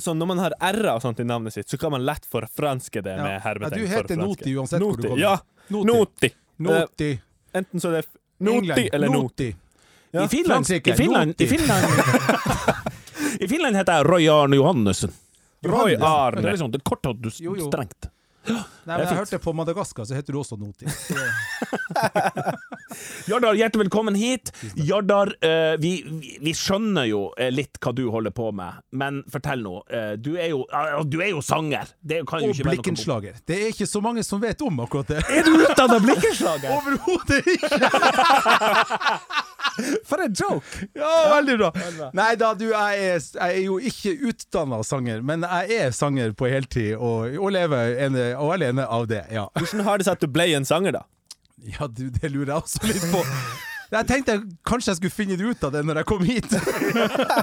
så 0.00 0.12
når 0.14 0.26
man 0.26 0.38
har 0.38 0.52
r-er 0.60 0.90
og 0.94 1.02
sånt 1.02 1.20
i 1.20 1.24
navnet 1.24 1.52
sitt, 1.56 1.68
så 1.72 1.78
kan 1.80 1.90
man 1.94 2.04
lett 2.04 2.26
forfranske 2.28 3.02
det 3.02 3.16
Ja. 3.16 3.22
med 3.22 3.40
Ja, 3.62 3.70
du 3.70 3.86
heter. 3.86 4.16
Noti 4.16 4.54
uansett 4.56 4.80
hvor 4.82 4.96
du 4.96 5.08
kommer. 5.08 5.18
Ja. 5.18 5.38
Noti. 5.70 5.86
Noti. 5.92 6.30
Noti. 6.58 7.10
Eh, 7.12 7.58
Enten 7.60 7.80
så 7.80 7.90
det 7.90 7.98
er 8.04 8.04
Noti 8.44 8.58
England. 8.58 8.88
eller 8.92 9.08
Noti. 9.08 9.22
Noti. 9.22 9.56
Ja, 10.12 10.24
I 10.24 10.28
Finland, 10.28 10.70
i 10.70 10.92
Finland, 10.92 11.34
i 11.40 11.46
Finland, 11.46 11.84
I 13.40 13.48
Finland 13.48 13.76
heter 13.76 13.92
jeg 14.00 14.06
Roy 14.06 14.26
Arne 14.28 14.56
Johannessen. 14.56 15.12
Roy 15.64 15.90
Det 15.96 16.00
er 16.02 16.06
Arne. 16.06 16.42
litt 16.50 16.58
sånn, 16.60 16.70
det 16.72 16.80
er 16.80 16.88
kort 16.90 17.06
og 17.06 17.20
du- 17.22 17.30
Nei, 18.48 18.56
men 18.84 19.00
jeg 19.02 19.08
fint. 19.10 19.18
hørte 19.18 19.38
på 19.44 19.52
Madagaskar, 19.52 20.04
så 20.08 20.14
heter 20.16 20.32
du 20.32 20.38
også 20.40 20.56
Noti. 20.56 20.86
Jardar, 23.30 23.54
hjertelig 23.54 23.84
velkommen 23.84 24.14
hit. 24.18 24.50
Jardar, 24.74 25.44
eh, 25.44 25.76
vi, 25.80 26.04
vi, 26.40 26.54
skjønner 26.56 27.04
jo 27.10 27.34
eh, 27.36 27.50
litt 27.52 27.78
hva 27.82 27.92
du 27.94 28.08
holder 28.10 28.30
på 28.34 28.52
med, 28.56 28.72
men 28.96 29.22
fortell 29.30 29.62
nå. 29.64 29.82
Eh, 29.92 30.12
du, 30.18 30.36
er 30.40 30.48
jo, 30.54 30.64
du 31.04 31.20
er 31.20 31.30
jo 31.34 31.40
sanger. 31.44 31.86
Det 32.00 32.22
kan 32.28 32.42
jo 32.44 32.50
Og 32.54 32.58
blikkenslager. 32.70 33.34
Det 33.46 33.56
er 33.60 33.66
ikke 33.74 33.90
så 33.90 34.00
mange 34.04 34.22
som 34.26 34.40
vet 34.42 34.62
om 34.64 34.80
akkurat 34.86 35.08
det. 35.12 35.20
Er 35.28 35.42
du 35.46 35.52
utdanna 35.60 35.98
blikkenslager? 36.02 36.68
Overhodet 36.80 37.40
ikke! 37.54 37.70
For 40.08 40.22
en 40.24 40.34
joke! 40.36 40.88
Ja, 40.98 41.12
veldig 41.36 41.56
bra. 41.60 41.70
Nei 42.16 42.30
da, 42.40 42.52
du, 42.58 42.66
jeg 42.72 43.06
er, 43.14 43.22
jeg 43.22 43.60
er 43.60 43.62
jo 43.64 43.78
ikke 43.90 44.14
utdanna 44.30 44.82
sanger, 44.86 45.22
men 45.26 45.46
jeg 45.46 45.80
er 45.86 45.96
sanger 45.96 46.34
på 46.36 46.50
heltid, 46.50 46.94
og, 46.98 47.38
og 47.38 47.54
lever 47.56 47.96
ene, 48.06 48.30
og 48.36 48.54
alene 48.58 48.86
av 48.86 49.08
det, 49.10 49.24
ja. 49.34 49.48
Hvordan 49.56 49.86
har 49.86 50.00
det 50.00 50.08
seg 50.08 50.18
at 50.18 50.26
du 50.26 50.30
ble 50.32 50.50
en 50.58 50.68
sanger, 50.68 51.00
da? 51.00 51.06
Ja, 51.76 51.88
du, 51.88 52.08
det 52.10 52.32
lurer 52.32 52.54
jeg 52.54 52.62
også 52.62 52.86
litt 52.88 53.10
på. 53.12 53.24
Jeg 53.90 54.06
tenkte 54.06 54.36
kanskje 54.66 54.92
jeg 54.92 54.98
skulle 55.00 55.14
finne 55.14 55.36
ut 55.50 55.64
av 55.66 55.72
det 55.74 55.80
når 55.82 55.98
jeg 56.00 56.06
kom 56.06 56.20
hit. 56.22 56.52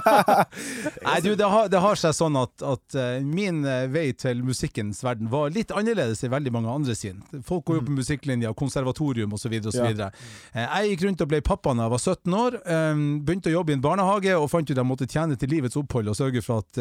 Nei, 1.06 1.16
du, 1.24 1.34
det 1.36 1.48
har, 1.52 1.68
det 1.68 1.80
har 1.84 1.98
seg 2.00 2.14
sånn 2.16 2.38
at, 2.40 2.64
at 2.64 2.96
eh, 2.96 3.18
min 3.24 3.60
eh, 3.68 3.84
vei 3.92 4.06
til 4.16 4.40
musikkens 4.46 5.02
verden 5.04 5.28
var 5.32 5.52
litt 5.52 5.74
annerledes 5.76 6.24
enn 6.24 6.32
veldig 6.32 6.52
mange 6.54 6.72
andre 6.72 6.96
sin. 6.96 7.20
Folk 7.44 7.66
går 7.68 7.80
jo 7.80 7.84
på 7.90 7.96
musikklinja, 7.98 8.54
konservatorium 8.56 9.36
osv. 9.36 9.58
Ja. 9.60 10.08
Eh, 10.08 10.64
Jeg 10.64 10.94
gikk 10.94 11.04
rundt 11.08 11.26
og 11.26 11.30
ble 11.34 11.42
pappa 11.44 11.74
da 11.76 11.84
jeg 11.84 11.94
var 11.96 12.04
17 12.04 12.38
år. 12.40 12.58
Begynte 13.28 13.52
å 13.52 13.56
jobbe 13.58 13.74
i 13.74 13.78
en 13.78 13.84
barnehage 13.84 14.38
og 14.38 14.48
fant 14.52 14.64
ut 14.68 14.72
at 14.72 14.80
jeg 14.82 14.88
måtte 14.88 15.10
tjene 15.10 15.36
til 15.38 15.52
livets 15.52 15.76
opphold 15.80 16.08
og 16.12 16.16
sørge 16.16 16.44
for 16.44 16.64
at 16.64 16.80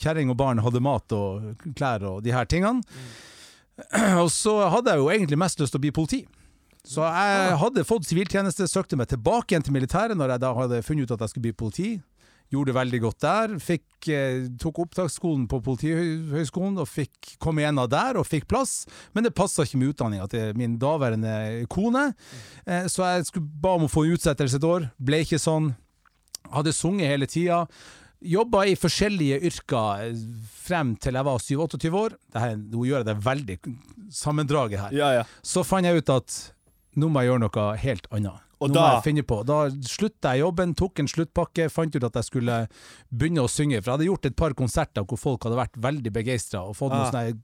kjerring 0.00 0.32
og 0.32 0.36
barn 0.40 0.60
hadde 0.64 0.84
mat 0.84 1.16
og 1.16 1.64
klær 1.78 2.04
og 2.10 2.20
de 2.26 2.36
her 2.36 2.48
tingene. 2.50 2.84
Og 4.20 4.28
så 4.28 4.52
hadde 4.68 4.92
jeg 4.92 5.00
jo 5.00 5.06
egentlig 5.08 5.38
mest 5.40 5.60
lyst 5.62 5.72
til 5.72 5.80
å 5.80 5.84
bli 5.86 5.92
politi. 5.96 6.18
Så 6.86 7.04
jeg 7.04 7.56
hadde 7.60 7.84
fått 7.84 8.08
siviltjeneste, 8.08 8.68
søkte 8.70 8.96
meg 8.96 9.10
tilbake 9.10 9.52
igjen 9.52 9.66
til 9.66 9.74
militæret 9.76 10.16
når 10.16 10.34
jeg 10.34 10.42
da 10.44 10.54
hadde 10.56 10.84
funnet 10.86 11.08
ut 11.08 11.16
at 11.16 11.26
jeg 11.26 11.34
skulle 11.34 11.48
bli 11.50 11.58
politi. 11.60 11.90
Gjorde 12.50 12.72
det 12.72 12.74
veldig 12.80 13.00
godt 13.04 13.20
der. 13.22 13.52
Fikk, 13.62 14.08
eh, 14.10 14.48
tok 14.58 14.80
opptaksskolen 14.82 15.44
på 15.46 15.60
Politihøgskolen 15.62 16.80
og 16.82 16.88
fikk 16.90 17.36
komme 17.38 17.62
igjennom 17.62 17.86
der 17.92 18.18
og 18.18 18.26
fikk 18.26 18.48
plass. 18.50 18.88
Men 19.14 19.22
det 19.22 19.36
passa 19.38 19.62
ikke 19.62 19.78
med 19.78 19.92
utdanninga 19.92 20.26
til 20.32 20.56
min 20.58 20.74
daværende 20.82 21.68
kone, 21.70 22.08
eh, 22.66 22.88
så 22.90 23.06
jeg 23.06 23.28
skulle 23.30 23.46
ba 23.46 23.76
om 23.78 23.86
å 23.86 23.92
få 23.92 24.08
utsettelse 24.10 24.58
et 24.58 24.66
år. 24.66 24.90
Ble 24.98 25.22
ikke 25.22 25.38
sånn. 25.38 25.76
Hadde 26.50 26.74
sunget 26.74 27.12
hele 27.12 27.30
tida. 27.30 27.68
Jobba 28.20 28.66
i 28.66 28.74
forskjellige 28.74 29.38
yrker 29.46 30.08
eh, 30.08 30.18
frem 30.66 30.96
til 30.98 31.14
jeg 31.14 31.24
var 31.30 31.38
27-28 31.38 31.94
år. 32.02 32.18
Dette, 32.34 32.56
nå 32.66 32.82
gjør 32.88 33.04
jeg 33.04 33.12
det 33.12 33.20
veldig 33.30 33.60
sammendraget 34.10 34.88
her. 34.88 34.96
Ja, 34.98 35.12
ja. 35.20 35.28
Så 35.40 35.62
fant 35.62 35.86
jeg 35.86 36.02
ut 36.02 36.10
at 36.18 36.40
nå 37.00 37.08
må 37.10 37.22
jeg 37.24 37.30
gjøre 37.32 37.44
noe 37.46 37.66
helt 37.82 38.06
annet. 38.12 38.46
Og 38.60 38.68
nå 38.68 38.74
da- 38.76 38.80
må 38.82 38.88
jeg 38.98 39.04
finne 39.06 39.22
på. 39.24 39.38
Da 39.48 39.58
slutta 39.88 40.34
jeg 40.36 40.42
jobben, 40.42 40.74
tok 40.76 40.98
en 41.00 41.06
sluttpakke, 41.08 41.70
fant 41.72 41.94
ut 41.96 42.04
at 42.04 42.12
jeg 42.20 42.24
skulle 42.28 42.56
begynne 43.08 43.40
å 43.40 43.48
synge. 43.48 43.80
For 43.80 43.88
jeg 43.88 43.96
hadde 43.98 44.08
gjort 44.10 44.26
et 44.28 44.36
par 44.36 44.52
konserter 44.52 45.06
hvor 45.08 45.18
folk 45.18 45.46
hadde 45.48 45.56
vært 45.56 45.78
veldig 45.80 46.12
begeistra 46.12 46.60
og 46.68 46.76
fått 46.76 46.92
noe 46.92 47.06
Ah. 47.06 47.10
sånn 47.10 47.24
her 47.24 47.34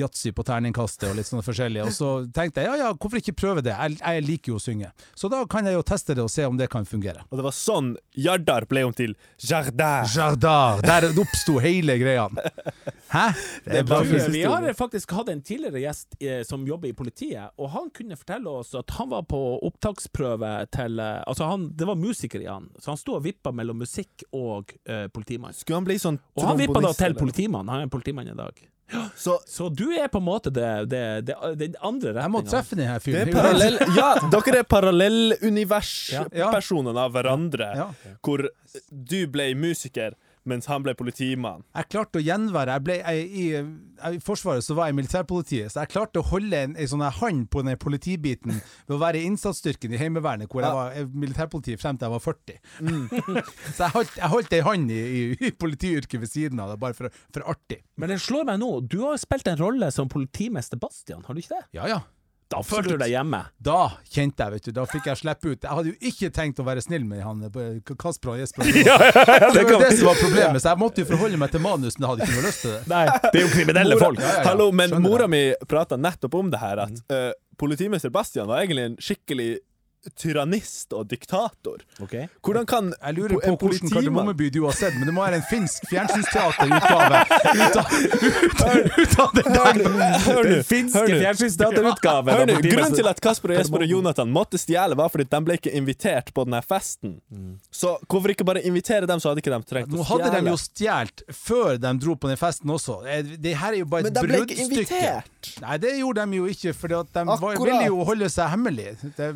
yatzy 0.00 0.32
på 0.36 0.44
terningkastet 0.46 1.08
og 1.10 1.18
litt 1.18 1.28
sånn 1.28 1.44
forskjellig. 1.44 1.84
Og 1.86 1.94
så 1.94 2.10
tenkte 2.34 2.64
jeg 2.64 2.70
ja 2.70 2.86
ja, 2.86 2.92
hvorfor 2.94 3.20
ikke 3.20 3.36
prøve 3.36 3.64
det? 3.64 3.74
Jeg, 3.76 3.98
jeg 4.00 4.26
liker 4.26 4.54
jo 4.54 4.60
å 4.60 4.62
synge. 4.62 4.92
Så 5.18 5.30
da 5.32 5.42
kan 5.50 5.68
jeg 5.68 5.76
jo 5.76 5.84
teste 5.86 6.16
det 6.16 6.24
og 6.24 6.32
se 6.32 6.46
om 6.48 6.58
det 6.58 6.70
kan 6.72 6.88
fungere. 6.88 7.24
Og 7.30 7.40
det 7.40 7.46
var 7.46 7.56
sånn 7.56 7.92
Jardar 8.18 8.66
ble 8.70 8.84
om 8.88 8.94
til 8.96 9.14
Jardar. 9.38 10.08
Jardar! 10.10 10.82
Der 10.84 11.08
oppsto 11.20 11.58
hele 11.62 11.96
greia. 12.00 12.26
Hæ? 13.10 13.26
Det 13.64 13.80
er 13.82 13.86
bra 13.88 14.00
Vi 14.06 14.42
har 14.44 14.66
faktisk 14.78 15.12
hatt 15.16 15.30
en 15.32 15.42
tidligere 15.42 15.82
gjest 15.82 16.16
eh, 16.22 16.42
som 16.46 16.66
jobber 16.66 16.90
i 16.90 16.94
politiet, 16.96 17.50
og 17.58 17.72
han 17.74 17.90
kunne 17.94 18.18
fortelle 18.18 18.52
oss 18.60 18.74
at 18.78 18.94
han 18.98 19.10
var 19.10 19.26
på 19.30 19.40
opptaksprøve 19.66 20.52
til 20.74 21.00
eh, 21.02 21.18
Altså, 21.30 21.46
han, 21.50 21.68
det 21.76 21.88
var 21.88 21.98
musiker 21.98 22.42
i 22.42 22.48
han, 22.48 22.68
så 22.78 22.94
han 22.94 23.00
sto 23.00 23.16
og 23.18 23.24
vippa 23.26 23.52
mellom 23.54 23.80
musikk 23.82 24.24
og 24.36 24.74
eh, 24.86 25.06
politimann. 25.12 25.56
Skulle 25.56 25.80
han 25.80 25.88
bli 25.88 25.98
sånn 26.00 26.20
Og 26.38 26.46
han 26.46 26.60
vippa 26.60 26.82
da 26.84 26.92
til 26.96 27.16
politimann. 27.18 27.68
Han 27.70 27.82
er 27.82 27.88
en 27.88 27.92
politimann 27.92 28.30
i 28.30 28.36
dag. 28.38 28.62
Så 29.16 29.38
Så 29.46 29.68
du 29.74 29.90
er 29.92 30.08
på 30.08 30.18
en 30.18 30.24
måte 30.26 30.50
det, 30.52 30.88
det, 30.90 31.02
det, 31.26 31.34
det 31.60 31.68
andre 31.82 32.12
Jeg 32.16 32.30
må 32.32 32.42
treffe 32.46 32.76
denne 32.78 32.94
det 32.98 33.02
fyren. 33.04 33.32
parallell 33.34 33.78
Ja, 33.98 34.14
dere 34.32 34.54
er 34.54 34.56
Ja. 34.60 34.64
parallelluniverspersonene 34.76 37.00
av 37.06 37.12
hverandre. 37.14 37.68
Ja. 37.76 37.88
Hvor 38.24 38.38
du 38.90 39.26
ble 39.30 39.52
musiker, 39.54 40.14
mens 40.48 40.68
han 40.70 40.84
ble 40.84 40.94
politimann. 40.96 41.64
Jeg 41.76 41.88
klarte 41.92 42.20
å 42.20 42.24
gjenvære 42.24 42.76
jeg 42.76 42.84
ble, 42.86 42.96
jeg, 43.00 43.24
i, 43.28 43.46
jeg, 43.52 44.18
I 44.18 44.20
Forsvaret 44.24 44.64
så 44.64 44.76
var 44.78 44.88
jeg 44.88 44.96
i 44.96 44.98
militærpolitiet, 45.00 45.72
så 45.72 45.82
jeg 45.82 45.92
klarte 45.92 46.22
å 46.22 46.28
holde 46.30 46.62
en, 46.66 46.76
en 46.76 46.90
sånn 46.92 47.04
hånd 47.20 47.48
på 47.52 47.64
den 47.66 47.80
politibiten 47.80 48.60
ved 48.60 48.96
å 48.96 49.00
være 49.02 49.20
i 49.20 49.26
innsatsstyrken 49.28 49.96
i 49.96 50.00
Heimevernet, 50.00 50.50
hvor 50.50 50.64
jeg 50.64 50.78
var 50.78 50.96
eh, 50.96 51.10
militærpoliti 51.24 51.76
frem 51.80 51.98
til 52.00 52.08
jeg 52.08 52.14
var 52.16 52.24
40. 52.24 52.62
så 53.76 53.84
jeg 53.84 53.96
holdt, 53.96 54.16
jeg 54.22 54.32
holdt 54.36 54.56
ei 54.56 54.62
hånd 54.66 54.94
i, 54.94 55.00
i, 55.00 55.26
i 55.50 55.52
politiyrket 55.52 56.22
ved 56.22 56.32
siden 56.32 56.62
av 56.62 56.72
det, 56.72 56.78
bare 56.82 56.96
for, 56.96 57.20
for 57.34 57.52
artig. 57.52 57.82
Men 58.00 58.14
det 58.14 58.20
slår 58.24 58.48
meg 58.48 58.62
nå, 58.62 58.72
du 58.88 59.02
har 59.04 59.20
spilt 59.20 59.50
en 59.50 59.60
rolle 59.60 59.92
som 59.94 60.10
politimester 60.10 60.80
Bastian, 60.80 61.26
har 61.26 61.36
du 61.36 61.44
ikke 61.44 61.58
det? 61.58 61.66
Ja 61.80 61.90
ja. 61.90 62.00
Da 62.50 62.60
følte 62.66 62.96
du 62.96 62.98
deg 62.98 63.12
hjemme. 63.12 63.38
Da 63.62 63.76
kjente 64.10 64.42
jeg, 64.42 64.52
vet 64.56 64.64
du. 64.66 64.70
Da 64.74 64.82
fikk 64.90 65.04
jeg 65.06 65.20
slippe 65.20 65.52
ut. 65.52 65.60
Jeg 65.62 65.70
hadde 65.70 65.92
jo 65.92 66.08
ikke 66.10 66.30
tenkt 66.34 66.58
å 66.58 66.64
være 66.66 66.82
snill 66.82 67.04
med 67.06 67.22
han 67.22 67.44
eh, 67.46 67.92
Kasper 67.94 68.32
og 68.32 68.40
Jesper. 68.40 68.66
Ja, 68.90 68.96
det 69.54 69.62
var 69.62 69.70
jo 69.76 69.78
det 69.84 69.92
som 70.00 70.08
var 70.10 70.18
problemet, 70.18 70.58
så 70.64 70.72
jeg 70.72 70.80
måtte 70.82 71.04
jo 71.04 71.08
forholde 71.12 71.38
meg 71.38 71.52
til 71.54 71.62
manus, 71.62 71.94
men 71.98 72.08
jeg 72.08 72.10
hadde 72.10 72.26
ikke 72.26 72.40
noe 72.40 72.48
lyst 72.48 72.64
til 72.64 72.74
det. 72.74 72.80
Nei, 72.90 73.04
det 73.28 73.30
er 73.30 73.44
jo 73.46 73.52
kriminelle 73.54 73.94
Mora- 73.98 74.06
folk. 74.08 74.22
Ja, 74.24 74.26
ja, 74.32 74.40
ja. 74.40 74.46
Hallo, 74.50 74.66
men 74.74 74.90
Skjønner 74.90 75.06
mora 75.14 75.28
mi 75.30 75.42
prata 75.70 75.98
nettopp 76.00 76.34
om 76.40 76.50
det 76.50 76.60
her, 76.62 76.82
at 76.88 77.02
uh, 77.14 77.30
politimester 77.60 78.10
Bastian 78.14 78.50
var 78.50 78.64
egentlig 78.64 78.88
en 78.90 78.98
skikkelig 78.98 79.48
tyrannist 80.16 80.92
og 80.96 81.08
diktator. 81.10 81.82
Ok. 82.00 82.14
Hvordan 82.44 82.66
kan 82.66 82.92
Jeg 83.00 83.14
lurer 83.18 83.34
på 83.36 83.40
Hvordan 83.52 83.68
hvilken 83.74 83.90
Kardemommeby 83.92 84.48
du 84.54 84.62
har 84.64 84.72
sett, 84.76 84.94
men 84.96 85.06
det 85.10 85.14
må 85.14 85.24
være 85.26 85.40
en 85.40 85.46
finsk 85.50 85.84
fjernsynsteaterutgave 85.90 87.20
ut 87.20 87.76
av, 87.76 87.92
ut 88.00 88.62
av, 88.64 88.76
ut 88.96 89.18
av 89.24 89.34
det 89.36 89.44
der. 89.44 89.82
Hør 90.24 90.40
nå, 90.40 90.48
Den 90.50 90.64
finske 90.64 91.02
nå. 91.04 91.06
Hør 91.10 92.46
nå, 92.46 92.56
Grunnen 92.64 92.96
til 92.96 93.10
at 93.10 93.20
Kasper 93.24 93.52
og 93.54 93.60
Jesper 93.60 93.84
og 93.84 93.92
Jonathan 93.92 94.32
måtte 94.32 94.60
stjele, 94.60 94.96
var 94.98 95.12
fordi 95.12 95.26
de 95.30 95.40
ble 95.46 95.58
ikke 95.60 95.74
invitert 95.76 96.32
på 96.36 96.44
denne 96.48 96.62
festen. 96.64 97.18
Så 97.70 97.96
hvorfor 98.06 98.32
ikke 98.34 98.46
bare 98.48 98.62
invitere 98.66 99.06
dem, 99.10 99.20
så 99.22 99.30
hadde 99.32 99.44
ikke 99.44 99.52
de 99.54 99.60
trengt 99.68 99.90
å 99.90 99.92
stjele? 99.92 100.00
Nå 100.00 100.08
hadde 100.10 100.32
de 100.36 100.54
jo 100.54 100.58
stjålet 100.64 101.24
før 101.40 101.78
de 101.82 101.92
dro 102.02 102.16
på 102.20 102.30
den 102.32 102.40
festen 102.40 102.72
også. 102.74 103.00
Eh, 103.06 103.36
Det 103.40 103.54
her 103.56 103.72
er 103.76 103.82
jo 103.82 103.88
bare 103.90 104.08
et 104.08 104.14
bruddstykke. 104.14 104.26
Men 104.26 104.30
de 104.30 104.46
ble 104.46 104.56
ikke 104.56 104.64
invitert! 104.64 105.52
Nei, 105.64 105.76
det 105.80 105.92
gjorde 105.98 106.24
de 106.30 106.40
jo 106.40 106.48
ikke, 106.52 106.74
for 106.76 106.92
de 106.92 107.24
ville 107.64 107.86
jo 107.88 108.04
holde 108.08 108.28
seg 108.32 108.50
hemmelig. 108.54 108.88
Det, 109.16 109.30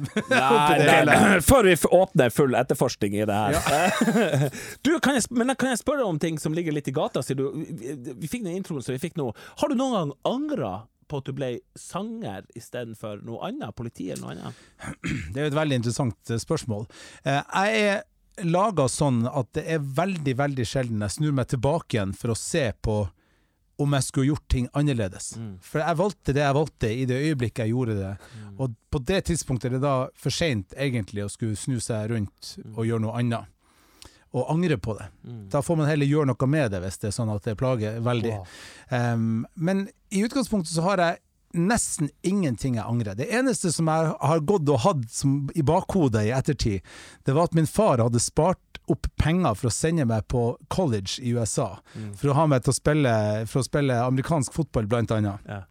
det 0.54 1.42
før 1.46 1.68
vi 1.68 1.74
åpner 1.98 2.32
full 2.34 2.56
etterforskning 2.58 3.16
i 3.18 3.26
det 3.28 3.36
her. 3.36 3.58
du, 4.86 4.94
kan 5.04 5.18
jeg, 5.18 5.26
men 5.34 5.54
kan 5.58 5.72
jeg 5.72 5.82
spørre 5.82 6.06
om 6.06 6.18
ting 6.22 6.38
som 6.42 6.56
ligger 6.56 6.76
litt 6.76 6.88
i 6.90 6.94
gata? 6.96 7.22
Sier 7.24 7.38
du, 7.40 7.46
vi, 7.54 7.94
vi 8.24 8.30
fikk 8.30 8.46
den 8.46 8.58
introen 8.58 8.84
som 8.84 8.94
vi 8.96 9.02
fikk 9.02 9.18
nå. 9.20 9.30
Har 9.62 9.70
du 9.72 9.78
noen 9.78 9.94
gang 9.98 10.14
angra 10.30 10.72
på 11.10 11.20
at 11.20 11.28
du 11.28 11.34
ble 11.36 11.50
sanger 11.78 12.46
istedenfor 12.56 13.20
noe 13.26 13.42
annet? 13.50 13.74
Politi 13.76 14.10
eller 14.10 14.24
noe 14.24 14.34
annet? 14.38 14.64
Det 15.34 15.40
er 15.40 15.48
jo 15.48 15.52
et 15.52 15.60
veldig 15.60 15.80
interessant 15.82 16.32
eh, 16.32 16.40
spørsmål. 16.42 16.88
Eh, 17.24 17.40
Jeg 17.40 17.86
er 17.88 18.02
laga 18.50 18.88
sånn 18.90 19.28
at 19.30 19.52
det 19.54 19.62
er 19.70 19.84
veldig, 19.94 20.32
veldig 20.40 20.64
sjelden 20.66 21.04
jeg 21.04 21.14
snur 21.20 21.36
meg 21.36 21.52
tilbake 21.52 21.94
igjen 21.94 22.14
for 22.18 22.32
å 22.32 22.38
se 22.38 22.64
på 22.82 22.96
om 23.80 23.96
jeg 23.96 24.06
skulle 24.06 24.30
gjort 24.32 24.44
ting 24.52 24.68
annerledes. 24.78 25.32
For 25.64 25.82
jeg 25.82 25.98
valgte 25.98 26.34
det 26.37 26.44
jeg 26.44 26.56
valgte 26.56 26.90
i 26.92 27.06
det 27.10 27.18
øyeblikket 27.28 27.64
jeg 27.64 27.74
gjorde 27.74 27.96
det. 27.98 28.12
Og 28.58 28.76
på 28.90 29.00
det 29.02 29.24
tidspunktet 29.30 29.70
er 29.70 29.76
det 29.78 29.82
da 29.87 29.96
for 30.14 30.34
seint 30.34 30.76
egentlig 30.78 31.24
å 31.24 31.32
skulle 31.32 31.58
snu 31.58 31.80
seg 31.82 32.12
rundt 32.12 32.54
og 32.76 32.87
gjøre 32.87 33.06
noe 33.06 33.18
annet. 33.18 33.50
Og 34.34 34.48
angre 34.50 34.78
på 34.82 34.96
det. 34.98 35.08
Da 35.50 35.62
får 35.62 35.76
man 35.78 35.87
heller 35.87 36.10
gjøre 36.10 36.26
noe 36.32 36.48
med 36.50 36.72
det 36.74 36.80
hvis 36.82 36.98
det 37.02 37.10
er 37.10 37.18
sånn 37.18 37.30
at 37.30 37.44
det 37.46 37.54
plager 37.58 38.00
veldig. 38.02 38.32
Um, 38.90 39.44
men 39.54 39.87
i 40.10 40.24
utgangspunktet 40.26 40.74
så 40.74 40.82
har 40.88 41.02
jeg 41.02 41.20
nesten 41.54 42.10
ingenting 42.26 42.78
jeg 42.78 42.84
angrer. 42.84 43.16
Det 43.18 43.30
eneste 43.32 43.72
som 43.72 43.88
jeg 43.90 44.14
har 44.20 44.44
gått 44.46 44.68
og 44.68 44.82
hatt 44.84 45.04
som 45.12 45.36
i 45.54 45.64
bakhodet 45.66 46.26
i 46.28 46.32
ettertid, 46.34 46.84
det 47.24 47.34
var 47.36 47.48
at 47.50 47.58
min 47.58 47.68
far 47.70 48.02
hadde 48.02 48.22
spart 48.22 48.80
opp 48.92 49.06
penger 49.16 49.54
for 49.56 49.70
å 49.70 49.72
sende 49.72 50.04
meg 50.08 50.26
på 50.28 50.48
college 50.72 51.16
i 51.22 51.32
USA. 51.32 51.70
For 52.20 52.32
å 52.32 52.36
ha 52.36 52.48
meg 52.50 52.64
til 52.64 52.74
å 52.74 52.76
spille, 52.76 53.14
for 53.48 53.62
å 53.62 53.68
spille 53.68 54.00
amerikansk 54.04 54.52
fotball, 54.52 54.90
blant 54.90 55.14
annet. 55.14 55.40
Ja. 55.48 55.62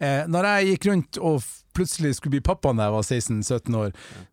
Eh, 0.00 0.22
når 0.30 0.46
jeg 0.48 0.68
gikk 0.70 0.86
rundt 0.88 1.18
og 1.20 1.42
plutselig 1.76 2.14
skulle 2.16 2.38
bli 2.38 2.44
pappa 2.44 2.72
da 2.72 2.88
jeg 2.88 2.94
var 2.94 3.04
16-17 3.04 3.76
år, 3.78 3.90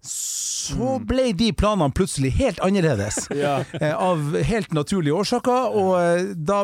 så 0.08 0.93
ble 1.10 1.32
de 1.38 1.51
planene 1.58 1.95
plutselig 1.95 2.34
helt 2.39 2.62
annerledes. 2.63 3.25
Ja. 3.38 3.60
Eh, 3.77 3.93
av 3.93 4.34
helt 4.47 4.71
naturlige 4.73 5.13
årsaker, 5.13 5.75
og 5.77 5.91
eh, 5.99 6.32
da, 6.34 6.63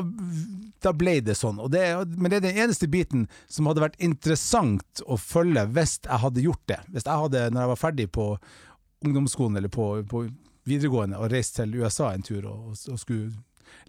da 0.84 0.94
ble 0.94 1.18
det 1.26 1.36
sånn. 1.40 1.60
Det, 1.72 1.84
men 2.18 2.30
det 2.32 2.40
er 2.42 2.46
den 2.50 2.60
eneste 2.66 2.88
biten 2.92 3.28
som 3.52 3.68
hadde 3.70 3.84
vært 3.86 4.00
interessant 4.04 5.04
å 5.06 5.18
følge 5.20 5.66
hvis 5.76 5.98
jeg 6.04 6.22
hadde 6.26 6.44
gjort 6.46 6.64
det. 6.72 6.80
Hvis 6.94 7.08
jeg 7.08 7.24
hadde, 7.26 7.46
når 7.54 7.66
jeg 7.66 7.72
var 7.74 7.82
ferdig 7.84 8.10
på 8.16 8.28
ungdomsskolen 9.06 9.58
eller 9.60 9.72
på, 9.74 9.88
på 10.10 10.26
videregående, 10.70 11.18
og 11.20 11.32
reist 11.34 11.58
til 11.60 11.74
USA 11.82 12.14
en 12.16 12.24
tur 12.24 12.46
og, 12.48 12.76
og 12.92 13.00
skulle 13.02 13.34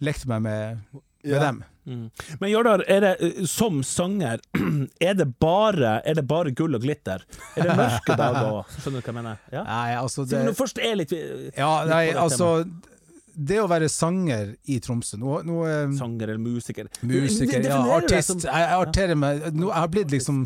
lekt 0.02 0.26
meg 0.30 0.42
med, 0.42 0.80
med 0.94 1.02
Ja. 1.24 1.38
dem. 1.46 1.62
Mm. 1.85 2.09
Men 2.40 2.50
Jardar, 2.50 2.83
det, 2.88 3.11
eh, 3.20 3.44
som 3.48 3.83
sanger, 3.85 4.40
er 5.00 5.14
det, 5.14 5.26
bare, 5.40 5.98
er 6.04 6.14
det 6.18 6.24
bare 6.28 6.50
gull 6.57 6.74
og 6.78 6.83
glitter? 6.85 7.22
Er 7.57 7.68
det 7.68 7.76
mørke 7.78 8.16
dager 8.16 8.48
òg? 8.59 8.72
Skjønner 8.80 9.00
du 9.00 9.04
hva 9.04 9.12
jeg 9.12 9.16
mener? 9.18 9.42
Ja? 9.52 9.62
Nei, 9.68 9.94
altså 10.00 10.24
Siden 10.24 10.48
det, 10.48 10.54
du 10.54 10.59
først 10.59 10.80
er 10.80 10.96
litt 11.00 11.12
Ja, 11.14 11.70
nei, 11.88 12.07
altså 12.16 12.48
altså 12.50 12.93
Det 13.37 13.59
å 13.62 13.66
være 13.68 13.88
sanger 13.90 14.55
i 14.70 14.79
Tromsø 14.81 15.18
Nå, 15.18 15.40
nå 15.44 15.61
eh, 15.66 15.90
sanger 15.99 16.29
eller 16.35 16.38
musiker. 16.42 16.87
Musiker, 17.03 17.62
Du 17.62 17.68
ja, 17.68 17.81
artist. 17.97 18.29
som- 18.31 18.40
Jeg, 18.40 18.68
jeg 18.68 18.87
arterer 18.88 19.16
meg 19.18 19.42
nå, 19.55 19.66
Jeg 19.68 19.75
har 19.81 19.88
blitt 19.88 20.11
liksom 20.11 20.44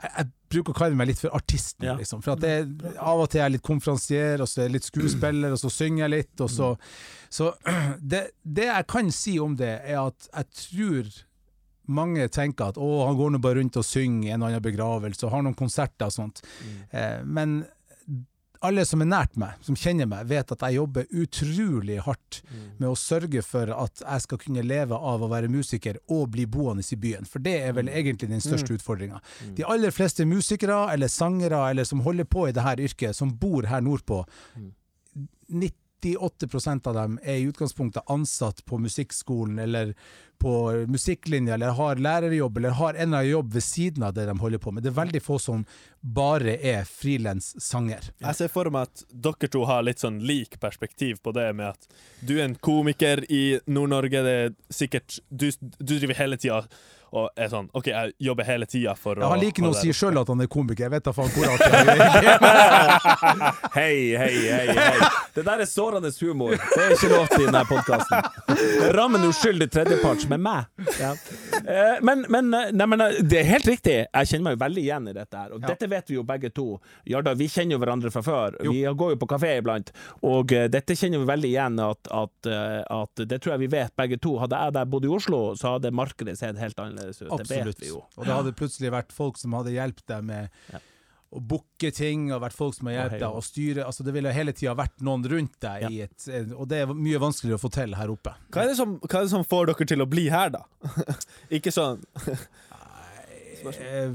jeg, 0.00 0.10
jeg 0.16 0.26
bruker 0.50 0.72
å 0.72 0.78
kalle 0.78 0.96
meg 0.96 1.08
litt 1.10 1.18
for 1.20 1.28
artisten, 1.36 1.84
Ja. 1.84 1.94
liksom. 1.94 2.22
For 2.24 2.32
at 2.32 2.40
jeg, 2.40 2.68
av 2.98 3.20
og 3.20 3.28
til 3.28 3.40
er 3.42 3.44
jeg 3.50 3.52
litt 3.58 3.62
konferansier, 3.68 4.40
og 4.40 4.48
så 4.48 4.62
er 4.62 4.68
jeg 4.70 4.72
litt 4.78 4.86
skuespiller, 4.88 5.52
og 5.52 5.58
så 5.60 5.68
synger 5.70 6.06
jeg 6.06 6.10
litt, 6.10 6.40
og 6.40 6.48
så 6.50 6.70
Så 7.30 7.52
det, 8.00 8.30
det 8.42 8.64
jeg 8.70 8.86
kan 8.88 9.10
si 9.12 9.38
om 9.38 9.54
det, 9.56 9.74
er 9.84 10.00
at 10.06 10.28
jeg 10.34 10.46
tror 10.64 11.10
mange 11.90 12.28
tenker 12.32 12.68
at 12.70 12.76
å, 12.80 13.06
han 13.06 13.16
går 13.18 13.30
nå 13.34 13.38
bare 13.42 13.58
rundt 13.60 13.76
og 13.76 13.84
synger 13.84 14.28
i 14.30 14.32
en 14.34 14.42
og 14.42 14.48
annen 14.48 14.62
begravelse 14.62 15.24
og 15.26 15.30
har 15.34 15.42
noen 15.42 15.54
konserter 15.58 16.06
og 16.06 16.12
sånt. 16.16 16.40
Eh, 16.94 17.20
men 17.26 17.66
alle 18.66 18.84
som 18.84 19.00
er 19.00 19.08
nært 19.08 19.36
meg, 19.40 19.56
som 19.64 19.76
kjenner 19.78 20.08
meg, 20.10 20.26
vet 20.28 20.52
at 20.52 20.62
jeg 20.66 20.76
jobber 20.76 21.06
utrolig 21.16 21.96
hardt 22.04 22.40
med 22.76 22.88
å 22.90 22.96
sørge 22.98 23.42
for 23.46 23.72
at 23.72 24.02
jeg 24.04 24.24
skal 24.26 24.40
kunne 24.42 24.64
leve 24.66 24.96
av 24.96 25.24
å 25.24 25.30
være 25.32 25.48
musiker 25.52 25.96
og 26.12 26.28
bli 26.34 26.44
boende 26.50 26.84
i 26.84 26.98
byen. 27.00 27.28
For 27.28 27.40
det 27.44 27.56
er 27.64 27.72
vel 27.78 27.88
egentlig 27.88 28.28
den 28.30 28.44
største 28.44 28.76
utfordringa. 28.76 29.20
De 29.56 29.64
aller 29.64 29.94
fleste 29.94 30.26
musikere 30.28 30.82
eller 30.92 31.08
sangere 31.08 31.62
eller 31.70 31.88
som 31.88 32.04
holder 32.04 32.28
på 32.28 32.48
i 32.48 32.54
dette 32.56 32.84
yrket, 32.84 33.16
som 33.16 33.32
bor 33.40 33.68
her 33.70 33.80
nordpå, 33.84 34.24
98% 35.50 36.86
av 36.88 36.96
dem 36.96 37.18
er 37.22 37.40
i 37.40 37.48
utgangspunktet 37.48 38.12
ansatt 38.12 38.64
på 38.68 38.78
musikkskolen 38.80 39.58
eller 39.58 39.94
på 40.40 40.52
musikklinja, 40.88 41.54
eller 41.54 41.74
har 41.76 42.00
lærerjobb, 42.00 42.56
eller 42.60 42.76
har 42.78 42.94
en 42.94 43.00
eller 43.00 43.18
annen 43.18 43.30
jobb 43.30 43.54
ved 43.54 43.64
siden 43.66 44.06
av 44.06 44.14
det 44.16 44.24
de 44.30 44.36
holder 44.40 44.62
på 44.62 44.72
med. 44.72 44.84
Det 44.86 44.92
er 44.92 44.98
veldig 45.00 45.22
få 45.22 45.38
som 45.42 45.64
bare 46.00 46.56
er 46.64 46.86
frilanssanger. 46.88 48.10
Jeg 48.24 48.38
ser 48.38 48.52
for 48.52 48.70
meg 48.72 48.88
at 48.88 49.04
dere 49.12 49.50
to 49.52 49.66
har 49.68 49.84
litt 49.84 50.00
sånn 50.00 50.20
lik 50.24 50.56
perspektiv 50.62 51.20
på 51.24 51.34
det 51.36 51.50
med 51.58 51.74
at 51.74 51.90
du 52.24 52.38
er 52.38 52.46
en 52.48 52.56
komiker 52.56 53.24
i 53.28 53.58
Nord-Norge. 53.68 54.24
Det 54.24 54.38
er 54.46 54.56
sikkert 54.72 55.20
Du, 55.28 55.50
du 55.78 55.94
driver 55.98 56.16
hele 56.18 56.40
tida 56.40 56.64
og 57.10 57.26
er 57.34 57.48
sånn 57.50 57.66
OK, 57.74 57.88
jeg 57.90 58.12
jobber 58.22 58.46
hele 58.46 58.66
tida 58.70 58.92
for 58.98 59.18
å 59.18 59.24
Ja, 59.24 59.30
han 59.32 59.40
liker 59.42 59.64
nå 59.64 59.72
å 59.72 59.78
si 59.78 59.90
sjøl 59.94 60.20
at 60.20 60.28
han 60.30 60.44
er 60.44 60.48
komiker, 60.50 60.84
jeg 60.86 60.92
vet 60.92 61.08
da 61.08 61.14
faen 61.16 61.32
hvor 61.34 61.48
artig 61.56 61.70
han 61.74 61.90
er. 61.90 63.58
Hei, 63.80 63.94
hei, 64.14 64.36
hei, 64.46 64.76
hei. 64.76 65.08
Det 65.34 65.42
der 65.46 65.64
er 65.64 65.68
sårende 65.68 66.12
humor. 66.20 66.54
Det 66.54 66.84
er 66.84 66.94
ikke 66.94 67.10
lov 67.10 67.26
til 67.32 67.42
i 67.42 67.48
denne 67.48 67.64
podkasten. 67.66 68.94
Rammen 68.94 69.26
uskyldig 69.26 69.70
tredjeparts 69.74 70.29
med 70.30 70.40
meg. 70.44 70.66
Ja. 71.00 71.12
Eh, 71.60 71.98
Men, 72.06 72.24
men, 72.32 72.48
eh, 72.56 72.70
nei, 72.72 72.86
men 72.88 73.02
eh, 73.04 73.18
det 73.22 73.40
er 73.42 73.48
helt 73.50 73.66
riktig. 73.68 73.96
Jeg 74.06 74.30
kjenner 74.30 74.50
meg 74.50 74.60
veldig 74.62 74.82
igjen 74.84 75.08
i 75.10 75.14
dette 75.16 75.36
her. 75.36 75.52
Og 75.56 75.60
Ja. 75.64 75.72
dette 75.74 75.88
vet 75.92 76.08
vi 76.08 76.16
jo 76.16 76.24
begge 76.26 76.50
to. 76.56 76.66
Jarda, 77.10 77.34
vi 77.36 77.48
kjenner 77.52 77.76
jo 77.76 77.80
hverandre 77.82 78.10
fra 78.14 78.22
før. 78.24 78.56
Jo. 78.64 78.72
Vi 78.72 78.82
går 79.02 79.14
jo 79.14 79.20
på 79.20 79.28
kafé 79.34 79.52
iblant. 79.60 79.92
Og 80.26 80.54
dette 80.72 80.96
kjenner 80.96 81.20
vi 81.24 81.30
veldig 81.32 81.50
igjen 81.52 81.80
at, 81.84 82.10
at, 82.10 82.50
at 82.90 83.24
Det 83.28 83.40
tror 83.40 83.54
jeg 83.56 83.64
vi 83.66 83.72
vet 83.76 83.94
begge 84.00 84.20
to. 84.20 84.36
Hadde 84.42 84.56
jeg 84.64 84.72
der 84.78 84.84
bodd 84.94 85.04
i 85.04 85.12
Oslo, 85.12 85.42
så 85.60 85.76
hadde 85.76 85.92
markedet 85.92 86.38
sett 86.40 86.58
helt 86.58 86.78
annerledes 86.80 87.20
ut. 87.22 87.30
Det 87.44 87.64
vet 87.66 87.80
vi 87.84 87.92
jo. 87.92 88.02
Og 88.16 88.24
det 88.26 88.32
hadde 88.34 88.52
plutselig 88.56 88.90
vært 88.94 89.12
folk 89.12 89.36
som 89.40 89.52
hadde 89.58 89.74
hjulpet 89.76 90.06
deg 90.14 90.24
med 90.24 90.48
Ja. 90.72 90.78
Å 91.30 91.40
booke 91.52 91.92
ting, 91.94 92.28
og 92.34 92.40
vært 92.42 92.56
folk 92.58 92.74
som 92.74 92.88
har 92.90 92.96
hjulpet 92.96 93.22
deg 93.22 93.36
å 93.38 93.42
styre. 93.44 93.84
Altså, 93.86 94.06
det 94.06 94.14
ville 94.16 94.32
hele 94.34 94.54
tida 94.56 94.74
vært 94.78 94.96
noen 95.06 95.22
rundt 95.30 95.60
deg, 95.62 95.86
i 95.90 96.00
et, 96.08 96.26
og 96.56 96.66
det 96.70 96.82
er 96.82 96.90
mye 96.90 97.20
vanskeligere 97.22 97.60
å 97.60 97.62
få 97.62 97.70
til 97.74 97.94
her 97.98 98.10
oppe. 98.10 98.34
Hva 98.50 98.64
er, 98.64 98.72
det 98.72 98.80
som, 98.80 98.96
hva 99.04 99.20
er 99.20 99.28
det 99.28 99.34
som 99.36 99.46
får 99.46 99.70
dere 99.70 99.90
til 99.92 100.02
å 100.02 100.08
bli 100.10 100.26
her, 100.32 100.50
da? 100.56 100.64
Ikke 101.60 101.74
sånn 101.74 102.02
Eh, 103.60 104.12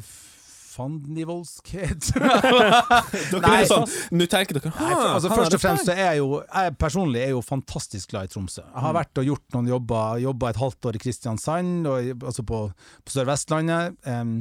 Fandenivoldskhet 0.76 2.10
Dere 2.12 3.40
Nei, 3.46 3.60
er 3.62 3.68
sånn 3.70 3.86
Nå 4.18 4.28
tenker 4.32 4.58
dere 4.58 4.72
Nei, 4.74 4.90
for, 4.90 5.06
altså 5.14 5.32
Først 5.32 5.56
og 5.56 5.62
fremst 5.64 5.88
så 5.88 5.96
er 5.96 6.10
jeg 6.10 6.20
jo 6.20 6.42
Jeg 6.42 6.76
personlig 6.82 7.22
er 7.24 7.32
jo 7.32 7.44
fantastisk 7.46 8.12
glad 8.12 8.28
i 8.28 8.34
Tromsø. 8.34 8.64
Jeg 8.66 8.84
har 8.88 8.96
vært 8.98 9.22
og 9.22 9.30
gjort 9.30 9.56
noen 9.56 9.70
jobber, 9.72 10.20
jobba 10.26 10.52
et 10.52 10.60
halvt 10.60 10.90
år 10.90 10.98
i 10.98 11.04
Kristiansand, 11.06 11.88
og, 11.88 12.26
altså 12.28 12.44
på, 12.48 12.62
på 13.06 13.16
Sør-Vestlandet. 13.16 13.96
Em, 14.10 14.40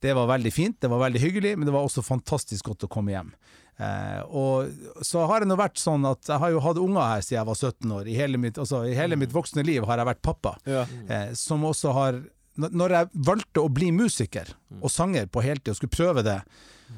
det 0.00 0.14
var 0.16 0.26
veldig 0.30 0.52
fint, 0.52 0.76
det 0.80 0.88
var 0.90 1.02
veldig 1.06 1.20
hyggelig, 1.20 1.56
men 1.58 1.66
det 1.68 1.72
var 1.74 1.84
også 1.86 2.02
fantastisk 2.04 2.64
godt 2.70 2.86
å 2.86 2.88
komme 2.92 3.12
hjem. 3.12 3.32
Eh, 3.80 4.22
og 4.28 5.04
så 5.04 5.22
har 5.28 5.40
det 5.40 5.48
nå 5.48 5.56
vært 5.56 5.80
sånn 5.80 6.04
at 6.08 6.26
jeg 6.28 6.38
har 6.42 6.50
jo 6.52 6.60
hatt 6.60 6.76
unger 6.80 7.00
her 7.14 7.22
siden 7.24 7.38
jeg 7.38 7.48
var 7.48 7.54
17 7.60 7.94
år. 7.96 8.08
I 8.12 8.16
hele 8.18 8.40
mitt, 8.40 8.58
altså, 8.60 8.82
i 8.88 8.94
hele 8.96 9.16
mitt 9.16 9.32
voksne 9.32 9.64
liv 9.64 9.84
har 9.88 9.98
jeg 10.02 10.06
vært 10.10 10.22
pappa. 10.22 10.56
Ja. 10.68 10.82
Eh, 11.08 11.32
som 11.34 11.64
også 11.64 11.92
har 11.96 12.20
når- 12.60 12.90
jeg 12.90 13.08
valgte 13.14 13.62
å 13.62 13.70
bli 13.72 13.90
musiker 13.90 14.48
og 14.82 14.90
sanger 14.90 15.26
på 15.32 15.40
heltid 15.42 15.70
og 15.70 15.76
skulle 15.76 15.96
prøve 15.96 16.22
det, 16.24 16.42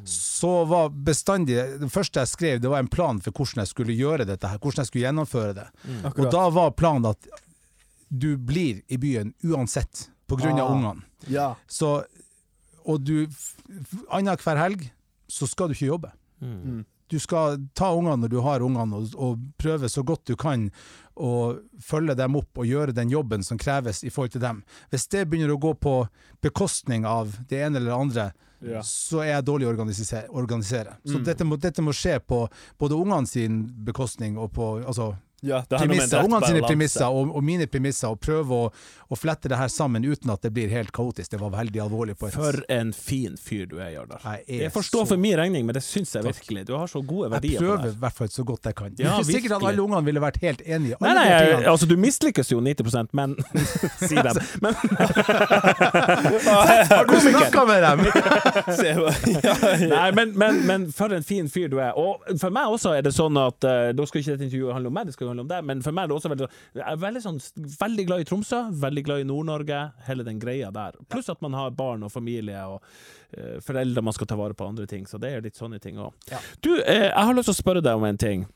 så 0.08 0.64
var 0.66 0.88
bestandig 0.88 1.54
Det 1.78 1.90
første 1.92 2.18
jeg 2.18 2.26
skrev, 2.30 2.60
det 2.60 2.70
var 2.70 2.78
en 2.80 2.88
plan 2.88 3.20
for 3.20 3.30
hvordan 3.30 3.60
jeg 3.62 3.68
skulle 3.68 3.94
gjøre 3.94 4.26
dette 4.26 4.48
her, 4.48 4.58
hvordan 4.58 4.82
jeg 4.82 4.86
skulle 4.86 5.04
gjennomføre 5.06 5.54
det. 5.54 5.68
Og 6.18 6.30
da 6.32 6.48
var 6.50 6.70
planen 6.72 7.06
at 7.10 7.28
du 8.10 8.36
blir 8.38 8.82
i 8.88 8.96
byen 8.96 9.34
uansett, 9.44 10.08
på 10.26 10.36
grunn 10.40 10.58
av 10.58 10.70
Ah. 10.70 10.74
ungene. 10.74 11.02
Ja. 11.28 11.54
Så 11.68 12.04
Og 12.86 13.04
du 13.04 13.26
Annenhver 14.10 14.56
helg 14.60 14.88
så 15.32 15.46
skal 15.48 15.68
du 15.70 15.74
ikke 15.76 15.92
jobbe. 15.92 16.10
Mm. 16.42 16.84
du 17.12 17.18
skal 17.20 17.58
ta 17.76 17.90
ungene 17.94 18.22
når 18.24 18.30
du 18.32 18.38
har 18.40 18.62
ungene, 18.64 18.96
og, 18.96 19.12
og 19.20 19.38
prøve 19.60 19.88
så 19.92 20.00
godt 20.02 20.24
du 20.30 20.34
kan 20.36 20.70
å 21.20 21.58
følge 21.84 22.14
dem 22.16 22.38
opp 22.40 22.56
og 22.62 22.64
gjøre 22.66 22.94
den 22.96 23.10
jobben 23.12 23.44
som 23.44 23.58
kreves 23.60 24.00
i 24.02 24.08
forhold 24.10 24.32
til 24.32 24.40
dem. 24.40 24.62
Hvis 24.90 25.04
det 25.12 25.26
begynner 25.28 25.52
å 25.52 25.60
gå 25.60 25.74
på 25.76 25.92
bekostning 26.42 27.04
av 27.06 27.34
det 27.50 27.60
ene 27.66 27.76
eller 27.78 27.92
det 27.92 27.98
andre, 27.98 28.32
Ja. 28.62 28.80
så 28.86 29.20
er 29.24 29.32
jeg 29.34 29.44
dårlig 29.44 29.66
å 29.66 29.72
organisere. 29.74 30.28
organisere. 30.30 30.96
Så 31.04 31.18
Mm. 31.18 31.24
dette, 31.24 31.44
må, 31.44 31.56
dette 31.60 31.82
må 31.82 31.90
skje 31.92 32.18
på 32.20 32.48
både 32.78 32.94
ungene 32.96 33.26
sin 33.26 33.66
bekostning 33.84 34.38
og 34.38 34.52
på 34.52 34.84
altså, 34.86 35.16
Ja, 35.42 35.62
premisser, 35.66 36.22
ungene 36.22 36.46
sine 36.46 36.60
premisser 36.62 37.06
og, 37.10 37.32
og 37.34 37.42
mine 37.42 37.66
premisser, 37.66 38.12
og 38.14 38.20
prøve 38.22 38.54
å, 38.54 38.68
å 39.10 39.16
flette 39.18 39.50
det 39.50 39.58
her 39.58 39.70
sammen 39.72 40.04
uten 40.06 40.30
at 40.30 40.42
det 40.46 40.52
blir 40.54 40.70
helt 40.70 40.92
kaotisk. 40.94 41.32
Det 41.32 41.40
var 41.40 41.50
veldig 41.56 41.80
alvorlig 41.82 42.14
på 42.20 42.28
et 42.28 42.36
For 42.36 42.60
en 42.70 42.92
fin 42.94 43.34
fyr 43.40 43.66
du 43.66 43.80
er, 43.80 43.90
Jardar. 43.96 44.22
Jeg 44.46 44.60
Jeg 44.62 44.72
forstår 44.72 45.02
så- 45.02 45.08
for 45.14 45.16
min 45.24 45.34
regning, 45.36 45.66
men 45.66 45.74
det 45.74 45.82
syns 45.82 46.14
jeg 46.14 46.22
Takk. 46.22 46.38
virkelig. 46.38 46.66
Du 46.66 46.76
har 46.76 46.86
så 46.86 47.02
gode 47.04 47.30
verdier 47.34 47.58
på 47.58 47.64
prøver 47.66 47.88
i 47.90 47.98
hvert 48.04 48.16
fall 48.20 48.28
så 48.28 48.44
godt 48.44 48.62
jeg 48.70 48.74
kan. 48.78 48.94
Ja, 48.94 48.94
det 48.96 49.06
er 49.06 49.18
ikke 49.18 49.32
sikkert 49.32 49.56
at 49.58 49.68
alle 49.72 49.82
ungene 49.82 50.04
ville 50.04 50.20
vært 50.22 50.38
helt 50.42 50.62
enige. 50.62 50.96
Nei, 51.00 51.10
Alle 51.10 51.20
nei, 51.20 51.28
jeg, 51.28 51.66
altså 51.74 51.86
du 51.90 51.96
mislykkes 51.96 52.52
jo 52.52 52.60
90% 52.60 53.08
men 53.12 53.34
Si 54.08 54.14
dem. 54.14 54.38
Men 54.62 54.74
Har 56.92 57.04
du 57.10 57.20
snakka 57.20 57.64
med 57.66 57.82
dem?! 57.82 57.98
Nei, 59.96 60.10
men, 60.12 60.32
men, 60.38 60.66
men 60.66 60.86
for 60.92 61.12
en 61.14 61.22
fin 61.26 61.48
fyr 61.50 61.68
du 61.72 61.78
er. 61.82 61.92
Og 61.98 62.22
for 62.40 62.50
meg 62.54 62.70
også 62.72 62.94
er 62.96 63.02
det 63.06 63.12
sånn 63.16 63.36
at 63.40 63.64
uh, 63.66 63.90
Da 63.96 64.06
skal 64.08 64.22
ikke 64.22 64.36
dette 64.36 64.46
intervjuet 64.48 64.74
handle 64.76 64.92
om 64.92 64.96
meg, 64.96 65.06
det 65.10 65.14
skal 65.16 65.31
handle 65.32 65.46
om 65.46 65.50
det, 65.50 65.60
men 65.68 65.82
for 65.84 65.96
meg 65.96 66.06
er 66.06 66.12
det 66.12 66.16
også 66.18 66.32
veldig 66.32 66.48
Jeg 66.78 66.84
er 66.86 67.02
veldig, 67.02 67.24
sånn, 67.24 67.40
veldig 67.80 68.06
glad 68.08 68.22
i 68.22 68.28
Tromsø, 68.28 68.62
veldig 68.84 69.04
glad 69.08 69.24
i 69.24 69.28
Nord-Norge, 69.28 69.82
hele 70.08 70.26
den 70.26 70.40
greia 70.42 70.70
der. 70.74 70.96
Pluss 71.12 71.32
at 71.32 71.42
man 71.44 71.56
har 71.58 71.74
barn 71.76 72.06
og 72.06 72.12
familie 72.14 72.62
og 72.68 72.80
uh, 72.82 73.58
foreldre 73.64 74.04
man 74.04 74.16
skal 74.16 74.30
ta 74.30 74.38
vare 74.38 74.56
på 74.58 74.68
andre 74.68 74.86
ting. 74.90 75.06
Så 75.08 75.20
det 75.22 75.32
er 75.32 75.44
litt 75.44 75.58
sånne 75.58 75.80
ting 75.82 76.00
òg. 76.02 76.14
Ja. 76.30 76.40
Du, 76.64 76.74
uh, 76.78 76.82
jeg 76.86 77.12
har 77.12 77.36
lyst 77.36 77.50
til 77.50 77.56
å 77.56 77.62
spørre 77.62 77.84
deg 77.84 77.98
om 77.98 78.06
en 78.08 78.20
ting. 78.20 78.46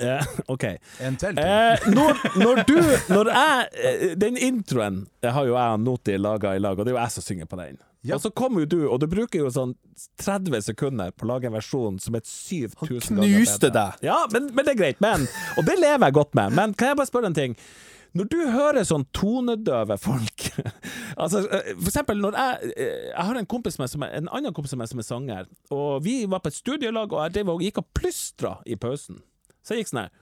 Uh, 0.00 0.24
OK. 0.54 0.66
En 1.04 1.16
til 1.20 1.36
når, 1.92 2.20
når 2.40 2.62
du 2.64 2.78
Når 3.12 3.28
jeg 3.28 4.14
Den 4.16 4.38
introen 4.40 5.02
har 5.20 5.44
jo 5.44 5.52
jeg 5.52 5.76
og 5.76 5.82
Noti 5.84 6.16
laga 6.16 6.56
i 6.56 6.62
lag, 6.62 6.78
og 6.78 6.86
det 6.86 6.94
er 6.94 6.96
jo 6.96 7.02
jeg 7.02 7.16
som 7.18 7.26
synger 7.28 7.50
på 7.50 7.60
den. 7.60 7.80
Ja. 8.02 8.16
Og 8.16 8.24
så 8.24 8.32
kommer 8.34 8.64
jo 8.64 8.66
du, 8.66 8.80
og 8.90 8.98
du 8.98 9.06
bruker 9.06 9.44
jo 9.44 9.50
sånn 9.52 9.76
30 10.18 10.64
sekunder 10.66 11.12
på 11.14 11.26
å 11.26 11.30
lage 11.30 11.46
en 11.46 11.54
versjon 11.54 12.00
som 12.02 12.16
er 12.18 12.24
7000 12.26 12.74
ganger 12.82 12.98
bedre. 12.98 13.22
Han 13.22 13.38
knuste 13.38 13.70
deg. 13.76 14.02
Ja, 14.08 14.18
men, 14.32 14.50
men 14.56 14.66
det 14.66 14.74
er 14.74 14.80
greit. 14.80 15.00
Men, 15.04 15.28
og 15.54 15.68
det 15.68 15.78
lever 15.78 16.08
jeg 16.08 16.16
godt 16.18 16.34
med. 16.38 16.56
Men 16.58 16.74
kan 16.74 16.90
jeg 16.90 16.98
bare 16.98 17.10
spørre 17.12 17.30
en 17.30 17.38
ting? 17.38 17.54
Når 18.18 18.28
du 18.28 18.38
hører 18.52 18.84
sånn 18.84 19.06
tonedøve 19.16 19.96
folk 19.96 20.42
Altså, 21.22 21.46
eh, 21.46 21.70
For 21.78 21.88
eksempel 21.88 22.18
når 22.20 22.36
jeg 22.36 22.72
eh, 22.74 23.06
Jeg 23.08 23.24
har 23.30 23.38
en 23.40 23.48
kompis 23.48 23.78
med 23.80 23.88
som 23.88 24.04
er, 24.04 24.12
en 24.18 24.28
annen 24.28 24.52
kompis 24.52 24.74
med 24.76 24.90
som 24.90 25.00
er 25.00 25.06
sanger, 25.06 25.48
og 25.72 26.02
vi 26.04 26.18
var 26.28 26.42
på 26.44 26.52
et 26.52 26.58
studielag, 26.58 27.14
og 27.14 27.38
jeg 27.38 27.46
gikk 27.64 27.80
og 27.80 27.88
plystra 27.96 28.58
i 28.68 28.76
pausen. 28.76 29.22
Så 29.62 29.76
jeg 29.76 29.86
gikk 29.86 29.94
sånn 29.94 30.04
her 30.04 30.12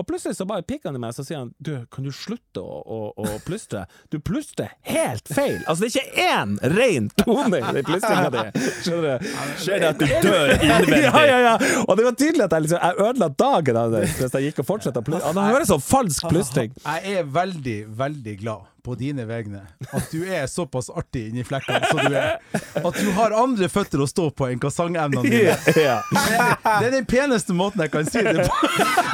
Og 0.00 0.06
plutselig 0.08 0.38
så 0.38 0.46
bare 0.48 0.64
pikker 0.64 0.88
han 0.88 0.96
i 0.96 1.02
meg 1.02 1.12
så 1.12 1.24
sier 1.26 1.42
han 1.42 1.50
Du, 1.60 1.74
kan 1.92 2.06
du 2.06 2.10
slutte 2.14 2.62
å, 2.62 2.78
å, 2.80 2.98
å 3.20 3.34
plystre? 3.44 3.84
Du 4.12 4.16
plystrer 4.24 4.72
helt 4.88 5.28
feil! 5.28 5.58
Altså, 5.68 5.84
det 5.84 5.90
er 5.90 5.94
ikke 6.00 6.24
én 6.24 6.54
ren 6.76 7.10
tone 7.20 7.60
i 7.60 7.74
den 7.76 7.84
plystringa 7.84 8.30
di! 8.32 8.64
Skjønner 8.80 9.20
du? 9.20 9.28
Skjer 9.60 9.84
det 9.84 9.90
at 9.90 10.00
du 10.00 10.06
dør 10.24 10.54
innvendig? 10.56 11.02
Ja, 11.04 11.22
ja, 11.28 11.38
ja! 11.50 11.54
Og 11.84 12.00
det 12.00 12.08
var 12.08 12.16
tydelig 12.16 12.46
at 12.46 12.56
jeg, 12.56 12.66
liksom, 12.66 12.80
jeg 12.80 13.08
ødela 13.10 13.30
dagen 13.44 13.80
av 13.82 13.94
det 13.96 14.02
hvis 14.08 14.36
jeg 14.38 14.48
gikk 14.48 14.64
og 14.64 14.70
fortsatte 14.72 15.02
å 15.02 15.06
plystre. 15.10 15.34
Han 15.36 15.52
høres 15.52 15.72
sånn 15.72 15.84
falsk 15.84 16.28
plystring. 16.32 16.74
Jeg 16.80 17.20
er 17.20 17.32
veldig, 17.36 17.78
veldig 18.00 18.36
glad 18.40 18.68
på 18.84 18.94
dine 18.98 19.24
vegne 19.28 19.62
at 19.92 20.10
du 20.12 20.22
er 20.26 20.46
såpass 20.50 20.88
artig 20.90 21.26
inni 21.30 21.44
flekkene 21.46 21.86
som 21.90 22.00
du 22.06 22.16
er. 22.16 22.38
At 22.80 22.96
du 22.98 23.10
har 23.16 23.34
andre 23.36 23.68
føtter 23.72 24.02
å 24.02 24.08
stå 24.10 24.28
på 24.36 24.48
enn 24.50 24.60
hva 24.62 24.70
sangemnene 24.72 25.22
dine 25.26 25.54
er. 25.54 26.02
Det 26.10 26.88
er 26.88 26.94
den 26.94 27.06
peneste 27.08 27.54
måten 27.56 27.82
jeg 27.84 27.92
kan 27.94 28.08
si 28.08 28.22
det 28.24 28.46
på. 28.48 28.60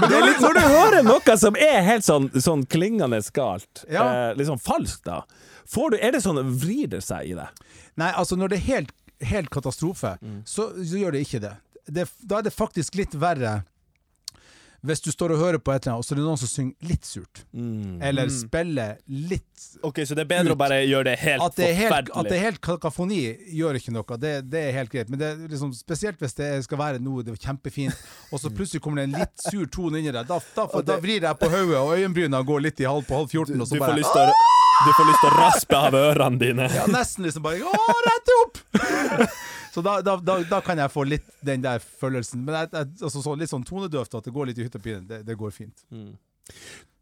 Men 0.01 0.11
det 0.13 0.19
er 0.21 0.27
litt, 0.29 0.41
når 0.45 0.59
du 0.59 0.63
hører 0.65 1.07
noe 1.07 1.37
som 1.41 1.59
er 1.61 1.81
helt 1.87 2.07
sånn, 2.07 2.31
sånn 2.41 2.65
klingende 2.71 3.21
galt, 3.37 3.85
Ja. 3.91 4.07
eh, 4.31 4.35
litt 4.39 4.49
sånn 4.51 4.63
falskt, 4.63 5.05
da, 5.09 5.23
får 5.69 5.95
du, 5.95 5.99
er 6.01 6.13
det 6.17 6.23
sånn 6.25 6.41
vrir 6.61 6.91
det 6.93 7.03
seg 7.05 7.33
i 7.33 7.37
det? 7.39 7.49
Nei, 8.01 8.11
altså 8.13 8.37
når 8.39 8.53
det 8.53 8.61
er 8.63 8.67
helt, 8.71 8.93
helt 9.25 9.51
katastrofe, 9.51 10.17
så, 10.45 10.71
så 10.77 11.01
gjør 11.01 11.17
det 11.17 11.25
ikke 11.27 11.41
det. 11.47 11.55
det. 11.89 12.07
Da 12.21 12.39
er 12.41 12.47
det 12.49 12.55
faktisk 12.55 12.99
litt 13.01 13.15
verre 13.17 13.63
hvis 14.85 15.01
du 15.05 15.11
står 15.13 15.33
og 15.37 15.39
hører 15.41 15.59
på 15.63 15.73
et 15.73 15.87
eller 15.87 15.97
annet, 15.97 16.05
og 16.05 16.07
så 16.09 16.15
er 16.15 16.19
det 16.21 16.25
noen 16.27 16.41
som 16.41 16.51
synger 16.51 16.91
litt 16.91 17.05
surt. 17.09 17.45
Eller 18.05 18.29
spiller 18.33 18.99
litt 19.09 19.43
Ok, 19.87 20.03
Så 20.05 20.13
det 20.15 20.27
er 20.27 20.29
bedre 20.29 20.53
å 20.53 20.59
bare 20.61 20.83
gjøre 20.85 21.07
det 21.09 21.15
helt 21.23 21.41
At 21.43 21.55
det 21.57 21.71
helt, 21.79 21.89
forferdelig? 21.89 22.17
at 22.21 22.29
det 22.29 22.37
er 22.37 22.43
helt 22.45 22.61
kakafoni, 22.61 23.21
gjør 23.57 23.79
ikke 23.79 23.95
noe. 23.95 24.19
Det, 24.21 24.33
det 24.53 24.61
er 24.69 24.75
helt 24.77 24.93
greit. 24.93 25.09
Men 25.13 25.21
det 25.23 25.31
er 25.31 25.41
liksom, 25.49 25.73
spesielt 25.77 26.21
hvis 26.21 26.37
det 26.37 26.51
skal 26.67 26.79
være 26.83 27.01
noe 27.03 27.25
det 27.25 27.33
er 27.33 27.41
kjempefint, 27.47 28.05
og 28.31 28.43
så 28.43 28.53
plutselig 28.53 28.83
kommer 28.85 29.01
det 29.01 29.09
en 29.09 29.17
litt 29.23 29.47
sur 29.49 29.65
tone 29.73 30.03
inni 30.03 30.13
deg. 30.13 30.29
Da, 30.29 30.39
da, 30.59 30.67
da, 30.75 30.83
da 30.93 30.99
vrir 31.03 31.25
jeg 31.25 31.41
på 31.41 31.49
hodet, 31.53 31.81
og 31.81 31.95
øyenbryna 31.97 32.43
går 32.47 32.67
litt 32.69 32.85
i 32.85 32.89
halv 32.89 33.09
på 33.09 33.17
halv 33.23 33.33
14, 33.33 33.57
og 33.57 33.65
du, 33.65 33.71
så 33.71 33.81
får 33.81 33.87
bare 33.87 33.97
til 33.97 34.23
å, 34.23 34.39
du 34.87 34.91
får 35.01 35.09
lyst 35.11 35.23
til 35.25 35.31
å 35.33 35.37
raspe 35.41 35.83
av 35.89 35.99
ørene 36.05 36.43
dine. 36.45 36.69
ja, 36.77 36.85
nesten 36.93 37.25
liksom 37.27 37.47
bare 37.49 37.65
Å, 37.65 38.01
rett 38.11 38.35
opp! 38.43 38.61
Så 39.77 39.83
da, 39.85 39.99
da, 40.01 40.15
da, 40.25 40.39
da 40.49 40.63
kan 40.65 40.81
jeg 40.81 40.89
få 40.89 41.03
litt 41.05 41.27
den 41.45 41.61
der 41.61 41.83
følelsen. 41.85 42.47
Men 42.47 42.63
jeg, 42.63 42.71
jeg, 42.73 42.93
altså, 43.05 43.21
så 43.21 43.35
litt 43.37 43.53
sånn 43.53 43.67
tonedøvt 43.69 44.17
at 44.17 44.25
det 44.25 44.33
går 44.33 44.49
litt 44.49 44.61
i 44.63 44.65
hytt 44.65 44.79
og 44.79 44.85
pine, 44.87 45.03
det, 45.05 45.19
det 45.29 45.37
går 45.37 45.53
fint. 45.53 45.85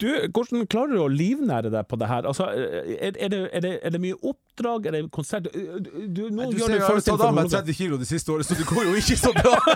Du, 0.03 0.09
hvordan 0.35 0.65
klarer 0.67 0.97
du 0.97 1.01
å 1.05 1.07
livnære 1.07 1.71
deg 1.71 1.87
på 1.87 1.95
det 2.01 2.09
her? 2.11 2.27
Altså, 2.27 2.49
er, 2.51 3.13
er, 3.15 3.29
det, 3.31 3.39
er, 3.55 3.63
det, 3.63 3.73
er 3.87 3.93
det 3.95 4.01
mye 4.03 4.17
oppdrag? 4.27 4.89
Er 4.89 4.97
det 4.97 5.03
konsert? 5.15 5.47
Du, 5.55 6.01
du, 6.09 6.23
nå 6.35 6.49
Du 6.51 6.59
gjør 6.59 6.73
ser 6.73 6.81
du 6.81 6.87
har 6.89 6.99
tatt 7.07 7.23
av 7.29 7.37
meg 7.37 7.53
30 7.53 7.79
kilo 7.79 7.99
det 8.01 8.09
siste 8.11 8.35
året, 8.35 8.49
så 8.49 8.59
det 8.59 8.67
går 8.67 8.89
jo 8.89 8.97
ikke 8.99 9.19
så 9.21 9.31
bra. 9.37 9.55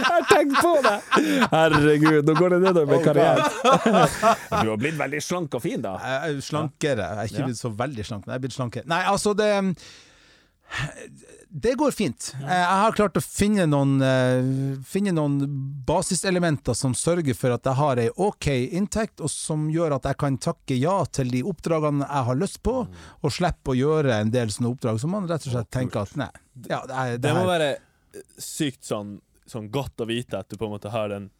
Jeg 0.00 0.28
tenkte 0.28 0.60
på 0.60 0.74
det! 0.84 0.96
Herregud, 1.54 2.20
nå 2.28 2.36
går 2.36 2.56
det 2.56 2.60
nedover 2.66 2.92
med 2.92 3.08
karrieren. 3.08 3.42
Du 4.60 4.74
har 4.74 4.76
blitt 4.84 5.00
veldig 5.00 5.24
slank 5.24 5.56
og 5.56 5.64
fin, 5.64 5.80
da. 5.80 5.96
Jeg 6.04 6.36
er 6.36 6.44
slankere. 6.44 7.08
Jeg 7.08 7.24
er 7.24 7.32
ikke 7.32 7.48
blitt 7.48 7.62
så 7.64 7.72
veldig 7.80 8.06
slank, 8.10 8.26
men 8.26 8.34
jeg 8.34 8.42
er 8.42 8.44
blitt 8.44 8.58
slankere. 8.58 8.88
Nei, 8.92 9.00
altså, 9.08 9.32
det 9.38 9.48
det 11.50 11.74
går 11.74 11.90
fint. 11.90 12.28
Jeg 12.40 12.66
har 12.66 12.94
klart 12.94 13.18
å 13.18 13.22
finne 13.24 13.66
noen, 13.66 13.96
eh, 14.04 14.78
finne 14.86 15.12
noen 15.16 15.40
basiselementer 15.86 16.76
som 16.78 16.94
sørger 16.94 17.34
for 17.34 17.56
at 17.56 17.66
jeg 17.66 17.78
har 17.80 18.00
ei 18.02 18.08
OK 18.16 18.46
inntekt, 18.70 19.20
og 19.20 19.32
som 19.32 19.66
gjør 19.72 19.96
at 19.98 20.06
jeg 20.10 20.20
kan 20.22 20.38
takke 20.38 20.78
ja 20.78 21.00
til 21.10 21.32
de 21.34 21.42
oppdragene 21.50 22.06
jeg 22.06 22.28
har 22.30 22.38
lyst 22.38 22.62
på, 22.66 22.76
og 22.86 23.34
slippe 23.34 23.74
å 23.74 23.78
gjøre 23.78 24.20
en 24.20 24.30
del 24.30 24.52
sånne 24.54 24.70
oppdrag 24.70 25.02
som 25.02 25.14
man 25.16 25.26
rett 25.30 25.48
og 25.48 25.56
slett 25.56 25.72
tenker 25.74 26.04
at 26.06 26.14
nei. 26.20 26.30
Ja, 26.68 26.84
det, 26.86 26.94
er, 26.94 27.18
Det 27.18 27.26
det 27.26 27.34
må 27.34 27.44
være 27.50 27.74
sykt 28.38 28.86
sånn, 28.86 29.18
sånn 29.50 29.70
godt 29.74 30.02
å 30.02 30.08
vite 30.08 30.38
at 30.38 30.48
du 30.50 30.56
på 30.56 30.68
en 30.68 30.76
måte 30.78 30.94
har 30.94 31.10
den 31.10 31.30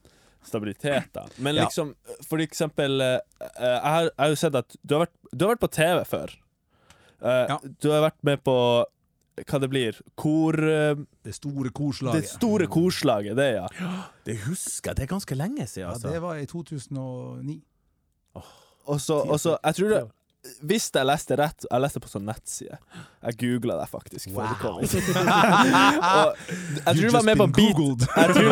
stabiliteten. 0.46 1.30
Men 1.36 1.54
liksom, 1.58 1.94
for 2.26 2.40
eksempel 2.42 3.00
eh, 3.04 3.18
eh, 3.60 3.74
Jeg 3.76 3.90
har, 4.16 4.30
jo 4.32 4.38
sett 4.40 4.56
at 4.56 4.76
du 4.80 4.94
har 4.96 5.04
vært, 5.04 5.18
du 5.32 5.44
har 5.44 5.54
vært 5.54 5.66
på 5.66 5.74
TV 5.76 6.04
før. 6.08 6.32
Eh, 7.20 7.44
Ja. 7.50 7.58
Du 7.78 7.90
har 7.92 8.06
vært 8.08 8.22
med 8.24 8.42
på 8.42 8.56
hva 9.48 9.58
det 9.62 9.68
blir 9.72 9.98
Kor... 10.16 10.54
eh, 10.58 10.94
det 11.24 11.34
store 11.36 11.68
Det 11.70 11.74
korslaget. 11.74 12.28
store 12.28 12.66
korslaget, 12.66 13.36
det, 13.36 13.48
ja. 13.56 13.66
Det 14.26 14.38
husker 14.46 14.90
jeg, 14.90 14.96
det 14.96 15.02
er 15.06 15.12
ganske 15.16 15.34
lenge 15.38 15.66
siden. 15.66 15.88
Altså. 15.90 16.08
Ja, 16.08 16.14
det 16.14 16.22
var 16.22 16.34
i 16.40 16.46
2009. 16.46 17.60
Og 18.90 19.00
så, 19.00 19.14
og 19.20 19.38
så 19.40 19.56
Jeg 19.64 19.74
tror 19.76 19.88
det 19.92 20.00
Hvis 20.64 20.86
jeg 20.94 21.04
leste 21.06 21.36
rett 21.36 21.66
Jeg 21.70 21.80
leste 21.84 22.00
på 22.00 22.08
sånn 22.08 22.24
nettside. 22.24 22.78
Jeg 23.28 23.36
googla 23.42 23.74
det 23.82 23.88
faktisk. 23.92 24.30
før 24.32 24.48
det 24.48 24.56
kom 24.62 24.78
og 24.80 24.84
jeg 26.86 26.96
tror 26.96 27.04
du 27.04 27.10
var 27.12 27.26
med 27.28 27.36
på 27.36 27.46
Beat. 27.58 28.06
Jeg 28.16 28.28
tror 28.34 28.50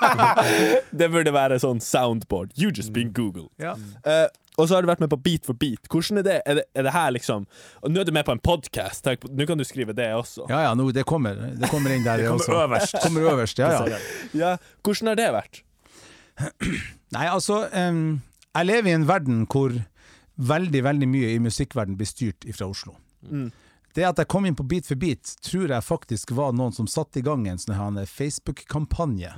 Det 1.00 1.10
burde 1.12 1.32
være 1.36 1.58
sånn 1.60 1.80
soundboard. 1.84 2.54
You 2.56 2.70
just 2.72 2.92
been 2.96 3.12
googled. 3.12 3.50
Ja. 3.60 3.74
Eh, 4.08 4.26
og 4.56 4.68
så 4.68 4.76
har 4.76 4.84
du 4.84 4.88
vært 4.88 5.02
med 5.04 5.10
på 5.12 5.18
Beat 5.20 5.44
for 5.44 5.56
beat. 5.58 5.88
Hvordan 5.92 6.22
er 6.22 6.24
det? 6.24 6.36
Er 6.48 6.58
det, 6.58 6.64
er 6.74 6.86
det 6.86 6.92
her 6.94 7.10
liksom 7.12 7.44
Og 7.82 7.90
nå 7.92 8.00
er 8.00 8.08
du 8.08 8.12
med 8.16 8.24
på 8.24 8.32
en 8.32 8.40
podkast. 8.40 9.08
Nå 9.28 9.46
kan 9.48 9.60
du 9.60 9.64
skrive 9.68 9.92
det 9.96 10.08
også. 10.16 10.46
Ja 10.48 10.62
ja, 10.68 10.70
nå, 10.78 10.88
det 10.96 11.04
kommer. 11.08 11.36
Det 11.60 11.68
kommer 11.72 11.92
inn 11.92 12.06
der, 12.06 12.22
det 12.22 12.30
kommer 12.30 12.44
også. 12.44 12.62
øverst. 12.64 12.96
Kommer 13.04 13.28
øverst, 13.32 13.60
ja 13.60 13.72
ja. 13.84 13.98
Ja, 14.32 14.54
Hvordan 14.82 15.12
har 15.12 15.20
det 15.20 15.28
vært? 15.36 15.60
Nei, 17.16 17.26
altså 17.32 17.62
um, 17.72 18.22
Jeg 18.56 18.66
lever 18.68 18.90
i 18.92 18.96
en 18.96 19.06
verden 19.08 19.44
hvor 19.52 19.76
veldig, 20.36 20.82
veldig 20.84 21.08
mye 21.08 21.34
i 21.34 21.38
musikkverden 21.40 21.96
blir 21.96 22.08
styrt 22.08 22.44
fra 22.56 22.68
Oslo. 22.68 22.96
Mm. 23.28 23.50
Det 23.96 24.04
at 24.04 24.18
jeg 24.20 24.28
kom 24.28 24.44
inn 24.44 24.56
på 24.56 24.66
Beat 24.68 24.84
for 24.90 24.98
beat, 25.00 25.30
tror 25.40 25.72
jeg 25.72 25.84
faktisk 25.84 26.34
var 26.36 26.52
noen 26.52 26.74
som 26.76 26.88
satte 26.90 27.22
i 27.22 27.24
gang 27.24 27.46
en 27.48 27.60
sånn 27.60 27.96
Facebook-kampanje 28.10 29.30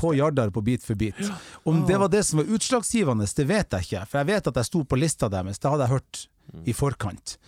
Få 0.00 0.12
Jardar 0.18 0.52
på 0.52 0.60
Beat 0.66 0.84
for 0.84 0.98
beat. 1.00 1.22
Om 1.64 1.86
det 1.88 1.96
var 2.02 2.12
det 2.12 2.20
som 2.28 2.42
var 2.42 2.52
utslagsgivende, 2.52 3.24
det 3.24 3.46
vet 3.48 3.72
jeg 3.72 3.88
ikke. 3.88 4.04
For 4.10 4.20
jeg 4.20 4.30
vet 4.34 4.50
at 4.52 4.60
jeg 4.60 4.68
sto 4.68 4.84
på 4.84 5.00
lista 5.00 5.30
deres, 5.32 5.58
det 5.62 5.72
hadde 5.72 5.88
jeg 5.88 5.96
hørt 5.96 6.24
i 6.68 6.74
forkant. 6.76 7.38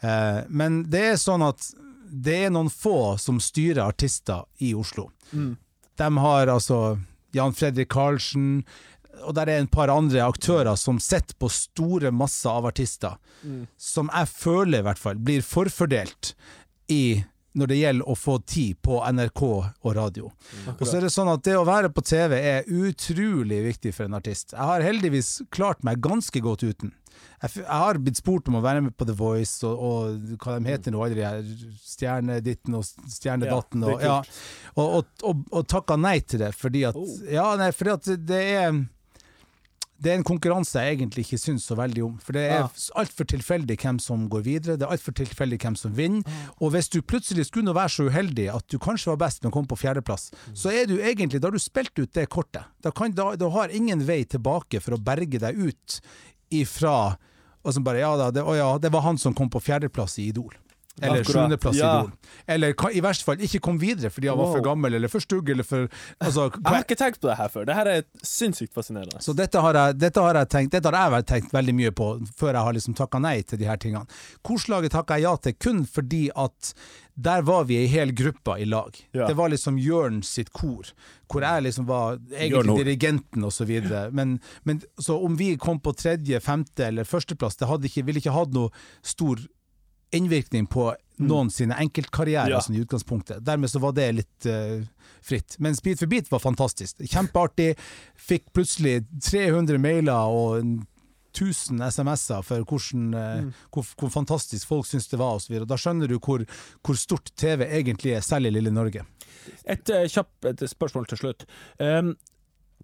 Eh, 0.00 0.42
men 0.48 0.82
det 0.90 1.04
er 1.12 1.20
sånn 1.20 1.46
at 1.46 1.70
det 2.10 2.36
er 2.46 2.50
noen 2.50 2.72
få 2.74 3.14
som 3.22 3.38
styrer 3.38 3.84
artister 3.84 4.42
i 4.58 4.72
Oslo. 4.74 5.10
De 5.30 6.08
har 6.24 6.50
altså 6.50 6.98
Jan 7.36 7.54
Fredrik 7.54 7.92
Karlsen, 7.94 8.64
og 9.22 9.34
der 9.36 9.50
er 9.52 9.60
en 9.60 9.70
par 9.70 9.92
andre 9.92 10.22
aktører 10.26 10.76
som 10.80 11.00
sitter 11.02 11.36
på 11.40 11.50
store 11.52 12.12
masser 12.14 12.50
av 12.50 12.70
artister, 12.70 13.18
som 13.76 14.10
jeg 14.12 14.28
føler 14.32 14.80
i 14.80 14.86
hvert 14.88 15.00
fall 15.00 15.20
blir 15.20 15.44
forfordelt 15.46 16.34
i 16.92 17.22
når 17.58 17.66
det 17.66 17.76
gjelder 17.80 18.06
å 18.06 18.14
få 18.14 18.36
tid 18.46 18.76
på 18.78 19.00
NRK 19.10 19.40
og 19.42 19.90
radio. 19.96 20.28
Og 20.76 20.84
så 20.86 21.00
er 21.00 21.06
det 21.08 21.10
sånn 21.10 21.32
at 21.32 21.42
det 21.42 21.56
å 21.58 21.64
være 21.66 21.90
på 21.90 22.04
TV 22.06 22.36
er 22.38 22.68
utrolig 22.70 23.58
viktig 23.64 23.90
for 23.96 24.06
en 24.06 24.14
artist. 24.20 24.54
Jeg 24.54 24.68
har 24.68 24.84
heldigvis 24.86 25.40
klart 25.50 25.82
meg 25.86 25.98
ganske 26.04 26.42
godt 26.44 26.62
uten. 26.62 26.92
Jeg, 27.42 27.64
har 27.66 27.98
blitt 27.98 28.20
spurt 28.20 28.46
om 28.48 28.60
å 28.60 28.62
være 28.62 28.84
med 28.84 28.94
på 28.96 29.06
The 29.08 29.16
Voice 29.16 29.64
og, 29.66 29.82
og 29.82 30.38
hva 30.44 30.58
de 30.60 30.70
heter 30.70 30.92
nå, 30.94 31.00
alle 31.02 31.16
de 31.18 31.24
her 31.24 31.42
Stjerneditten 31.88 32.76
og 32.78 32.86
Stjernedatten. 32.86 33.82
Og, 33.88 34.04
ja, 34.04 34.20
og, 34.76 34.86
og, 34.86 35.12
og, 35.26 35.42
og 35.50 35.66
takka 35.68 35.96
nei 36.00 36.18
til 36.22 36.44
det, 36.44 36.52
fordi 36.56 36.84
at, 36.88 36.96
Oh. 37.00 37.18
ja, 37.26 37.48
nei, 37.58 37.70
fordi 37.74 37.96
at 37.96 38.10
det 38.28 38.40
er 38.60 38.80
det 40.00 40.12
er 40.12 40.16
en 40.16 40.24
konkurranse 40.24 40.80
jeg 40.80 40.96
egentlig 40.96 41.26
ikke 41.26 41.38
syns 41.38 41.66
så 41.68 41.76
veldig 41.76 42.02
om. 42.06 42.14
For 42.24 42.32
det 42.32 42.46
er 42.50 42.58
Ja. 42.62 42.68
altfor 42.96 43.26
tilfeldig 43.28 43.76
hvem 43.82 43.98
som 44.00 44.28
går 44.32 44.42
videre, 44.42 44.76
det 44.78 44.86
er 44.86 44.94
altfor 44.96 45.12
tilfeldig 45.12 45.58
hvem 45.60 45.76
som 45.76 45.92
vinner. 45.92 46.22
Mm. 46.24 46.50
Og 46.60 46.72
hvis 46.72 46.88
du 46.88 47.02
plutselig 47.02 47.44
skulle 47.46 47.74
være 47.74 47.88
så 47.92 48.08
uheldig 48.08 48.48
at 48.54 48.66
du 48.68 48.78
kanskje 48.78 49.06
var 49.12 49.16
best, 49.26 49.42
men 49.42 49.52
kom 49.52 49.66
på 49.66 49.76
fjerdeplass, 49.76 50.30
Mm. 50.32 50.54
så 50.56 50.72
er 50.72 50.86
du 50.86 50.96
egentlig, 50.98 51.40
da 51.40 51.48
har 51.48 51.52
du 51.52 51.58
spilt 51.58 51.98
ut 51.98 52.12
det 52.12 52.28
kortet. 52.30 52.64
Da, 52.82 52.90
kan, 52.90 53.12
da, 53.12 53.34
da 53.36 53.48
har 53.50 53.68
ingen 53.68 54.00
vei 54.06 54.24
tilbake 54.24 54.80
for 54.80 54.92
å 54.96 55.02
berge 55.04 55.38
deg 55.38 55.54
ut 55.58 56.00
ifra 56.50 57.16
og 57.62 57.74
som 57.74 57.84
bare, 57.84 57.98
ja, 58.00 58.16
da, 58.16 58.30
det, 58.30 58.40
å 58.42 58.56
ja, 58.56 58.78
det 58.78 58.90
var 58.90 59.02
han 59.02 59.18
som 59.18 59.34
kom 59.36 59.50
på 59.50 59.60
fjerdeplass 59.60 60.18
i 60.18 60.30
Idol. 60.30 60.54
Eller 61.00 61.24
sjuendeplass 61.24 61.76
i. 61.76 61.80
Idol. 61.80 62.10
Eller 62.46 62.74
i 62.92 63.02
verste 63.04 63.24
fall 63.24 63.42
ikke 63.44 63.60
kom 63.64 63.78
videre 63.80 64.10
fordi 64.12 64.28
han 64.30 64.38
var 64.38 64.50
for 64.52 64.64
gammel 64.64 64.96
eller 64.98 65.12
for 65.12 65.24
stygg 65.24 65.52
eller 65.54 65.66
for 65.66 65.86
altså, 66.18 66.48
Jeg 66.56 66.66
har 66.66 66.84
ikke 66.84 66.98
tenkt 66.98 67.20
på 67.22 67.30
det 67.30 67.36
her 67.38 67.52
før. 67.52 67.68
Det 67.68 67.76
her 67.78 67.90
er 67.92 68.02
sinnssykt 68.26 68.74
fascinerende. 68.76 69.22
så 69.24 69.34
dette 69.36 69.62
har, 69.62 69.78
jeg, 69.78 70.00
dette, 70.00 70.24
har 70.24 70.40
jeg 70.40 70.50
tenkt, 70.52 70.74
dette 70.76 70.94
har 70.94 71.16
jeg 71.16 71.28
tenkt 71.30 71.54
veldig 71.54 71.76
mye 71.78 71.92
på 71.96 72.10
før 72.36 72.52
jeg 72.54 72.66
har 72.68 72.76
liksom 72.76 72.96
takka 72.98 73.20
nei 73.22 73.36
til 73.42 73.62
de 73.62 73.68
her 73.70 73.80
tingene. 73.80 74.20
Korslaget 74.46 74.92
takka 74.96 75.20
jeg 75.20 75.28
ja 75.28 75.36
til 75.46 75.56
kun 75.60 75.86
fordi 75.88 76.26
at 76.34 76.74
der 77.20 77.42
var 77.44 77.66
vi 77.68 77.76
ei 77.76 77.88
hel 77.90 78.14
gruppe 78.16 78.54
i 78.56 78.66
lag. 78.68 78.96
Ja. 79.12 79.26
Det 79.28 79.36
var 79.36 79.50
liksom 79.52 79.78
Jørn 79.80 80.22
sitt 80.24 80.52
kor, 80.56 80.88
hvor 81.28 81.44
jeg 81.44 81.66
liksom 81.66 81.86
var 81.88 82.18
egentlig 82.32 82.78
dirigenten 82.80 83.44
videre. 83.68 84.08
Men, 84.10 84.38
men 84.64 84.80
så 84.98 85.18
om 85.20 85.36
vi 85.36 85.54
kom 85.60 85.80
på 85.80 85.92
tredje, 85.92 86.40
femte 86.40 86.86
eller 86.86 87.04
førsteplass, 87.04 87.60
det 87.60 87.68
hadde 87.68 87.90
ikke, 87.90 88.06
ville 88.08 88.22
ikke 88.22 88.36
hatt 88.36 88.54
noe 88.56 88.72
stor 89.04 89.42
innvirkning 90.16 90.66
på 90.70 90.90
noen 91.20 91.50
sine 91.52 91.76
enkeltkarrierer 91.76 92.50
Ja. 92.56 92.60
sånn 92.64 92.76
i 92.78 92.84
utgangspunktet. 92.84 93.44
Dermed 93.44 93.70
så 93.70 93.78
var 93.82 93.92
det 93.92 94.06
litt 94.12 94.46
uh, 94.48 94.80
fritt. 95.22 95.56
Men 95.58 95.76
Speed 95.76 95.98
for 96.00 96.06
beat 96.10 96.30
var 96.30 96.40
fantastisk. 96.40 97.02
Kjempeartig. 97.04 97.74
Fikk 98.16 98.52
plutselig 98.56 99.04
300 99.20 99.78
mailer 99.78 100.32
og 100.32 100.64
1000 101.36 101.78
SMS-er 101.86 102.42
for 102.42 102.64
hvordan, 102.66 103.14
eh, 103.14 103.44
hvor, 103.70 103.86
hvor 104.00 104.10
fantastisk 104.10 104.66
folk 104.66 104.86
syns 104.88 105.06
det 105.12 105.20
var 105.20 105.36
osv. 105.38 105.60
Da 105.68 105.76
skjønner 105.78 106.10
du 106.10 106.16
hvor, 106.18 106.42
hvor 106.82 106.98
stort 106.98 107.30
TV 107.38 107.68
egentlig 107.68 108.16
er, 108.16 108.24
selv 108.26 108.50
i 108.50 108.54
lille 108.56 108.72
Norge. 108.74 109.04
Et 109.64 109.92
uh, 109.94 110.08
kjapt 110.10 110.66
spørsmål 110.72 111.06
til 111.06 111.20
slutt. 111.22 111.46
Um, 111.78 112.16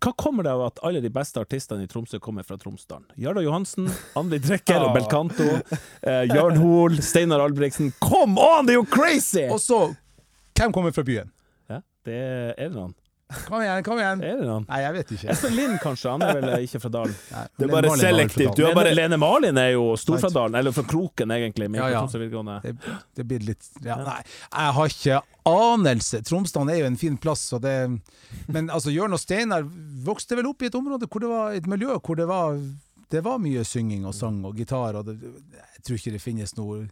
hva 0.03 0.13
kommer 0.13 0.45
det 0.45 0.53
av 0.53 0.63
at 0.67 0.81
alle 0.85 1.01
de 1.01 1.09
beste 1.13 1.41
artistene 1.41 1.87
i 1.87 1.89
Tromsø 1.89 2.19
kommer 2.21 2.45
fra 2.45 2.59
Tromsdalen? 2.61 3.07
Jarda 3.17 3.41
Johansen, 3.45 3.89
Anli 4.19 4.39
Drekker 4.45 4.83
og. 4.85 4.93
Belcanto, 4.97 5.47
eh, 6.03 6.27
Jørn 6.29 6.61
Hoel, 6.61 6.99
Steinar 7.03 7.41
Albrigtsen. 7.41 7.95
Come 8.05 8.37
on, 8.37 8.69
det 8.69 8.77
er 8.77 8.81
jo 8.83 8.85
crazy! 8.93 9.47
Og 9.49 9.61
så, 9.63 9.81
hvem 10.59 10.75
kommer 10.77 10.93
fra 10.93 11.07
byen? 11.07 11.33
Ja, 11.73 11.81
det 12.05 12.19
er, 12.21 12.53
er 12.59 12.69
det 12.69 12.75
noen? 12.77 12.95
Kom 13.27 13.59
igjen, 13.59 13.83
kom 13.83 13.99
igjen! 13.99 14.21
Er 14.23 14.37
det 14.39 14.45
noen? 14.47 14.65
Nei, 14.69 14.77
jeg 14.85 14.95
vet 14.95 15.09
ikke. 15.17 15.29
Espen 15.33 15.55
Lind, 15.59 15.79
kanskje? 15.83 16.13
Han 16.13 16.23
er 16.23 16.37
vel 16.39 16.45
eh, 16.53 16.67
ikke 16.69 16.79
fra 16.85 16.91
dalen? 16.95 17.17
Nei, 17.33 17.41
Det 17.59 17.67
er 17.67 17.73
bare 17.75 17.97
selektivt. 17.99 18.53
Du 18.55 18.63
er 18.69 18.77
bare 18.79 18.93
Lene, 18.95 19.19
Malin 19.19 19.59
er 19.59 19.73
jo 19.73 19.89
stor 19.99 20.21
fra 20.23 20.31
dalen, 20.31 20.55
eller 20.61 20.75
fra 20.77 20.85
Kroken, 20.87 21.35
egentlig. 21.35 21.67
Ja, 21.75 21.89
ja. 21.91 22.05
Det, 22.07 22.77
det 23.19 23.27
blir 23.27 23.43
litt 23.49 23.67
ja, 23.83 23.99
Nei, 24.07 24.21
jeg 24.23 24.77
har 24.79 24.95
ikke 24.95 25.21
anelse. 25.51 26.23
Tromsdalen 26.27 26.71
er 26.71 26.81
jo 26.85 26.89
en 26.93 27.01
fin 27.03 27.19
plass, 27.19 27.49
og 27.57 27.65
det 27.67 27.75
Men 28.47 28.71
altså, 28.71 28.95
Jørn 28.95 29.19
og 29.19 29.23
Steinar 29.23 29.67
vokste 30.07 30.39
vel 30.39 30.47
opp 30.53 30.63
i 30.63 30.71
et 30.71 30.79
område 30.79 31.11
hvor 31.11 31.27
det 31.27 31.31
var 31.33 31.59
et 31.59 31.67
miljø 31.71 31.99
hvor 31.99 32.19
det 32.19 32.31
var 32.31 32.61
det 33.11 33.21
var 33.23 33.39
mye 33.39 33.63
synging 33.63 34.03
og 34.09 34.15
sang 34.19 34.41
og 34.49 34.57
gitar, 34.59 34.97
og 34.99 35.07
det, 35.07 35.15
jeg 35.55 35.83
tror 35.87 35.99
ikke 36.01 36.13
det 36.17 36.23
finnes 36.23 36.57
noen 36.59 36.89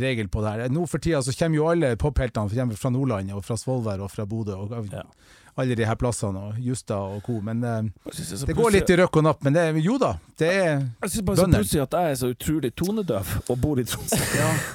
regel 0.00 0.30
på 0.32 0.40
det 0.40 0.52
her. 0.54 0.70
Nå 0.72 0.86
for 0.88 1.02
tida 1.04 1.20
så 1.24 1.34
kommer 1.36 1.58
jo 1.58 1.66
alle 1.68 1.90
popheltene 2.00 2.72
fra 2.72 2.92
Nordland 2.94 3.34
og 3.36 3.44
fra 3.44 3.58
Svolvær 3.60 4.00
og 4.04 4.08
fra 4.12 4.24
Bodø 4.28 4.56
og 4.56 4.72
Ja. 4.88 5.04
Alle 5.58 5.74
de 5.78 5.84
her 5.88 5.96
plassene, 5.98 6.40
og 6.50 6.58
Justa 6.62 6.96
og 7.16 7.22
co. 7.26 7.38
Men 7.44 7.62
eh, 7.64 7.88
Jeg 8.12 8.26
det 8.30 8.46
det 8.50 8.56
går 8.58 8.72
litt 8.74 8.90
i 8.90 8.96
røkk 9.00 9.18
og 9.20 9.24
napp. 9.26 9.42
Men 9.46 9.56
det, 9.56 9.64
jo 9.84 9.96
da, 9.98 10.12
det 10.38 10.48
er 10.54 10.68
Jeg 11.02 11.10
synes 11.14 11.24
bare 11.28 11.36
så 11.40 11.46
plutselig 11.52 11.82
at 11.84 11.96
jeg 11.98 12.10
er 12.12 12.18
så 12.20 12.30
utrolig 12.34 12.70
tonedøv 12.78 13.32
og 13.48 13.58
bor 13.62 13.80
i 13.82 13.84
Tromsø. 13.88 14.20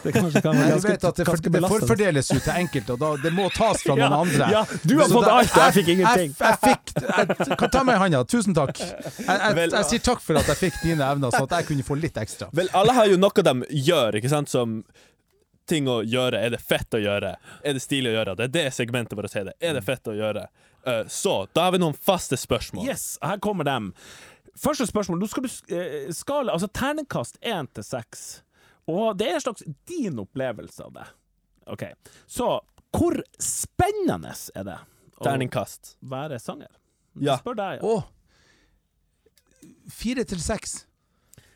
Det 0.03 0.13
kanskje 0.17 0.41
kan 0.43 0.57
være 0.59 0.79
du 0.79 0.87
vet 0.89 1.07
at 1.07 1.15
det, 1.15 1.25
for, 1.25 1.31
ganske 1.31 1.43
det 1.47 1.53
belastende. 1.55 1.87
forfordeles 1.87 2.31
jo 2.33 2.39
til 2.43 2.59
enkelte, 2.63 2.97
og 2.97 2.99
da, 3.05 3.11
det 3.23 3.33
må 3.37 3.47
tas 3.55 3.85
fra 3.85 3.95
noen 3.99 4.03
Ja, 4.03 4.19
andre. 4.25 4.51
ja, 4.57 4.65
du 4.83 4.95
har 4.99 5.07
Så 5.07 5.17
fått 5.19 5.29
da- 5.29 5.37
alt, 5.39 5.55
og 5.57 5.63
jeg 5.63 5.77
fikk 5.79 5.93
ingenting. 5.95 6.35
Jeg, 6.35 6.43
jeg, 6.43 6.59
fikk, 6.67 6.93
jeg, 7.49 7.57
kan 7.63 7.73
ta 7.77 7.83
meg 7.87 7.95
i 7.95 8.03
handa. 8.03 8.23
Tusen 8.35 8.57
takk. 8.57 8.77
Jeg, 8.83 9.23
jeg, 9.27 9.71
jeg 9.77 9.89
sier 9.93 10.05
takk 10.11 10.21
for 10.25 10.41
at 10.43 10.51
jeg 10.53 10.61
fikk 10.65 10.81
dine 10.83 11.07
evner, 11.07 11.33
sånn 11.33 11.47
at 11.49 11.57
jeg 11.61 11.69
kunne 11.71 11.87
få 11.87 11.97
litt 11.99 12.19
ekstra. 12.21 12.51
Vel, 12.53 12.69
alle 12.77 12.93
har 12.99 13.09
jo 13.11 13.17
noe 13.21 13.47
de 13.49 13.55
gjør, 13.87 14.19
ikke 14.19 14.31
sant, 14.31 14.51
som 14.51 14.81
ting 15.69 15.87
å 15.87 16.01
gjøre. 16.03 16.41
Er 16.43 16.51
det 16.55 16.59
fett 16.59 16.91
å 16.97 16.99
gjøre? 16.99 17.35
Er 17.63 17.77
det 17.77 17.81
stilig 17.83 18.11
å 18.11 18.17
gjøre? 18.17 18.33
Det 18.39 18.49
er 18.49 18.53
det 18.57 18.63
segmentet 18.75 19.15
vårt 19.17 19.31
heter. 19.33 19.53
Er 19.63 19.77
det 19.77 19.83
fett 19.87 20.09
å 20.11 20.15
gjøre? 20.17 20.47
Eh, 20.85 21.05
så, 21.07 21.47
da 21.55 21.67
har 21.67 21.71
vi 21.75 21.79
noen 21.83 21.95
faste 21.95 22.37
spørsmål. 22.39 22.85
Yes, 22.89 23.17
her 23.23 23.39
kommer 23.43 23.63
dem. 23.67 23.91
Første 24.59 24.85
spørsmål. 24.85 25.19
Nå 25.21 25.27
skal 25.31 25.45
du 25.47 25.49
skale 26.13 26.53
Altså 26.53 26.67
terningkast 26.69 27.39
én 27.41 27.69
til 27.73 27.85
seks. 27.87 28.43
Og 28.91 29.15
det 29.17 29.29
er 29.31 29.37
en 29.39 29.45
slags 29.45 29.63
din 29.89 30.19
opplevelse 30.19 30.83
av 30.83 30.91
det. 30.97 31.05
OK. 31.71 31.85
Så 32.27 32.49
hvor 32.93 33.15
spennende 33.41 34.33
er 34.53 34.67
det 34.67 34.75
å 35.17 35.23
Terningkast. 35.25 35.95
være 36.05 36.37
sanger? 36.43 36.69
Ja. 37.15 37.37
Spør 37.39 37.55
deg. 37.57 37.79
Ja. 37.81 37.87
Å! 37.87 38.03
Fire 39.89 40.23
til 40.27 40.41
seks. 40.43 40.83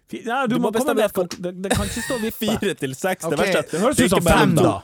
Ja, 0.09 0.47
du, 0.47 0.55
Du 0.55 0.61
må, 0.61 0.69
må 0.69 0.71
bestemme 0.71 1.01
deg 1.03 1.11
for 1.11 1.27
det, 1.27 1.51
det 1.61 1.71
kan 1.73 1.83
ikke 1.89 2.01
stå 2.05 2.17
vippe. 2.21 2.37
Fire 2.59 2.73
til 2.79 2.93
seks. 2.95 3.25
Det 3.27 3.37
verste 3.39 3.57
er 3.59 3.65
det 3.71 3.81
høres 3.81 3.99
ut 3.99 4.13
som 4.13 4.23
Fem, 4.23 4.53
da. 4.55 4.75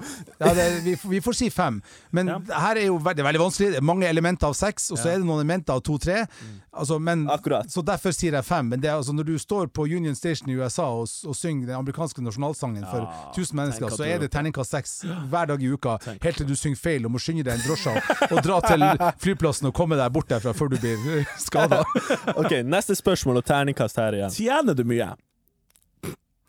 Ja, 0.42 0.50
det, 0.58 0.66
vi, 0.84 0.96
vi 1.14 1.22
får 1.24 1.38
si 1.40 1.48
fem. 1.50 1.78
Men 2.12 2.28
Ja. 2.28 2.40
her 2.60 2.76
er 2.82 2.86
jo 2.90 2.98
ve- 3.00 3.14
det 3.16 3.24
er 3.24 3.30
veldig 3.32 3.40
vanskelig. 3.40 3.70
Det 3.72 3.80
er 3.80 3.86
mange 3.88 4.04
elementer 4.10 4.48
av 4.52 4.54
seks, 4.60 4.92
og 4.92 4.98
så 5.00 5.14
er 5.14 5.18
det 5.22 5.26
noen 5.30 5.40
elementer 5.40 5.74
av 5.78 5.82
to-tre. 5.88 6.26
Altså, 6.74 7.00
men- 7.00 7.28
Så 7.70 7.84
derfor 7.86 8.12
sier 8.12 8.34
jeg 8.34 8.44
fem. 8.44 8.68
Men 8.68 8.80
det 8.82 8.90
er 8.90 8.98
altså 8.98 9.14
når 9.14 9.24
du 9.26 9.38
står 9.40 9.68
på 9.72 9.84
Union 9.88 10.16
Station 10.16 10.50
i 10.50 10.56
USA 10.60 10.84
og, 10.90 11.08
og 11.26 11.36
synger 11.36 11.68
den 11.68 11.76
amerikanske 11.76 12.20
nasjonalsangen 12.22 12.84
for 12.90 13.08
tusen 13.36 13.56
1000 13.56 13.56
mennesker, 13.56 13.90
så 13.96 14.04
er 14.06 14.20
det 14.20 14.32
terningkast 14.32 14.72
seks 14.72 15.04
hver 15.30 15.48
dag 15.48 15.62
i 15.64 15.68
uka, 15.72 15.98
Tenk. 16.04 16.24
helt 16.24 16.38
til 16.38 16.48
du 16.48 16.56
synger 16.56 16.76
feil 16.78 17.06
og 17.06 17.12
må 17.12 17.20
skynde 17.22 17.44
deg 17.44 17.54
en 17.54 17.64
drosje 17.64 17.96
og 18.32 18.42
dra 18.44 18.60
til 18.66 18.84
flyplassen 19.24 19.68
og 19.68 19.74
komme 19.74 19.96
deg 19.96 20.12
bort 20.12 20.28
derfra 20.28 20.52
før 20.54 20.70
du 20.74 20.78
blir 20.78 21.26
skada. 21.38 21.84
Ok, 22.36 22.52
Neste 22.66 22.96
spørsmål 22.98 23.38
og 23.38 23.46
terningkast 23.46 23.96
her 24.02 24.12
igjen. 24.18 24.30
Tjener 24.34 24.74
du 24.76 24.84
mye? 24.84 25.13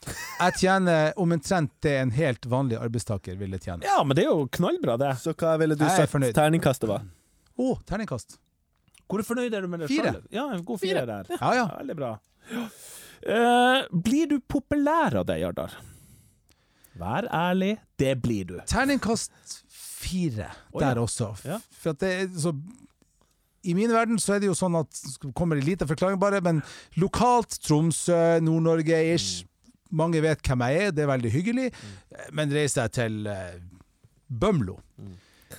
Jeg 0.07 0.57
tjener 0.61 1.13
omtrent 1.21 1.73
det 1.85 1.97
en 2.03 2.15
helt 2.15 2.47
vanlig 2.51 2.79
arbeidstaker 2.81 3.37
ville 3.41 3.59
tjene. 3.59 3.87
Ja, 3.87 4.01
men 4.05 4.19
det 4.19 4.27
er 4.27 4.33
jo 4.33 4.49
knallbra, 4.53 4.97
det. 5.01 5.15
Så 5.23 5.35
hva 5.35 5.57
ville 5.61 5.77
du 5.79 5.85
sagt 5.87 6.13
fornøyd. 6.13 6.35
terningkastet 6.37 6.91
var? 6.91 7.07
Å, 7.55 7.75
terningkast. 7.89 8.39
Hvor 9.11 9.23
fornøyd 9.27 9.55
er 9.55 9.65
du 9.65 9.71
med 9.71 9.85
det 9.85 9.91
Fire. 9.93 10.17
Ja, 10.33 10.49
en 10.55 10.65
god 10.67 10.81
fire 10.83 11.05
der. 11.09 11.29
Ja, 11.37 11.51
ja. 11.55 11.67
Veldig 11.79 11.97
bra. 11.99 12.15
Uh, 13.25 13.85
blir 14.05 14.29
du 14.33 14.39
populær 14.41 15.21
av 15.21 15.29
det, 15.29 15.39
Jardar? 15.41 15.77
Vær 16.99 17.27
ærlig, 17.35 17.77
det 17.99 18.15
blir 18.23 18.49
du. 18.49 18.57
Terningkast 18.71 19.33
fire 20.05 20.51
der 20.75 20.99
ja. 20.99 21.03
også. 21.03 21.33
Ja. 21.47 21.59
For 21.81 21.95
at 21.95 22.03
det 22.03 22.13
er 22.13 22.29
så 22.39 22.55
I 23.65 23.73
min 23.75 23.93
verden 23.93 24.21
så 24.21 24.37
er 24.37 24.43
det 24.43 24.51
jo 24.51 24.57
sånn 24.59 24.77
at 24.77 25.01
kommer 25.35 25.57
det 25.57 25.65
lite 25.65 25.89
forklaring 25.89 26.21
bare, 26.21 26.43
men 26.45 26.61
lokalt 27.01 27.57
Tromsø, 27.65 28.41
Nord-Norge-ish. 28.45 29.47
Mange 29.95 30.23
vet 30.25 30.43
hvem 30.45 30.65
jeg 30.67 30.87
er, 30.89 30.95
det 30.95 31.05
er 31.05 31.13
veldig 31.13 31.31
hyggelig. 31.35 31.69
Men 32.35 32.53
reiser 32.55 32.89
jeg 32.89 32.97
til 32.99 33.29
Bømlo. 34.29 34.79
Bømlo, 34.99 35.15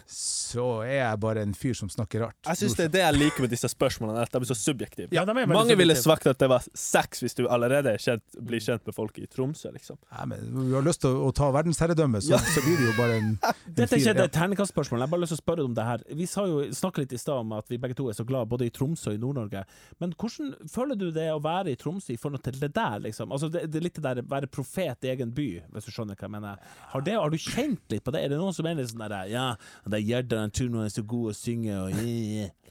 så 0.09 0.65
er 0.85 0.97
jeg 0.99 1.19
bare 1.23 1.43
en 1.45 1.53
fyr 1.57 1.73
som 1.77 1.89
snakker 1.91 2.25
rart. 2.25 2.37
Jeg 2.47 2.61
syns 2.61 2.75
det 2.79 2.85
er 2.87 2.93
det 2.95 3.03
jeg 3.03 3.17
liker 3.17 3.45
med 3.45 3.53
disse 3.53 3.69
spørsmålene, 3.71 4.23
at 4.25 4.31
de 4.33 4.41
er 4.41 4.49
så 4.49 4.57
subjektive. 4.57 5.09
Ja, 5.15 5.23
er 5.23 5.45
Mange 5.47 5.75
ville 5.77 5.95
subjektive. 5.95 6.03
sagt 6.15 6.27
at 6.31 6.39
det 6.43 6.49
var 6.51 6.65
sex 6.77 7.23
hvis 7.23 7.35
du 7.37 7.45
allerede 7.47 7.93
er 7.95 8.01
kjent, 8.01 8.23
blir 8.39 8.63
kjent 8.63 8.85
med 8.85 8.95
folk 8.97 9.17
i 9.19 9.27
Tromsø, 9.31 9.71
liksom. 9.75 9.99
Nei, 10.11 10.25
men 10.33 10.45
du 10.69 10.75
har 10.75 10.85
lyst 10.85 11.03
til 11.05 11.15
å, 11.15 11.29
å 11.29 11.33
ta 11.35 11.49
verdensherredømme, 11.55 12.21
så, 12.23 12.35
Ja. 12.35 12.39
så 12.39 12.63
blir 12.65 12.77
det 12.81 12.89
jo 12.91 12.95
bare 12.99 13.19
en, 13.21 13.31
en 13.39 13.61
Dette 13.79 13.97
er 13.97 14.03
ikke 14.03 14.25
et 14.27 14.35
terningkastspørsmål, 14.35 14.99
jeg 15.01 15.07
har 15.07 15.13
bare 15.15 15.23
lyst 15.25 15.35
til 15.35 15.41
å 15.41 15.43
spørre 15.43 15.65
om 15.67 15.75
det 15.77 15.87
her. 15.89 16.05
Vi 16.21 16.29
sa 16.29 16.45
jo, 16.49 16.61
snakket 16.75 17.05
litt 17.05 17.17
i 17.17 17.21
stad 17.21 17.43
om 17.45 17.55
at 17.57 17.69
vi 17.71 17.79
begge 17.81 17.97
to 17.97 18.09
er 18.11 18.17
så 18.17 18.25
glad 18.27 18.49
både 18.51 18.67
i 18.69 18.73
Tromsø 18.73 19.11
og 19.13 19.19
i 19.19 19.21
Nord-Norge. 19.21 19.65
Men 20.03 20.15
hvordan 20.19 20.53
føler 20.71 20.99
du 20.99 21.09
det 21.15 21.27
å 21.33 21.41
være 21.43 21.73
i 21.73 21.79
Tromsø 21.79 22.13
i 22.15 22.19
forhold 22.21 22.43
til 22.45 22.59
det 22.61 22.71
der, 22.75 22.99
liksom? 23.05 23.31
Altså, 23.35 23.49
det, 23.51 23.65
det 23.71 23.81
er 23.81 23.87
litt 23.87 23.99
det 23.99 24.05
der 24.05 24.23
være 24.29 24.49
profet 24.51 25.05
i 25.07 25.11
egen 25.13 25.31
by, 25.35 25.47
hvis 25.75 25.87
du 25.87 25.91
skjønner 25.93 26.17
hva 26.17 26.27
jeg 26.27 26.33
mener. 26.35 26.63
Har, 26.93 27.05
det, 27.05 27.15
har 27.19 27.31
du 27.33 27.37
kjent 27.41 27.81
litt 27.93 28.03
på 28.05 28.13
det? 28.15 28.23
Er 28.25 28.33
det 28.33 28.39
noen 28.41 28.55
som 28.55 28.67
er 28.69 28.77
litt 28.79 28.91
sånn 28.91 29.03
der 29.05 29.29
Ja, 29.31 29.45
det 29.91 29.99
er 29.99 30.07
Gjerda, 30.07 30.39
han 30.41 30.51
tror 30.51 30.69
han 30.73 30.87
er 30.87 30.93
så 30.93 31.03
god 31.05 31.31
å 31.31 31.35
synge, 31.37 31.75
og 31.77 31.91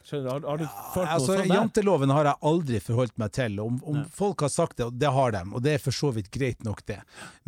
Skjønner 0.04 0.24
du? 0.24 0.46
Har, 0.46 0.50
har 0.50 0.58
du 0.60 0.64
følt 0.66 0.96
noe 0.96 1.12
Altså, 1.14 1.26
sånt 1.32 1.48
der? 1.48 1.54
Janteloven 1.56 2.10
har 2.12 2.26
jeg 2.28 2.36
aldri 2.50 2.80
forholdt 2.84 3.14
meg 3.22 3.30
til. 3.32 3.54
Om, 3.62 3.78
om 3.88 4.02
folk 4.12 4.42
har 4.44 4.50
sagt 4.52 4.76
det, 4.76 4.84
og 4.90 4.98
det 5.00 5.08
har 5.16 5.32
de, 5.32 5.40
og 5.56 5.62
det 5.64 5.72
er 5.78 5.80
for 5.80 5.96
så 5.96 6.10
vidt 6.12 6.28
greit 6.34 6.64
nok, 6.66 6.82
det. 6.90 6.98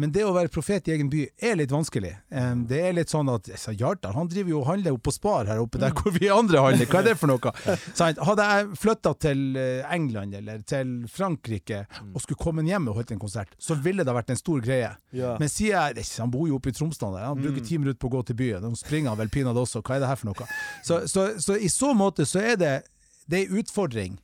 Men 0.01 0.13
det 0.15 0.25
å 0.25 0.33
være 0.33 0.49
profet 0.55 0.89
i 0.89 0.95
egen 0.97 1.11
by 1.13 1.27
er 1.45 1.59
litt 1.61 1.75
vanskelig. 1.75 2.15
Um, 2.33 2.63
det 2.71 2.81
er 2.89 2.97
litt 2.97 3.13
sånn 3.13 3.29
at 3.29 3.51
så 3.61 3.75
Hjartdal 3.77 4.15
han 4.17 4.31
driver 4.33 4.55
jo 4.55 4.61
og 4.63 4.71
handler 4.71 4.97
oppe 4.97 5.11
på 5.11 5.15
Spar 5.19 5.45
her 5.51 5.61
oppe, 5.61 5.79
der 5.83 5.93
Mm. 5.93 6.01
hvor 6.01 6.13
vi 6.17 6.29
andre 6.33 6.63
handler. 6.65 6.87
Hva 6.91 6.99
er 7.03 7.07
det 7.11 7.17
for 7.21 7.29
noe? 7.31 7.53
Sånn, 7.99 8.17
Hadde 8.25 8.47
jeg 8.49 8.79
flytta 8.81 9.13
til 9.27 9.43
eh, 9.61 9.85
England 9.93 10.35
eller 10.41 10.65
til 10.67 10.97
Frankrike 11.13 11.83
Mm. 12.01 12.15
og 12.17 12.23
skulle 12.25 12.41
kommet 12.41 12.67
hjem 12.69 12.89
og 12.89 12.97
holdt 13.03 13.13
en 13.13 13.21
konsert, 13.21 13.53
så 13.61 13.75
ville 13.83 14.05
det 14.05 14.13
vært 14.17 14.31
en 14.33 14.39
stor 14.41 14.61
greie. 14.65 14.91
Ja. 15.13 15.37
Men 15.41 15.49
sier 15.53 15.77
jeg 15.77 15.97
ikke- 16.03 16.21
Han 16.23 16.31
bor 16.31 16.47
jo 16.49 16.57
oppe 16.57 16.69
i 16.71 16.73
Tromsdal, 16.73 17.19
han 17.21 17.37
bruker 17.43 17.61
ti 17.67 17.77
minutter 17.79 17.99
på 18.01 18.09
å 18.09 18.17
gå 18.17 18.25
til 18.27 18.37
byen. 18.37 18.63
Nå 18.63 18.77
springer 18.77 19.11
han 19.13 19.19
vel 19.19 19.29
pinadø 19.29 19.61
også. 19.67 19.83
Hva 19.83 19.97
er 19.97 20.01
det 20.01 20.09
her 20.09 20.17
for 20.17 20.27
noe? 20.33 20.47
Så, 20.87 21.01
så, 21.11 21.27
så 21.43 21.57
i 21.61 21.69
så 21.69 21.93
måte 21.97 22.25
så 22.27 22.39
er 22.46 22.46
det 22.57 22.85
det 23.29 23.41
er 23.41 23.49
en 23.51 23.59
utfordring. 23.59 24.19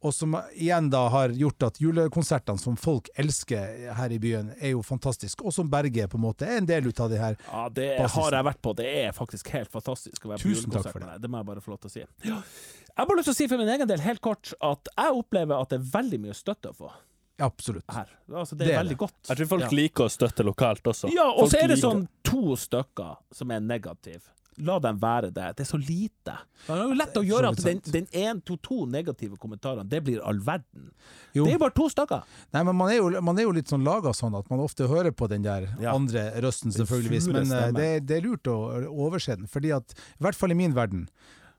Og 0.00 0.14
som 0.14 0.32
igjen 0.54 0.88
da 0.90 1.08
har 1.10 1.28
gjort 1.34 1.62
at 1.66 1.78
julekonsertene 1.82 2.58
som 2.62 2.76
folk 2.78 3.08
elsker 3.18 3.90
her 3.98 4.12
i 4.14 4.18
byen, 4.22 4.52
er 4.62 4.70
jo 4.76 4.80
fantastisk. 4.86 5.42
Og 5.44 5.52
som 5.52 5.68
Berge 5.68 6.06
på 6.08 6.16
en 6.16 6.22
måte 6.22 6.46
er 6.46 6.58
en 6.58 6.66
del 6.66 6.86
ut 6.86 7.00
av 7.00 7.10
de 7.10 7.18
her. 7.18 7.34
Ja, 7.50 7.68
det 7.68 7.98
Basisen. 7.98 8.22
har 8.22 8.30
jeg 8.38 8.44
vært 8.46 8.62
på. 8.62 8.76
Det 8.78 8.86
er 8.86 9.10
faktisk 9.12 9.48
helt 9.50 9.70
fantastisk 9.74 10.24
å 10.24 10.28
være 10.30 10.38
Tusen 10.38 10.70
på 10.70 10.78
julekonsert 10.78 10.94
med 11.02 11.08
deg. 11.10 11.20
Det 11.26 11.30
må 11.30 11.38
jeg 11.42 11.46
bare 11.50 11.60
få 11.60 11.70
lov 11.74 11.80
til 11.82 11.90
å 11.90 11.94
si. 11.96 12.04
Ja. 12.30 12.38
Jeg 12.86 12.96
har 12.96 13.06
bare 13.10 13.16
lyst 13.18 13.24
til 13.26 13.34
å 13.34 13.40
si 13.42 13.48
for 13.48 13.58
min 13.58 13.68
egen 13.74 13.88
del 13.90 14.00
helt 14.00 14.20
kort 14.22 14.54
at 14.62 14.88
jeg 14.96 15.18
opplever 15.18 15.60
at 15.60 15.68
det 15.74 15.80
er 15.82 15.90
veldig 15.98 16.20
mye 16.24 16.34
støtte 16.34 16.70
å 16.70 16.78
få 16.78 16.92
Absolutt. 17.40 17.84
her. 17.90 18.08
Altså, 18.32 18.54
det 18.56 18.64
er, 18.64 18.66
Det 18.66 18.74
er 18.74 18.78
veldig 18.84 18.96
det. 18.96 18.98
godt. 18.98 19.18
Jeg 19.28 19.36
tror 19.36 19.46
folk 19.46 19.62
Ja. 19.62 19.68
liker 19.82 20.04
å 20.04 20.08
støtte 20.10 20.42
lokalt 20.46 20.82
også. 20.94 21.10
Ja, 21.12 21.26
og 21.30 21.38
Folk 21.46 21.52
så 21.52 21.58
er 21.62 21.68
det 21.68 21.78
sånn 21.82 22.08
to 22.22 22.54
stykker 22.56 23.16
som 23.32 23.50
er 23.50 23.60
negative. 23.60 24.22
La 24.66 24.78
dem 24.82 24.98
være 25.00 25.30
det. 25.30 25.48
Det 25.58 25.64
er 25.64 25.68
så 25.68 25.78
lite. 25.78 26.34
Det 26.66 26.74
er 26.74 26.82
jo 26.82 26.96
lett 26.98 27.16
å 27.20 27.22
gjøre 27.26 27.52
at 27.54 27.62
den, 27.62 27.80
den 27.94 28.08
en, 28.24 28.40
to, 28.42 28.56
to 28.62 28.84
negative 28.90 29.38
kommentarene, 29.40 29.86
det 29.88 30.00
blir 30.06 30.20
all 30.26 30.40
verden. 30.44 30.90
Jo. 31.36 31.44
Det 31.44 31.52
er 31.52 31.56
jo 31.58 31.62
bare 31.62 31.76
to 31.76 31.88
stykker. 31.92 32.24
Nei, 32.56 32.62
men 32.66 32.76
man 32.78 32.90
er 32.92 32.98
jo, 32.98 33.10
man 33.22 33.38
er 33.38 33.46
jo 33.46 33.54
litt 33.54 33.70
sånn 33.70 33.86
laga 33.86 34.12
sånn 34.16 34.34
at 34.38 34.50
man 34.50 34.62
ofte 34.64 34.88
hører 34.90 35.14
på 35.14 35.28
den 35.30 35.46
der 35.46 35.68
Ja. 35.80 35.94
andre 35.94 36.28
røsten, 36.42 36.72
sure 36.74 37.00
Men 37.32 37.52
eh, 37.52 37.70
det, 37.76 37.88
det 38.08 38.18
er 38.18 38.26
lurt 38.26 38.50
å 38.50 38.58
overse 38.88 39.36
den. 39.36 39.46
Fordi 39.46 39.74
at, 39.76 39.94
i 40.18 40.22
hvert 40.26 40.38
fall 40.38 40.50
i 40.54 40.58
min 40.58 40.74
verden, 40.74 41.06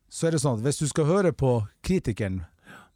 så 0.10 0.28
er 0.28 0.36
det 0.36 0.42
sånn 0.44 0.58
at 0.58 0.66
hvis 0.66 0.82
du 0.82 0.88
skal 0.90 1.06
høre 1.06 1.32
på 1.32 1.60
kritikeren, 1.86 2.44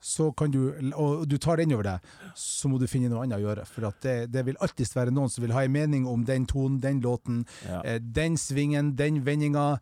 så 0.04 0.26
kan 0.36 0.52
du, 0.52 0.74
og 1.00 1.22
du 1.32 1.38
tar 1.40 1.58
det 1.58 1.64
innover 1.70 1.84
deg, 1.88 2.08
så 2.36 2.68
må 2.68 2.78
du 2.82 2.84
finne 2.92 3.08
noe 3.12 3.22
annet 3.24 3.38
å 3.40 3.44
gjøre. 3.46 3.64
For 3.70 3.88
det, 4.04 4.16
det 4.34 4.44
vil 4.50 4.58
alltid 4.60 4.90
være 4.98 5.14
noen 5.16 5.32
som 5.32 5.46
vil 5.46 5.54
ha 5.56 5.64
en 5.64 5.72
mening 5.72 6.08
om 6.12 6.26
den 6.28 6.46
tonen, 6.50 6.82
den 6.84 7.00
låten, 7.04 7.46
Ja. 7.64 7.80
eh, 7.86 8.00
den 8.00 8.36
svingen, 8.38 8.96
den 9.00 9.22
vendinga. 9.24 9.80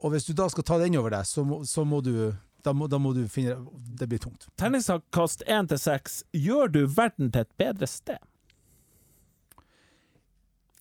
Og 0.00 0.10
hvis 0.14 0.24
du 0.26 0.32
da 0.32 0.48
skal 0.48 0.64
ta 0.64 0.78
det 0.80 0.88
innover 0.88 1.10
deg, 1.18 1.28
så 1.28 1.44
så 1.68 1.84
må 1.84 2.00
du 2.02 2.32
da 2.64 2.72
må, 2.72 2.86
da 2.88 2.96
må 2.98 3.10
du 3.12 3.24
finne 3.28 3.56
Det 3.98 4.06
blir 4.08 4.18
tungt. 4.22 4.46
Terningskast 4.56 5.42
én 5.50 5.66
til 5.68 5.78
seks. 5.78 6.22
Gjør 6.32 6.70
du 6.72 6.86
verden 6.86 7.30
til 7.34 7.40
et 7.42 7.52
bedre 7.58 7.86
sted? 7.90 8.18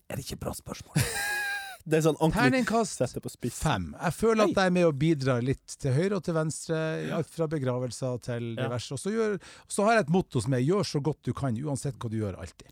Er 0.09 0.15
det 0.15 0.25
ikke 0.25 0.35
et 0.39 0.43
bra 0.45 0.53
spørsmål? 0.53 0.95
Det 1.85 1.97
er 1.97 2.03
sånn 2.05 2.17
ordentlig 2.19 2.41
Terningkast 2.51 2.97
sette 3.01 3.21
på 3.23 3.29
spiss. 3.33 3.57
fem. 3.63 3.95
Jeg 4.01 4.13
føler 4.13 4.43
at 4.43 4.55
jeg 4.55 4.65
er 4.71 4.75
med 4.75 4.85
og 4.85 4.97
bidrar 5.01 5.41
litt 5.41 5.75
til 5.81 5.91
høyre 5.95 6.15
og 6.19 6.23
til 6.23 6.33
venstre, 6.37 6.77
alt 7.17 7.29
fra 7.29 7.47
begravelser 7.47 8.21
til 8.21 8.55
Ja. 8.55 8.67
diverse. 8.67 8.91
Og 8.93 8.99
så, 8.99 9.09
gjør, 9.15 9.39
så 9.67 9.83
har 9.85 9.93
jeg 9.97 10.05
et 10.07 10.09
motto 10.09 10.41
som 10.41 10.53
er 10.53 10.59
'gjør 10.61 10.83
så 10.85 11.01
godt 11.01 11.23
du 11.23 11.33
kan', 11.33 11.57
uansett 11.65 11.97
hva 11.97 12.09
du 12.09 12.17
gjør, 12.19 12.37
alltid. 12.39 12.71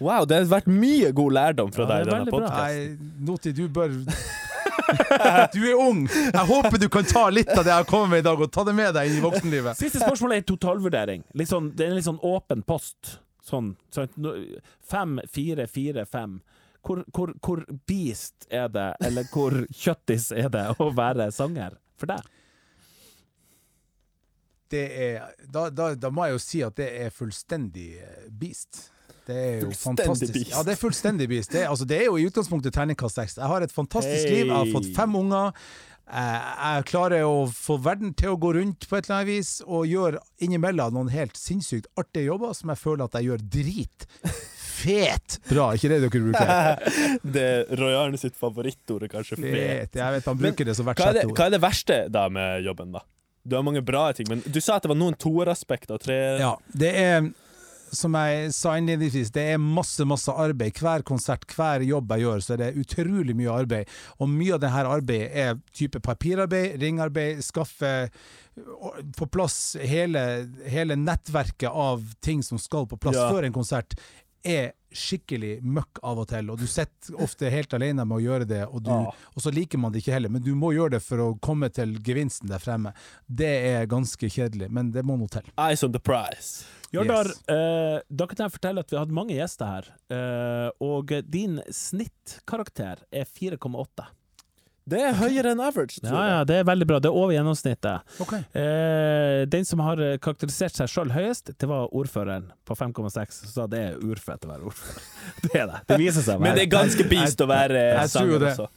Wow, 0.00 0.24
det 0.24 0.36
har 0.36 0.44
vært 0.60 0.66
mye 0.70 1.10
god 1.12 1.32
lærdom 1.32 1.72
fra 1.74 1.82
Ja, 1.82 1.88
deg 2.04 2.06
i 2.06 2.10
denne 2.10 2.30
podkasten. 2.30 3.12
Noti, 3.26 3.52
du 3.52 3.68
bør 3.68 3.90
Du 5.52 5.60
er 5.68 5.74
ung! 5.76 6.06
Jeg 6.08 6.46
håper 6.46 6.78
du 6.80 6.88
kan 6.88 7.04
ta 7.04 7.28
litt 7.30 7.48
av 7.50 7.64
det 7.64 7.72
jeg 7.72 7.82
har 7.82 7.84
kommet 7.84 8.10
med 8.10 8.18
i 8.22 8.26
dag, 8.28 8.40
og 8.40 8.50
ta 8.54 8.64
det 8.64 8.74
med 8.74 8.94
deg 8.94 9.10
inn 9.10 9.18
i 9.18 9.24
voksenlivet. 9.24 9.76
Siste 9.82 9.98
spørsmål 10.00 10.32
er 10.38 10.40
totalvurdering. 10.48 11.24
Litt 11.34 11.50
sånn, 11.50 11.72
det 11.76 11.86
er 11.86 11.90
en 11.90 11.98
litt 11.98 12.06
sånn 12.08 12.20
åpen 12.24 12.62
post. 12.64 13.18
Sånn, 13.44 13.74
sånn 13.90 14.08
fem, 14.84 15.18
fire, 15.28 15.66
fire, 15.66 16.04
fem. 16.06 16.38
Hvor, 16.86 17.02
hvor, 17.12 17.32
hvor 17.44 17.64
beast 17.90 18.46
er 18.50 18.68
det, 18.72 18.88
eller 19.04 19.26
hvor 19.32 19.52
kjøttis 19.82 20.30
er 20.32 20.48
det 20.54 20.66
å 20.80 20.90
være 20.96 21.30
sanger 21.34 21.74
for 21.98 22.06
deg? 22.14 22.22
Det 24.68 24.84
er, 25.00 25.30
da, 25.48 25.66
da, 25.72 25.94
da 25.96 26.10
må 26.12 26.26
jeg 26.28 26.36
jo 26.36 26.40
si 26.44 26.58
at 26.66 26.76
det 26.76 26.88
er 27.06 27.12
fullstendig 27.14 27.88
eh, 28.04 28.24
beast. 28.28 28.82
Det 29.28 29.36
er 29.36 29.62
jo 29.64 29.70
fantastisk. 29.76 30.32
beast. 30.34 30.50
Ja, 30.52 30.62
det 30.64 30.74
er 30.74 30.80
fullstendig 30.80 31.28
beast. 31.30 31.52
Det, 31.52 31.62
altså, 31.68 31.86
det 31.88 32.02
er 32.02 32.06
jo 32.10 32.18
i 32.20 32.26
utgangspunktet 32.28 32.76
terningkast 32.76 33.16
seks. 33.20 33.38
Jeg 33.40 33.48
har 33.48 33.64
et 33.64 33.72
fantastisk 33.72 34.28
Hey. 34.28 34.34
liv. 34.42 34.46
Jeg 34.52 34.56
har 34.56 34.72
fått 34.72 34.90
fem 34.96 35.16
unger. 35.20 35.56
Eh, 36.08 36.50
Jeg 36.76 36.84
klarer 36.92 37.24
å 37.28 37.46
få 37.52 37.78
verden 37.84 38.12
til 38.16 38.32
å 38.34 38.38
gå 38.40 38.54
rundt 38.56 38.86
på 38.88 38.96
et 38.96 39.08
eller 39.08 39.18
annet 39.22 39.30
vis, 39.32 39.54
og 39.64 39.88
gjør 39.88 40.20
innimellom 40.44 40.94
noen 40.96 41.10
helt 41.12 41.36
sinnssykt 41.36 41.88
artige 42.00 42.28
jobber 42.28 42.52
som 42.56 42.72
jeg 42.72 42.80
føler 42.84 43.04
at 43.08 43.16
jeg 43.18 43.28
gjør 43.30 43.44
drit. 43.56 44.06
Fet 44.78 45.38
bra, 45.48 45.70
ikke 45.76 45.90
det 45.92 45.98
dere 46.04 46.22
bruker? 46.28 46.52
Det 47.38 47.44
er 47.44 47.76
Roy 47.80 47.96
Arne 47.98 48.20
sitt 48.20 48.36
favorittord 48.38 49.04
er 49.08 49.12
kanskje 49.12 49.38
fet. 49.40 49.50
Fet. 49.58 49.98
Jeg 50.00 50.16
vet 50.18 50.30
han 50.30 50.38
Men 50.38 50.44
bruker 50.52 50.68
det 50.70 50.76
som 50.78 50.86
hvert 50.88 51.02
sjette 51.02 51.26
ord. 51.26 51.34
hva 51.38 51.46
er 51.48 51.56
det 51.56 51.62
verste 51.64 51.98
da 52.14 52.28
med 52.32 52.62
jobben, 52.66 52.94
da? 52.94 53.02
Du 53.48 53.56
har 53.56 53.62
mange 53.64 53.80
bra 53.86 54.06
ting, 54.12 54.26
men 54.28 54.42
du 54.44 54.58
sa 54.60 54.76
at 54.76 54.84
det 54.84 54.90
var 54.92 54.98
noen 55.00 55.16
toeraspekter 55.18 55.96
og 55.96 56.02
tre 56.04 56.16
Ja, 56.42 56.54
det 56.76 56.94
er 57.00 57.30
som 57.88 58.12
jeg 58.18 58.50
sa 58.52 58.74
innledningsvis, 58.76 59.30
det 59.32 59.46
er 59.54 59.60
masse 59.62 60.04
masse 60.04 60.28
arbeid. 60.28 60.76
Hver 60.76 61.00
konsert, 61.08 61.46
hver 61.56 61.80
jobb 61.88 62.10
jeg 62.12 62.20
gjør, 62.26 62.42
så 62.44 62.52
er 62.52 62.60
det 62.60 62.82
utrolig 62.82 63.32
mye 63.38 63.54
arbeid. 63.62 63.88
Og 64.20 64.28
mye 64.28 64.58
av 64.58 64.60
det 64.60 64.72
her 64.74 64.90
arbeidet 64.90 65.30
er 65.32 65.54
type 65.72 66.02
papirarbeid, 66.04 66.74
ringarbeid, 66.82 67.40
skaffe 67.46 67.94
på 69.16 69.28
plass 69.32 69.56
hele, 69.80 70.20
hele 70.68 70.98
nettverket 71.00 71.70
av 71.72 72.04
ting 72.20 72.42
som 72.44 72.60
skal 72.60 72.84
på 72.90 72.98
plass 73.00 73.16
Ja. 73.16 73.30
før 73.32 73.48
en 73.48 73.56
konsert, 73.56 73.96
er 74.44 74.72
skikkelig 74.94 75.58
møkk 75.62 75.98
av 76.02 76.18
og 76.22 76.28
til. 76.30 76.48
Og 76.50 76.58
du 76.58 76.66
sitter 76.66 77.18
ofte 77.20 77.50
helt 77.52 77.74
alene 77.76 78.04
med 78.08 78.16
å 78.16 78.22
gjøre 78.24 78.46
det, 78.48 78.62
og, 78.68 78.82
du, 78.86 78.90
Ah. 78.90 79.12
og 79.36 79.42
så 79.44 79.52
liker 79.52 79.78
man 79.78 79.92
det 79.92 80.00
ikke 80.02 80.14
heller. 80.14 80.30
Men 80.32 80.42
du 80.42 80.54
må 80.54 80.72
gjøre 80.72 80.96
det 80.96 81.02
for 81.02 81.18
å 81.18 81.38
komme 81.40 81.68
til 81.70 81.94
gevinsten 82.00 82.48
der 82.48 82.58
fremme. 82.58 82.94
Det 83.28 83.50
er 83.74 83.86
ganske 83.86 84.30
kjedelig, 84.32 84.70
men 84.70 84.90
det 84.92 85.04
må 85.04 85.18
nå 85.20 85.28
til. 85.28 85.42
Eyes 85.58 85.84
on 85.84 85.92
the 85.92 86.00
prize. 86.00 86.64
Jardar, 86.90 87.26
Yes. 87.28 87.42
eh, 87.48 88.00
da 88.08 88.26
kan 88.26 88.36
jeg 88.46 88.52
fortelle 88.54 88.80
at 88.80 88.88
vi 88.90 88.96
har 88.96 89.04
hatt 89.04 89.12
mange 89.12 89.34
gjester 89.36 89.66
her, 89.66 89.84
eh, 90.08 90.70
og 90.80 91.12
din 91.28 91.60
snittkarakter 91.70 93.02
er 93.12 93.24
4,8. 93.28 94.06
Det 94.88 95.00
er 95.04 95.16
høyere 95.18 95.52
enn 95.52 95.60
average, 95.60 95.98
tror 96.00 96.14
Ja, 96.14 96.22
jeg. 96.24 96.32
ja, 96.32 96.44
det 96.48 96.56
er 96.62 96.66
veldig 96.68 96.86
bra. 96.88 96.98
Det 97.04 97.10
er 97.10 97.18
over 97.20 97.34
gjennomsnittet. 97.34 98.14
Okay. 98.24 98.40
Eh, 98.56 99.42
den 99.52 99.66
som 99.68 99.82
har 99.84 100.00
eh, 100.00 100.16
karakterisert 100.24 100.78
seg 100.78 100.88
sjøl 100.92 101.12
høyest, 101.12 101.52
det 101.60 101.68
var 101.68 101.90
ordføreren 101.92 102.48
på 102.68 102.76
5,6. 102.78 103.42
Så 103.44 103.52
sa 103.52 103.66
det 103.70 103.82
er 103.90 103.98
urfett 104.00 104.46
å 104.48 104.52
være 104.54 104.68
ordfører. 104.70 105.06
Det 105.44 105.54
er 105.60 105.66
det. 105.70 105.80
Det 105.92 105.98
viser 106.00 106.24
seg 106.24 106.40
Men 106.40 106.56
det 106.56 106.64
er 106.66 106.70
ganske 106.72 107.04
beast 107.10 107.40
å 107.44 107.46
være 107.50 107.82
sanger 108.08 108.48
også. 108.50 108.68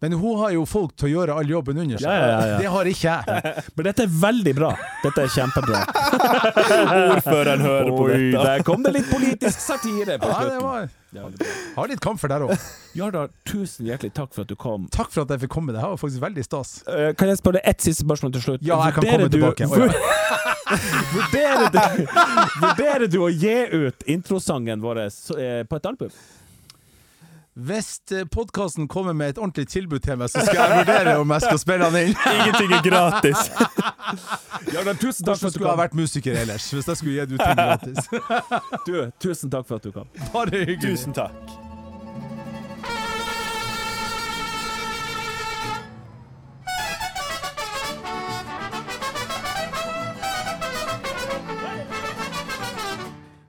Men 0.00 0.12
hun 0.12 0.38
har 0.40 0.50
jo 0.54 0.64
folk 0.68 0.92
til 0.98 1.08
å 1.08 1.10
gjøre 1.12 1.36
all 1.40 1.48
jobben 1.50 1.78
under 1.84 2.00
seg. 2.00 2.08
Ja, 2.08 2.16
ja, 2.16 2.26
ja, 2.26 2.46
ja. 2.50 2.58
Det 2.60 2.70
har 2.74 2.90
ikke 2.90 3.14
jeg. 3.14 3.54
Men 3.76 3.88
dette 3.88 4.04
er 4.06 4.12
veldig 4.26 4.54
bra. 4.58 4.70
Dette 5.04 5.24
er 5.24 5.32
kjempebra. 5.32 5.82
Ordføreren 7.14 7.64
hører 7.64 7.90
på 7.92 8.04
Oi, 8.06 8.18
dette. 8.32 8.44
der 8.50 8.64
kom 8.66 8.84
det 8.86 8.92
litt 8.96 9.10
politisk 9.10 9.62
satire 9.62 10.18
på 10.20 10.28
Ja, 10.32 10.38
det 10.42 10.50
slutten. 10.50 10.66
var, 10.66 10.88
Det 11.12 11.24
veldig 11.26 11.50
har 11.76 11.90
litt 11.92 12.02
kamfer 12.04 12.32
der 12.32 12.46
òg. 12.46 12.66
Jardar, 12.96 13.32
tusen 13.48 13.88
hjertelig 13.88 14.14
takk 14.16 14.32
for 14.34 14.46
at 14.46 14.52
du 14.52 14.56
kom. 14.58 14.86
Takk 14.92 15.12
for 15.12 15.24
at 15.26 15.34
jeg 15.36 15.44
fikk 15.46 15.54
komme. 15.56 15.74
Det 15.76 15.82
her 15.84 15.92
var 15.94 16.00
faktisk 16.00 16.24
veldig 16.24 16.44
stas. 16.46 16.76
Uh, 16.88 17.10
kan 17.18 17.30
jeg 17.32 17.40
spørre 17.40 17.60
deg 17.60 17.68
ett 17.72 17.84
siste 17.84 18.04
spørsmål 18.06 18.36
til 18.36 18.46
slutt? 18.48 18.64
Ja, 18.66 18.80
jeg 18.88 18.96
kan 18.98 19.08
komme 19.10 19.28
du, 19.28 19.36
tilbake. 19.36 19.68
Å, 19.68 20.72
vurderer, 21.12 21.68
du, 21.70 21.78
vurderer 22.64 23.06
du 23.12 23.20
å 23.22 23.28
gi 23.30 23.56
ut 23.86 24.08
introsangen 24.10 24.82
vår 24.82 25.04
eh, 25.06 25.62
på 25.68 25.78
et 25.78 25.86
album? 25.92 26.10
Hvis 27.56 28.00
podkasten 28.30 28.88
kommer 28.88 29.12
med 29.12 29.28
et 29.30 29.38
ordentlig 29.38 29.68
tilbud 29.72 30.02
til 30.04 30.18
meg, 30.20 30.28
så 30.28 30.42
skal 30.44 30.58
jeg 30.60 30.80
vurdere 30.82 31.12
om 31.16 31.30
jeg 31.32 31.40
skal 31.40 31.58
spille 31.58 31.86
den 31.88 32.10
inn. 32.10 32.18
Ingenting 32.36 32.72
er 32.76 32.82
gratis. 32.84 33.46
Jardar, 34.74 34.98
tusen 35.00 35.24
takk 35.24 35.38
for 35.40 35.48
at 35.48 35.54
du 35.54 35.56
skulle 35.56 35.70
ha 35.70 35.78
vært 35.80 35.94
musiker 35.96 36.36
ellers, 36.36 36.66
hvis 36.68 36.90
jeg 36.92 37.00
skulle 37.00 37.14
gitt 37.16 37.32
ut 37.32 37.40
ting 37.40 37.56
gratis. 37.56 38.10
Du, 38.88 38.98
tusen 39.24 39.48
takk 39.54 39.64
for 39.70 39.80
at 39.80 39.86
du 39.88 39.94
kom. 39.94 40.10
Bare 40.34 40.66
hyggelig. 40.68 40.98
Tusen 40.98 41.16
takk. 41.16 41.32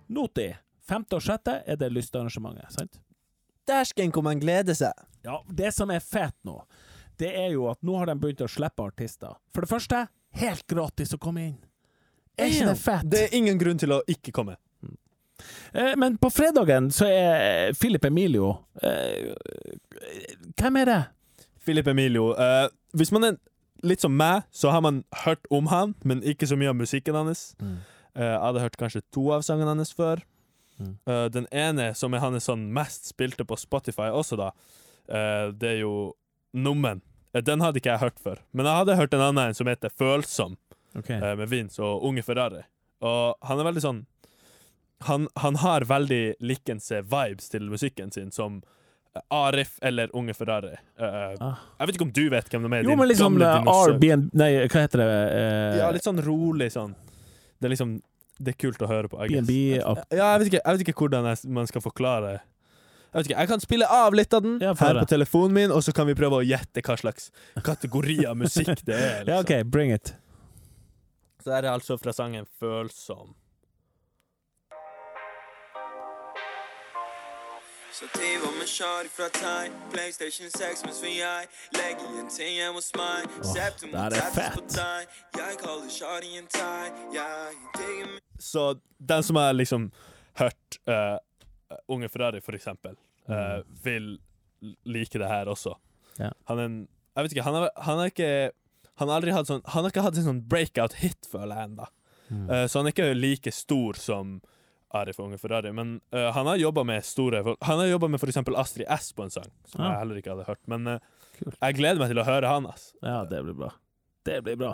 Noti. 0.08 0.48
Femte 0.88 1.20
og 1.20 1.28
sjette 1.28 1.58
er 1.68 1.76
det 1.76 1.92
lystarrangementet, 1.92 2.72
sant? 2.72 2.96
Dæsken 3.68 4.12
hvor 4.16 4.24
man 4.26 4.40
gleder 4.42 4.78
seg. 4.78 4.94
Ja, 5.28 5.42
det 5.52 5.74
som 5.76 5.90
er 5.92 6.00
fett 6.04 6.36
nå, 6.48 6.62
det 7.20 7.34
er 7.36 7.50
jo 7.56 7.66
at 7.72 7.82
nå 7.84 7.98
har 8.00 8.08
de 8.12 8.16
begynt 8.22 8.44
å 8.46 8.48
slippe 8.52 8.86
artister. 8.86 9.34
For 9.54 9.66
det 9.66 9.72
første, 9.72 10.06
helt 10.40 10.64
gratis 10.70 11.14
å 11.16 11.20
komme 11.20 11.44
inn. 11.50 11.58
Er 12.38 12.52
ikke 12.54 12.70
det 12.70 12.78
fett? 12.80 13.08
Det 13.10 13.24
er 13.26 13.36
ingen 13.40 13.58
grunn 13.60 13.80
til 13.82 13.96
å 13.96 14.02
ikke 14.08 14.32
komme. 14.36 14.56
Eh, 15.74 15.96
Men 15.98 16.18
på 16.18 16.30
fredagen 16.34 16.90
så 16.94 17.06
er 17.10 17.74
Philip 17.78 18.06
Emilio 18.06 18.56
eh, 18.82 19.36
Hvem 20.58 20.80
er 20.82 20.86
det? 20.90 21.02
Philip 21.66 21.88
Emilio. 21.92 22.32
eh, 22.34 22.70
hvis 22.98 23.12
man 23.12 23.24
er 23.24 23.38
litt 23.84 24.02
som 24.02 24.16
meg, 24.18 24.44
så 24.52 24.72
har 24.74 24.82
man 24.82 25.04
hørt 25.26 25.46
om 25.54 25.68
han, 25.70 25.94
men 26.04 26.24
ikke 26.26 26.48
så 26.50 26.56
mye 26.58 26.72
av 26.72 26.78
musikken 26.80 27.14
hans. 27.14 27.52
Mm. 27.62 27.76
Jeg 28.18 28.40
hadde 28.42 28.64
hørt 28.64 28.78
kanskje 28.82 29.02
to 29.14 29.28
av 29.36 29.44
sangene 29.46 29.70
hans 29.76 29.92
før. 29.94 30.24
Mm. 30.80 30.98
Eh, 31.06 31.26
den 31.26 31.48
ene 31.52 31.92
som 31.96 32.14
er 32.14 32.22
hans 32.22 32.48
sånn 32.48 32.68
mest 32.74 33.10
spilte 33.10 33.46
på 33.48 33.58
Spotify 33.60 34.12
også, 34.14 34.38
da, 34.40 34.52
uh, 35.10 35.50
det 35.54 35.76
er 35.76 35.84
jo 35.84 35.98
Nummen. 36.58 37.02
Eh, 37.36 37.44
den 37.44 37.62
hadde 37.62 37.82
ikke 37.82 37.92
jeg 37.92 38.02
hørt 38.02 38.22
før. 38.24 38.40
Men 38.56 38.66
jeg 38.70 38.82
hadde 38.82 38.96
hørt 38.98 39.14
en 39.14 39.26
annen 39.26 39.58
som 39.58 39.68
heter 39.70 39.92
Følsom, 39.94 40.56
okay. 40.96 41.20
med 41.20 41.50
Vince 41.52 41.84
og 41.84 42.06
Unge 42.08 42.24
Ferrari. 42.26 42.64
Og 43.06 43.36
han 43.46 43.60
er 43.62 43.68
veldig 43.68 43.84
sånn 43.84 44.06
Han, 45.06 45.28
han 45.38 45.60
har 45.62 45.84
veldig 45.86 46.40
likense 46.42 47.04
vibes 47.06 47.52
til 47.54 47.68
musikken 47.70 48.10
sin 48.10 48.32
som 48.34 48.64
Arif 49.30 49.76
eller 49.86 50.10
Unge 50.18 50.34
Ferrari. 50.34 50.74
Ah. 50.98 51.60
Jeg 51.78 51.90
vet 51.90 52.00
ikke 52.00 52.08
om 52.08 52.16
du 52.16 52.24
vet 52.34 52.50
hvem 52.50 52.66
de 52.66 52.72
er? 52.80 52.90
Jo, 52.90 52.96
men 52.98 53.12
liksom. 53.12 53.38
Airbnb 53.38 54.34
Nei, 54.34 54.50
hva 54.66 54.82
heter 54.88 55.04
det? 55.04 55.12
Ja, 55.78 55.92
litt 55.94 56.08
sånn 56.08 56.24
rolig 56.26 56.72
sånn. 56.74 56.96
Det 57.60 57.70
er 57.70 57.76
liksom 57.76 58.00
Det 58.40 58.54
er 58.54 58.58
kult 58.62 58.82
å 58.86 58.88
høre 58.90 59.10
på. 59.10 59.18
B&B 59.30 59.56
Ja, 59.80 59.96
jeg 60.12 60.40
vet 60.44 60.52
ikke, 60.52 60.62
jeg 60.62 60.78
vet 60.78 60.84
ikke 60.86 60.98
hvordan 61.02 61.26
jeg, 61.32 61.50
man 61.58 61.68
skal 61.70 61.82
forklare 61.82 62.36
Jeg 62.38 63.16
vet 63.24 63.30
ikke, 63.32 63.40
jeg 63.40 63.50
kan 63.50 63.64
spille 63.64 63.88
av 63.90 64.14
litt 64.14 64.34
av 64.38 64.44
den 64.46 64.60
Ja, 64.62 64.76
her 64.78 65.00
på 65.00 65.08
telefonen 65.10 65.56
min, 65.58 65.72
og 65.74 65.82
så 65.86 65.94
kan 65.96 66.06
vi 66.10 66.14
prøve 66.20 66.42
å 66.42 66.46
gjette 66.46 66.84
hva 66.86 66.98
slags 67.00 67.32
kategori 67.66 68.20
av 68.30 68.38
musikk 68.38 68.84
det 68.86 68.94
er. 68.96 69.24
Ja, 69.32 69.40
Liksom. 69.42 69.64
OK, 69.64 69.72
bring 69.74 69.94
it. 69.96 70.14
Så 71.44 71.56
er 71.56 71.64
det 71.66 71.72
altså 71.72 71.98
fra 71.98 72.14
sangen 72.14 72.46
'Følsom'. 72.46 73.34
Så 77.98 78.06
driver 78.14 78.52
med 78.60 78.68
shawty 78.68 79.10
fra 79.10 79.28
Thai 79.30 79.70
Playstation 79.92 80.50
6 80.52 80.84
mens 80.86 81.00
vi 81.02 81.16
jeg 81.18 81.48
Legger 81.74 82.04
igjen 82.12 82.28
ting 82.30 82.52
hjemme 82.54 82.78
hos 82.78 82.92
meg 82.94 83.24
Septum 83.42 83.96
og 83.98 84.14
på 84.14 84.28
fett. 84.36 84.76
Jeg 85.34 85.56
kaller 85.64 85.88
shawty 85.90 86.30
en 86.38 86.50
thai 86.54 86.92
Jeg 87.16 87.56
digger 87.80 88.12
meg 88.12 88.20
Så 88.50 88.66
den 89.12 89.26
som 89.26 89.40
har 89.42 89.58
liksom 89.58 89.88
hørt 90.38 90.78
uh, 90.86 91.18
Unge 91.90 92.10
Ferrari, 92.14 92.44
for 92.46 92.54
eksempel, 92.54 92.94
uh, 93.32 93.66
vil 93.84 94.20
like 94.86 95.18
det 95.20 95.28
her 95.28 95.50
også. 95.50 95.74
Ja. 96.20 96.30
Han 96.52 96.60
er 96.60 96.70
en 96.70 96.78
Jeg 97.16 97.24
vet 97.24 97.34
ikke, 97.34 97.48
han 97.50 97.58
har, 97.58 97.70
han 97.88 97.98
har 98.04 98.14
ikke 98.14 98.30
Han 99.02 99.10
har 99.10 99.16
aldri 99.16 99.34
hatt 99.34 99.50
sånn 99.50 99.66
Han 99.74 99.88
har 99.88 99.96
ikke 99.96 100.06
hatt 100.06 100.22
en 100.22 100.30
sånn 100.30 100.44
breakout-hit, 100.54 101.32
føler 101.34 101.56
jeg 101.56 101.72
ennå. 101.72 101.90
Eh, 102.28 102.66
så 102.68 102.80
han 102.80 102.90
er 102.90 102.94
ikke 102.94 103.10
like 103.18 103.52
stor 103.56 103.98
som 103.98 104.38
Arif 104.96 105.18
og 105.20 105.26
Unge 105.28 105.38
Ferrari, 105.42 105.72
men 105.76 105.98
uh, 106.16 106.30
han 106.36 106.48
har 106.48 106.56
jobba 106.62 106.84
med 106.88 107.04
store 107.04 107.42
folk. 107.44 107.58
Han 107.68 107.80
har 107.82 107.90
jobba 107.92 108.08
med 108.14 108.22
for 108.22 108.32
eksempel 108.32 108.56
Astrid 108.56 108.88
S 108.94 109.10
på 109.18 109.26
en 109.26 109.34
sang, 109.34 109.50
som 109.68 109.82
Ja. 109.84 109.90
jeg 109.92 110.00
heller 110.04 110.22
ikke 110.22 110.32
hadde 110.36 110.46
hørt. 110.48 110.62
Men 110.72 110.88
uh, 110.88 111.00
jeg 111.62 111.76
gleder 111.80 112.00
meg 112.00 112.14
til 112.14 112.22
å 112.24 112.28
høre 112.28 112.48
han, 112.54 112.70
ass. 112.72 112.94
Ja, 113.04 113.26
det 113.28 113.44
blir 113.44 113.54
bra. 113.58 113.72
Det 114.28 114.42
blir 114.44 114.56
bra. 114.60 114.74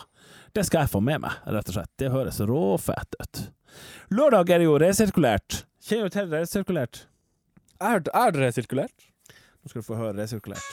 Det 0.53 0.63
skal 0.65 0.85
jeg 0.85 0.89
få 0.93 1.01
med 1.05 1.21
meg, 1.21 1.31
rett 1.45 1.67
og 1.69 1.75
slett. 1.75 1.91
Det 2.01 2.11
høres 2.13 2.39
råfett 2.49 3.17
ut. 3.21 3.41
Lørdag 4.13 4.49
er 4.53 4.61
det 4.63 4.65
jo 4.69 4.77
resirkulert. 4.81 5.63
Kjenner 5.83 6.09
du 6.09 6.15
til 6.15 6.29
resirkulert? 6.33 7.03
Er, 7.81 8.01
er 8.13 8.31
det 8.33 8.41
resirkulert. 8.45 9.09
Nå 9.61 9.69
skal 9.69 9.81
du 9.81 9.87
få 9.87 9.97
høre 9.99 10.15
resirkulert. 10.21 10.69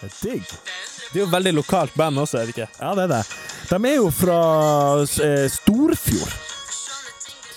Det 0.00 0.10
er 0.10 0.16
digg. 0.22 0.85
Det 1.12 1.20
er 1.20 1.24
jo 1.24 1.30
veldig 1.32 1.52
lokalt 1.56 1.94
band 1.94 2.18
også, 2.18 2.40
er 2.40 2.48
det 2.48 2.56
ikke? 2.56 2.68
Ja, 2.80 2.94
det 2.98 3.06
er 3.06 3.12
det. 3.14 3.22
De 3.70 3.78
er 3.90 3.96
jo 3.96 4.10
fra 4.14 4.40
eh, 5.26 5.46
Storfjord. 5.50 6.34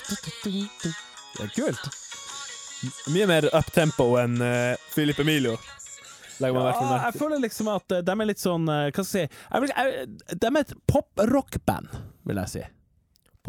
Det 0.10 1.44
er 1.44 1.52
kult. 1.56 1.90
Mye 3.12 3.28
mer 3.28 3.50
uptempo 3.56 4.14
enn 4.22 4.40
uh, 4.42 5.20
Emilio. 5.20 5.58
I 6.40 6.52
hvert 6.56 6.78
fall 6.78 6.88
Ja, 6.88 7.00
jeg 7.10 7.20
føler 7.20 7.42
liksom 7.44 7.68
at 7.74 7.92
eh, 7.92 8.04
de 8.06 8.14
er 8.16 8.28
litt 8.30 8.40
sånn 8.40 8.70
eh, 8.72 8.86
Hva 8.96 9.04
skal 9.04 9.26
jeg 9.26 9.30
si 9.30 9.40
jeg 9.52 9.64
vil, 9.66 9.74
jeg, 9.76 10.38
De 10.40 10.48
er 10.48 10.60
et 10.62 10.76
pop-rock-band, 10.88 11.98
vil 12.30 12.40
jeg 12.40 12.52
si. 12.54 12.62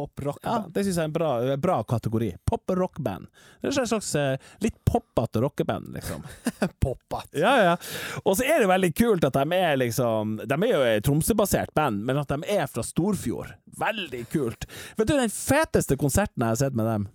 Pop-rock. 0.01 0.41
Ja, 0.47 0.57
Det 0.73 0.85
syns 0.87 0.97
jeg 0.97 1.03
er 1.05 1.11
en 1.11 1.13
bra, 1.13 1.31
bra 1.61 1.77
kategori. 1.85 2.31
Pop-rock-band. 2.49 3.29
Det 3.61 3.69
er 3.69 3.83
et 3.83 3.91
slags 3.91 4.11
eh, 4.17 4.53
litt 4.65 4.79
poppete 4.89 5.43
rockeband, 5.45 5.91
liksom. 5.95 6.25
poppete. 6.85 7.43
Ja, 7.43 7.53
ja. 7.63 7.77
Og 8.25 8.39
så 8.39 8.47
er 8.49 8.63
det 8.65 8.71
veldig 8.71 8.93
kult 8.97 9.27
at 9.29 9.37
de 9.37 9.59
er 9.61 9.77
liksom 9.81 10.39
De 10.49 10.57
er 10.57 10.73
jo 10.73 10.81
et 10.89 11.05
Tromsø-basert 11.05 11.75
band, 11.77 12.01
men 12.09 12.21
at 12.23 12.33
de 12.33 12.41
er 12.57 12.65
fra 12.71 12.85
Storfjord. 12.87 13.53
Veldig 13.81 14.25
kult. 14.33 14.65
Vet 14.97 15.09
du 15.13 15.17
den 15.19 15.33
feteste 15.33 16.01
konserten 16.01 16.45
jeg 16.47 16.55
har 16.57 16.61
sett 16.65 16.77
med 16.79 16.89
dem? 16.89 17.09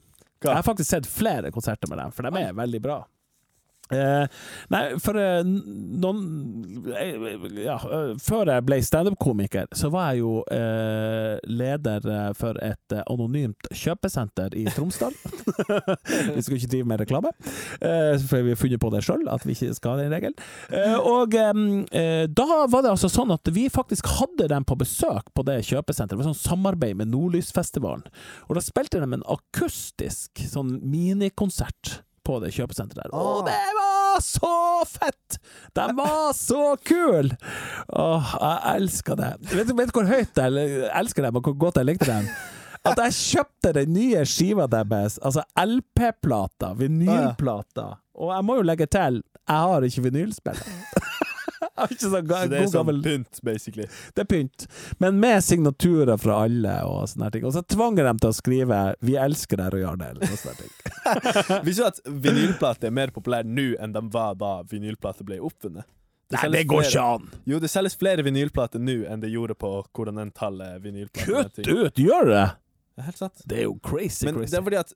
Hva? 0.43 0.51
Jeg 0.51 0.59
har 0.59 0.67
faktisk 0.67 0.89
sett 0.91 1.09
flere 1.09 1.51
konserter 1.55 1.89
med 1.89 1.97
dem, 2.03 2.13
for 2.13 2.27
de 2.27 2.45
er 2.45 2.53
veldig 2.53 2.81
bra. 2.85 2.99
Eh, 3.93 4.25
nei, 4.73 4.81
for 4.97 5.17
eh, 5.21 5.43
noen 5.45 6.21
eh, 6.89 7.25
Ja, 7.67 7.75
eh, 7.77 8.13
før 8.17 8.49
jeg 8.49 8.65
ble 8.65 8.79
standup-komiker, 8.81 9.67
så 9.77 9.91
var 9.93 10.13
jeg 10.13 10.23
jo 10.23 10.39
eh, 10.49 11.35
leder 11.45 12.07
eh, 12.09 12.31
for 12.37 12.57
et 12.65 12.95
anonymt 13.03 13.69
kjøpesenter 13.69 14.55
i 14.57 14.65
Tromsdal. 14.73 15.13
vi 16.35 16.41
skal 16.41 16.57
ikke 16.57 16.71
drive 16.71 16.89
med 16.89 17.03
reklame, 17.03 17.33
eh, 17.77 18.15
for 18.25 18.41
vi 18.47 18.55
har 18.55 18.61
funnet 18.61 18.81
på 18.81 18.91
det 18.95 19.03
sjøl, 19.05 19.27
at 19.29 19.45
vi 19.45 19.53
ikke 19.53 19.77
skal 19.77 19.93
ha 19.93 20.01
den 20.01 20.15
regelen. 20.15 20.39
Eh, 20.73 20.97
og 20.97 21.35
da 21.35 22.47
var 22.71 22.81
det 22.81 22.93
altså 22.95 23.09
sånn 23.11 23.33
at 23.35 23.49
vi 23.53 23.67
faktisk 23.69 24.07
hadde 24.17 24.47
dem 24.49 24.65
på 24.65 24.77
besøk 24.79 25.29
på 25.35 25.45
det 25.45 25.59
kjøpesenteret. 25.67 26.15
Det 26.15 26.23
var 26.23 26.31
sånn 26.31 26.41
samarbeid 26.41 26.97
med 26.97 27.11
Nordlysfestivalen. 27.13 28.05
Og 28.47 28.57
da 28.57 28.63
spilte 28.65 29.01
de 29.01 29.09
en 29.19 29.29
akustisk 29.35 30.41
sånn 30.49 30.77
minikonsert 30.81 31.99
på 32.25 32.39
det 32.43 32.51
kjøpesenteret 32.55 33.07
der. 33.07 33.15
Og 33.15 33.45
det 33.47 33.59
var 33.77 34.19
så 34.25 34.51
fett! 34.89 35.37
De 35.77 35.85
var 35.97 36.33
så 36.37 36.75
kule! 36.87 37.37
Åh, 37.93 38.35
jeg 38.41 38.75
elsker 38.75 39.19
det. 39.19 39.31
Vet 39.53 39.69
du 39.69 39.75
vet 39.77 39.91
du 39.91 39.97
hvor 39.99 40.09
høyt 40.09 40.41
jeg 40.41 40.89
elsker 41.01 41.27
dem, 41.27 41.39
og 41.39 41.49
hvor 41.49 41.57
godt 41.67 41.81
jeg 41.81 41.89
likte 41.91 42.09
dem? 42.09 42.29
At 42.85 42.99
jeg 43.01 43.15
kjøpte 43.17 43.71
den 43.79 43.93
nye 43.95 44.25
skiva 44.29 44.67
deres, 44.69 45.17
altså 45.25 45.41
LP-plata, 45.57 46.73
vinylplata. 46.77 47.87
Og 48.21 48.29
jeg 48.35 48.45
må 48.45 48.59
jo 48.59 48.67
legge 48.69 48.85
til, 48.93 49.23
jeg 49.45 49.69
har 49.69 49.87
ikke 49.89 50.05
vinylspiller. 50.05 50.75
Ikke 51.91 51.99
sånn 52.09 52.27
ga- 52.27 52.41
Så 52.45 52.49
det 52.51 52.59
er 52.59 52.65
sånn 52.67 52.75
gammel 52.79 53.01
pynt, 53.05 53.39
basically. 53.43 53.87
det 54.15 54.23
er 54.25 54.29
pynt, 54.31 54.67
men 54.99 55.19
med 55.19 55.43
signaturer 55.43 56.17
fra 56.21 56.41
alle 56.45 56.75
og 56.89 57.07
sånne 57.11 57.31
ting. 57.33 57.45
Og 57.47 57.53
så 57.55 57.63
tvang 57.65 57.97
jeg 57.99 58.05
dem 58.07 58.19
til 58.23 58.29
å 58.29 58.37
skrive 58.37 58.79
'Vi 59.01 59.15
elsker 59.25 59.57
deg, 59.61 59.73
Roy 59.73 59.83
Arne', 59.89 60.09
eller 60.09 60.25
noe 60.25 60.37
sånt. 60.37 61.63
Visste 61.65 61.81
du 61.83 61.87
at 61.87 61.99
vinylplater 62.05 62.87
er 62.89 62.95
mer 62.95 63.11
populær 63.15 63.43
nå 63.47 63.75
enn 63.79 63.93
de 63.93 64.01
var 64.13 64.35
da 64.35 64.61
vinylplater 64.63 65.23
ble 65.27 65.39
oppfunnet? 65.39 65.83
Nei, 66.33 66.47
det 66.49 66.63
går 66.67 66.81
flere- 66.81 66.89
ikke 66.89 67.03
an! 67.15 67.27
Jo, 67.45 67.59
det 67.61 67.69
selges 67.69 67.95
flere 68.01 68.23
vinylplater 68.25 68.79
nå 68.81 68.95
enn 69.05 69.21
det 69.21 69.29
gjorde 69.29 69.53
på 69.61 69.69
kolonentallet 69.93 70.81
vinylplater. 70.81 71.61
Kutt 71.61 71.61
ut! 71.67 71.93
Gjør 72.01 72.25
det! 72.31 72.45
Det 72.95 73.03
er 73.03 73.05
helt 73.11 73.17
sant. 73.19 73.41
Det 73.45 73.57
er 73.59 73.63
jo 73.67 73.75
crazy, 73.83 74.25
Men 74.25 74.39
crazy. 74.39 74.51
det 74.51 74.57
er 74.59 74.63
fordi 74.65 74.79
at 74.79 74.93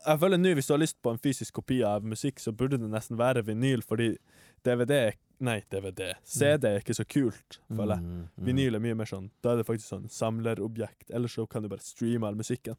jeg 0.00 0.18
føler 0.18 0.38
nå 0.40 0.52
Hvis 0.56 0.66
du 0.66 0.72
har 0.72 0.80
lyst 0.80 0.96
på 1.04 1.10
en 1.12 1.18
fysisk 1.20 1.52
kopi 1.54 1.82
av 1.84 2.02
musikk, 2.04 2.38
så 2.40 2.52
burde 2.56 2.78
det 2.80 2.88
nesten 2.90 3.16
være 3.20 3.42
vinyl, 3.46 3.82
fordi 3.86 4.16
DVD 4.66 5.12
Nei, 5.40 5.62
DVD. 5.72 6.12
CD 6.24 6.68
er 6.68 6.82
ikke 6.82 6.92
så 6.92 7.04
kult, 7.08 7.60
føler 7.72 7.96
jeg. 7.96 8.04
Mm, 8.04 8.16
mm. 8.28 8.40
Vinyl 8.44 8.76
er 8.76 8.82
mye 8.84 8.96
mer 8.98 9.08
sånn 9.08 9.30
Da 9.40 9.54
er 9.54 9.62
det 9.62 9.68
faktisk 9.70 9.88
sånn 9.94 10.08
samlerobjekt. 10.12 11.06
Ellers 11.16 11.36
så 11.38 11.46
kan 11.48 11.64
du 11.64 11.70
bare 11.72 11.84
streame 11.84 12.28
all 12.28 12.36
musikken. 12.36 12.76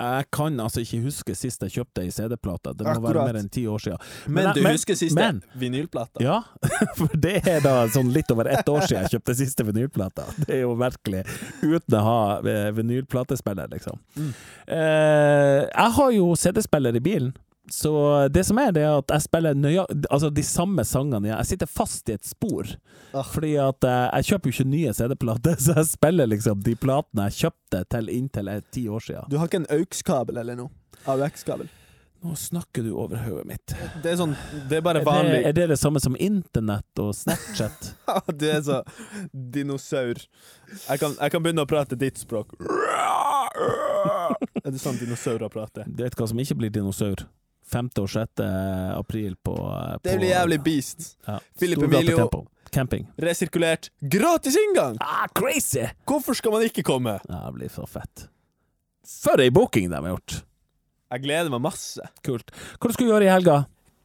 Jeg 0.00 0.26
kan 0.32 0.56
altså 0.64 0.80
ikke 0.80 1.02
huske 1.04 1.34
sist 1.36 1.60
jeg 1.66 1.74
kjøpte 1.74 2.02
ei 2.06 2.12
CD-plate. 2.14 2.72
Det 2.78 2.86
må 2.88 3.02
være 3.04 3.24
mer 3.28 3.38
enn 3.42 3.50
ti 3.52 3.66
år 3.68 3.82
siden. 3.84 4.00
Men, 4.26 4.48
men 4.48 4.56
du 4.56 4.62
husker 4.64 4.96
siste 4.96 5.18
men- 5.18 5.42
vinylplata? 5.60 6.22
Ja, 6.24 6.38
for 6.98 7.12
det 7.20 7.36
er 7.44 7.60
da 7.62 7.74
sånn 7.92 8.08
litt 8.14 8.32
over 8.32 8.48
ett 8.48 8.68
år 8.72 8.86
siden 8.86 9.04
jeg 9.04 9.18
kjøpte 9.18 9.36
siste 9.42 9.66
vinylplata. 9.68 10.24
Det 10.40 10.56
er 10.56 10.64
jo 10.64 10.72
virkelig 10.80 11.22
uten 11.60 11.98
å 12.00 12.02
ha 12.06 12.22
eh, 12.40 12.70
vinylplatespiller, 12.80 13.68
liksom. 13.76 14.00
Mm. 14.16 14.32
Eh, 14.78 15.60
jeg 15.68 15.96
har 16.00 16.16
jo 16.16 16.32
CD-spiller 16.46 16.96
i 16.96 17.04
bilen. 17.04 17.30
Så 17.70 17.92
det 18.28 18.44
som 18.44 18.58
er, 18.58 18.72
det 18.74 18.82
er 18.82 18.98
at 18.98 19.12
jeg 19.14 19.26
spiller 19.28 19.54
nøya 19.54 19.84
altså 20.10 20.30
de 20.34 20.42
samme 20.46 20.84
sangene. 20.84 21.30
Jeg 21.30 21.46
sitter 21.52 21.70
fast 21.70 22.08
i 22.10 22.16
et 22.18 22.26
spor. 22.26 22.66
Ah. 23.14 23.26
Fordi 23.26 23.54
at 23.62 23.86
eh, 23.86 24.06
jeg 24.18 24.30
kjøper 24.32 24.50
jo 24.50 24.56
ikke 24.56 24.70
nye 24.72 24.94
CD-plater, 24.96 25.58
så 25.64 25.76
jeg 25.78 25.90
spiller 25.92 26.30
liksom 26.30 26.64
de 26.66 26.74
platene 26.78 27.28
jeg 27.30 27.46
kjøpte 27.46 27.84
til 27.94 28.10
inntil 28.14 28.50
eh, 28.50 28.64
ti 28.74 28.88
år 28.90 29.06
siden. 29.06 29.30
Du 29.30 29.38
har 29.38 29.50
ikke 29.50 29.62
en 29.62 29.70
AUX-kabel 29.70 30.42
eller 30.42 30.58
noe? 30.58 30.74
AUX-kabel? 31.06 31.70
Nå 32.20 32.34
snakker 32.36 32.84
du 32.84 32.90
over 33.00 33.16
hodet 33.24 33.46
mitt. 33.48 33.72
Det 34.02 34.10
er 34.10 34.18
sånn 34.20 34.34
Det 34.68 34.76
er 34.76 34.82
bare 34.84 35.00
Er 35.00 35.06
vanlig 35.06 35.38
det, 35.38 35.44
er 35.48 35.54
det 35.56 35.68
det 35.70 35.78
samme 35.80 36.02
som 36.04 36.18
internett 36.20 37.00
og 37.00 37.14
Snapchat? 37.16 37.94
Du 38.40 38.44
er 38.44 38.60
så 38.66 38.82
dinosaur. 39.32 40.20
Jeg 40.20 41.00
kan, 41.00 41.14
jeg 41.16 41.32
kan 41.32 41.44
begynne 41.46 41.64
å 41.64 41.70
prate 41.70 41.96
ditt 41.96 42.20
språk. 42.20 42.52
Er 44.60 44.72
det 44.72 44.80
sånn 44.80 44.98
dinosaurer 45.00 45.48
prater? 45.52 45.88
Du 45.88 46.02
vet 46.04 46.14
hva 46.16 46.26
som 46.28 46.38
ikke 46.40 46.58
blir 46.60 46.72
dinosaur? 46.72 47.24
5. 47.70 47.90
og 48.02 48.08
6. 48.12 48.42
april 48.98 49.36
på, 49.46 49.54
Det 50.02 50.16
blir 50.20 50.32
jævlig 50.34 50.58
beast. 50.66 51.16
ja, 51.26 51.38
Philip 51.58 51.82
Emilio. 51.86 52.28
Camping. 52.70 53.08
Resirkulert. 53.18 53.88
Gratis 54.00 54.54
inngang! 54.56 54.96
Ah, 55.02 55.26
crazy! 55.34 55.88
Hvorfor 56.06 56.36
skal 56.38 56.52
man 56.54 56.62
ikke 56.62 56.84
komme? 56.86 57.16
Ja, 57.28 57.40
det 57.48 57.54
blir 57.56 57.72
så 57.72 57.86
fett. 57.90 58.28
For 59.02 59.42
ei 59.42 59.50
booking 59.50 59.88
de 59.90 59.98
har 59.98 60.12
gjort! 60.12 60.42
Jeg 61.10 61.24
gleder 61.24 61.50
meg 61.50 61.64
masse. 61.64 62.04
Kult. 62.22 62.52
Hva 62.78 62.86
du 62.90 62.94
skal 62.94 63.08
du 63.08 63.10
gjøre 63.10 63.26
i 63.26 63.32
helga? 63.32 63.56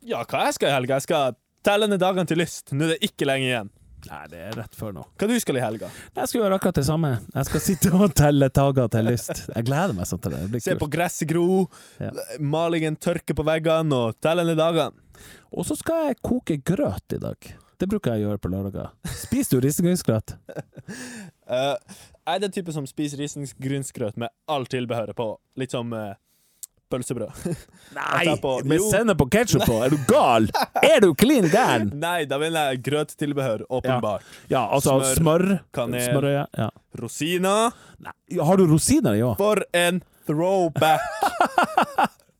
Ja, 0.01 0.23
hva 0.25 0.47
jeg 0.47 0.55
skal 0.57 0.71
i 0.71 0.73
helga? 0.73 0.97
Jeg 0.97 1.05
skal 1.05 1.35
telle 1.65 1.85
ned 1.91 2.01
dagene 2.01 2.25
til 2.29 2.41
lyst. 2.41 2.73
Nå 2.73 2.87
er 2.87 2.95
det 2.95 3.11
ikke 3.11 3.27
lenge 3.29 3.45
igjen. 3.51 3.69
Nei, 4.09 4.21
det 4.31 4.39
er 4.47 4.55
rett 4.59 4.75
før 4.77 4.93
nå. 4.95 5.03
Hva 5.17 5.27
du 5.29 5.35
skal 5.41 5.57
i 5.57 5.63
helga? 5.63 5.89
Jeg 6.15 6.29
skal 6.31 6.41
gjøre 6.41 6.57
akkurat 6.59 6.77
det 6.79 6.85
samme. 6.87 7.11
Jeg 7.33 7.49
skal 7.49 7.63
sitte 7.63 7.91
og 7.97 8.13
telle 8.17 8.49
tager 8.53 8.89
til 8.93 9.07
lyst. 9.09 9.43
Jeg 9.49 9.67
gleder 9.67 9.95
meg 9.97 10.09
sånn 10.09 10.21
til 10.21 10.35
det. 10.35 10.41
Det 10.45 10.51
blir 10.53 10.63
Se 10.65 10.75
på 10.81 10.89
gresset 10.93 11.27
gro, 11.31 11.65
Ja. 12.01 12.11
malingen 12.39 12.95
tørke 12.97 13.33
på 13.37 13.45
veggene 13.47 13.93
og 13.95 14.19
telle 14.21 14.45
ned 14.45 14.57
dagene. 14.61 14.91
Og 15.55 15.65
så 15.65 15.77
skal 15.79 16.09
jeg 16.09 16.19
koke 16.21 16.57
grøt 16.61 17.15
i 17.15 17.21
dag. 17.23 17.37
Det 17.79 17.87
bruker 17.91 18.13
jeg 18.15 18.23
å 18.23 18.29
gjøre 18.29 18.41
på 18.43 18.51
lørdager. 18.53 18.91
Spiser 19.19 19.59
du 19.59 19.65
risengrynsgrøt? 19.67 20.35
uh, 21.49 21.75
jeg 22.25 22.35
er 22.35 22.39
den 22.43 22.53
type 22.55 22.71
som 22.75 22.85
spiser 22.87 23.19
risengrynsgrøt 23.19 24.17
med 24.21 24.31
all 24.47 24.65
tilbehøret 24.71 25.15
på. 25.17 25.27
Litt 25.59 25.71
som 25.75 25.91
eh, 25.93 26.13
pølsebrød. 26.95 27.45
Nei! 27.99 28.35
på- 28.41 28.55
Med 28.71 28.81
sennep 28.89 29.21
og 29.27 29.29
ketsjup 29.35 29.67
på! 29.69 29.77
Er 29.85 29.93
du 29.93 29.99
gal?! 30.09 30.49
Er 30.95 30.99
du 31.03 31.11
klin 31.13 31.45
gæren?! 31.51 31.91
Nei, 32.01 32.23
da 32.29 32.39
vil 32.41 32.55
jeg 32.57 32.81
grøttilbehør, 32.89 33.65
åpenbart. 33.69 34.25
Ja, 34.49 34.65
altså 34.71 34.97
Smør, 35.03 35.15
smør, 35.19 35.45
kanel. 35.75 36.01
smørøye. 36.09 36.43
Ja. 36.57 36.69
Rosiner. 37.01 37.75
Nei, 38.05 38.15
har 38.39 38.57
du 38.61 38.65
rosiner 38.73 39.15
i 39.19 39.23
òg? 39.27 39.35
For 39.39 39.61
en 39.75 40.01
throwback! 40.25 41.03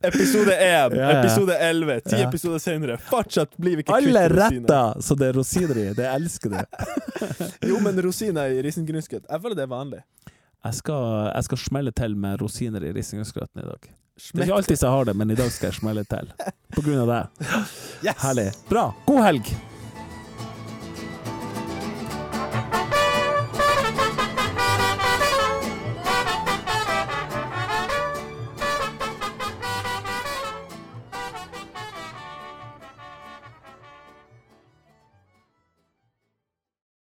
Episode 0.05 0.53
1, 0.53 0.93
Ja, 0.93 1.07
ja. 1.09 1.19
episode 1.23 1.55
11, 1.57 1.95
ti 2.05 2.15
Ja. 2.19 2.27
episoder 2.27 2.59
senere. 2.61 2.97
Fortsatt 3.09 3.55
blir 3.57 3.79
vi 3.79 3.81
ikke 3.85 3.95
Alle 3.95 4.11
kvitt 4.27 4.35
rosiner. 4.35 4.67
retter 4.69 5.01
så 5.01 5.15
det 5.17 5.27
er 5.31 5.33
rosiner 5.39 5.79
i. 5.81 5.85
Det 5.97 6.05
elsker 6.11 6.53
du. 6.53 6.59
Jo, 7.71 7.79
men 7.81 7.97
rosiner 8.05 8.53
i 8.53 8.61
risengrynsgrøt, 8.61 9.25
jeg 9.31 9.41
føler 9.41 9.55
det 9.57 9.63
er 9.65 9.71
vanlig. 9.71 10.03
Jeg 10.65 10.73
skal, 10.77 11.31
jeg 11.33 11.43
skal 11.47 11.57
smelle 11.63 11.91
til 11.97 12.13
med 12.21 12.37
rosiner 12.41 12.85
i 12.85 12.91
risengrynsgrøten 12.93 13.63
i 13.63 13.65
dag. 13.65 13.89
Det 14.15 14.39
er 14.39 14.47
ikke 14.47 14.57
alltid 14.61 14.77
jeg 14.79 14.91
har 14.95 15.07
det, 15.09 15.13
men 15.19 15.31
i 15.31 15.35
dag 15.35 15.49
skal 15.51 15.67
jeg 15.73 15.75
smelle 15.81 16.05
til. 16.07 16.29
På 16.75 16.83
grunn 16.85 17.01
av 17.03 17.09
det. 17.11 17.23
Yes. 18.05 18.19
Herlig. 18.21 18.51
Bra. 18.69 18.89
God 19.07 19.23
helg! 19.25 19.49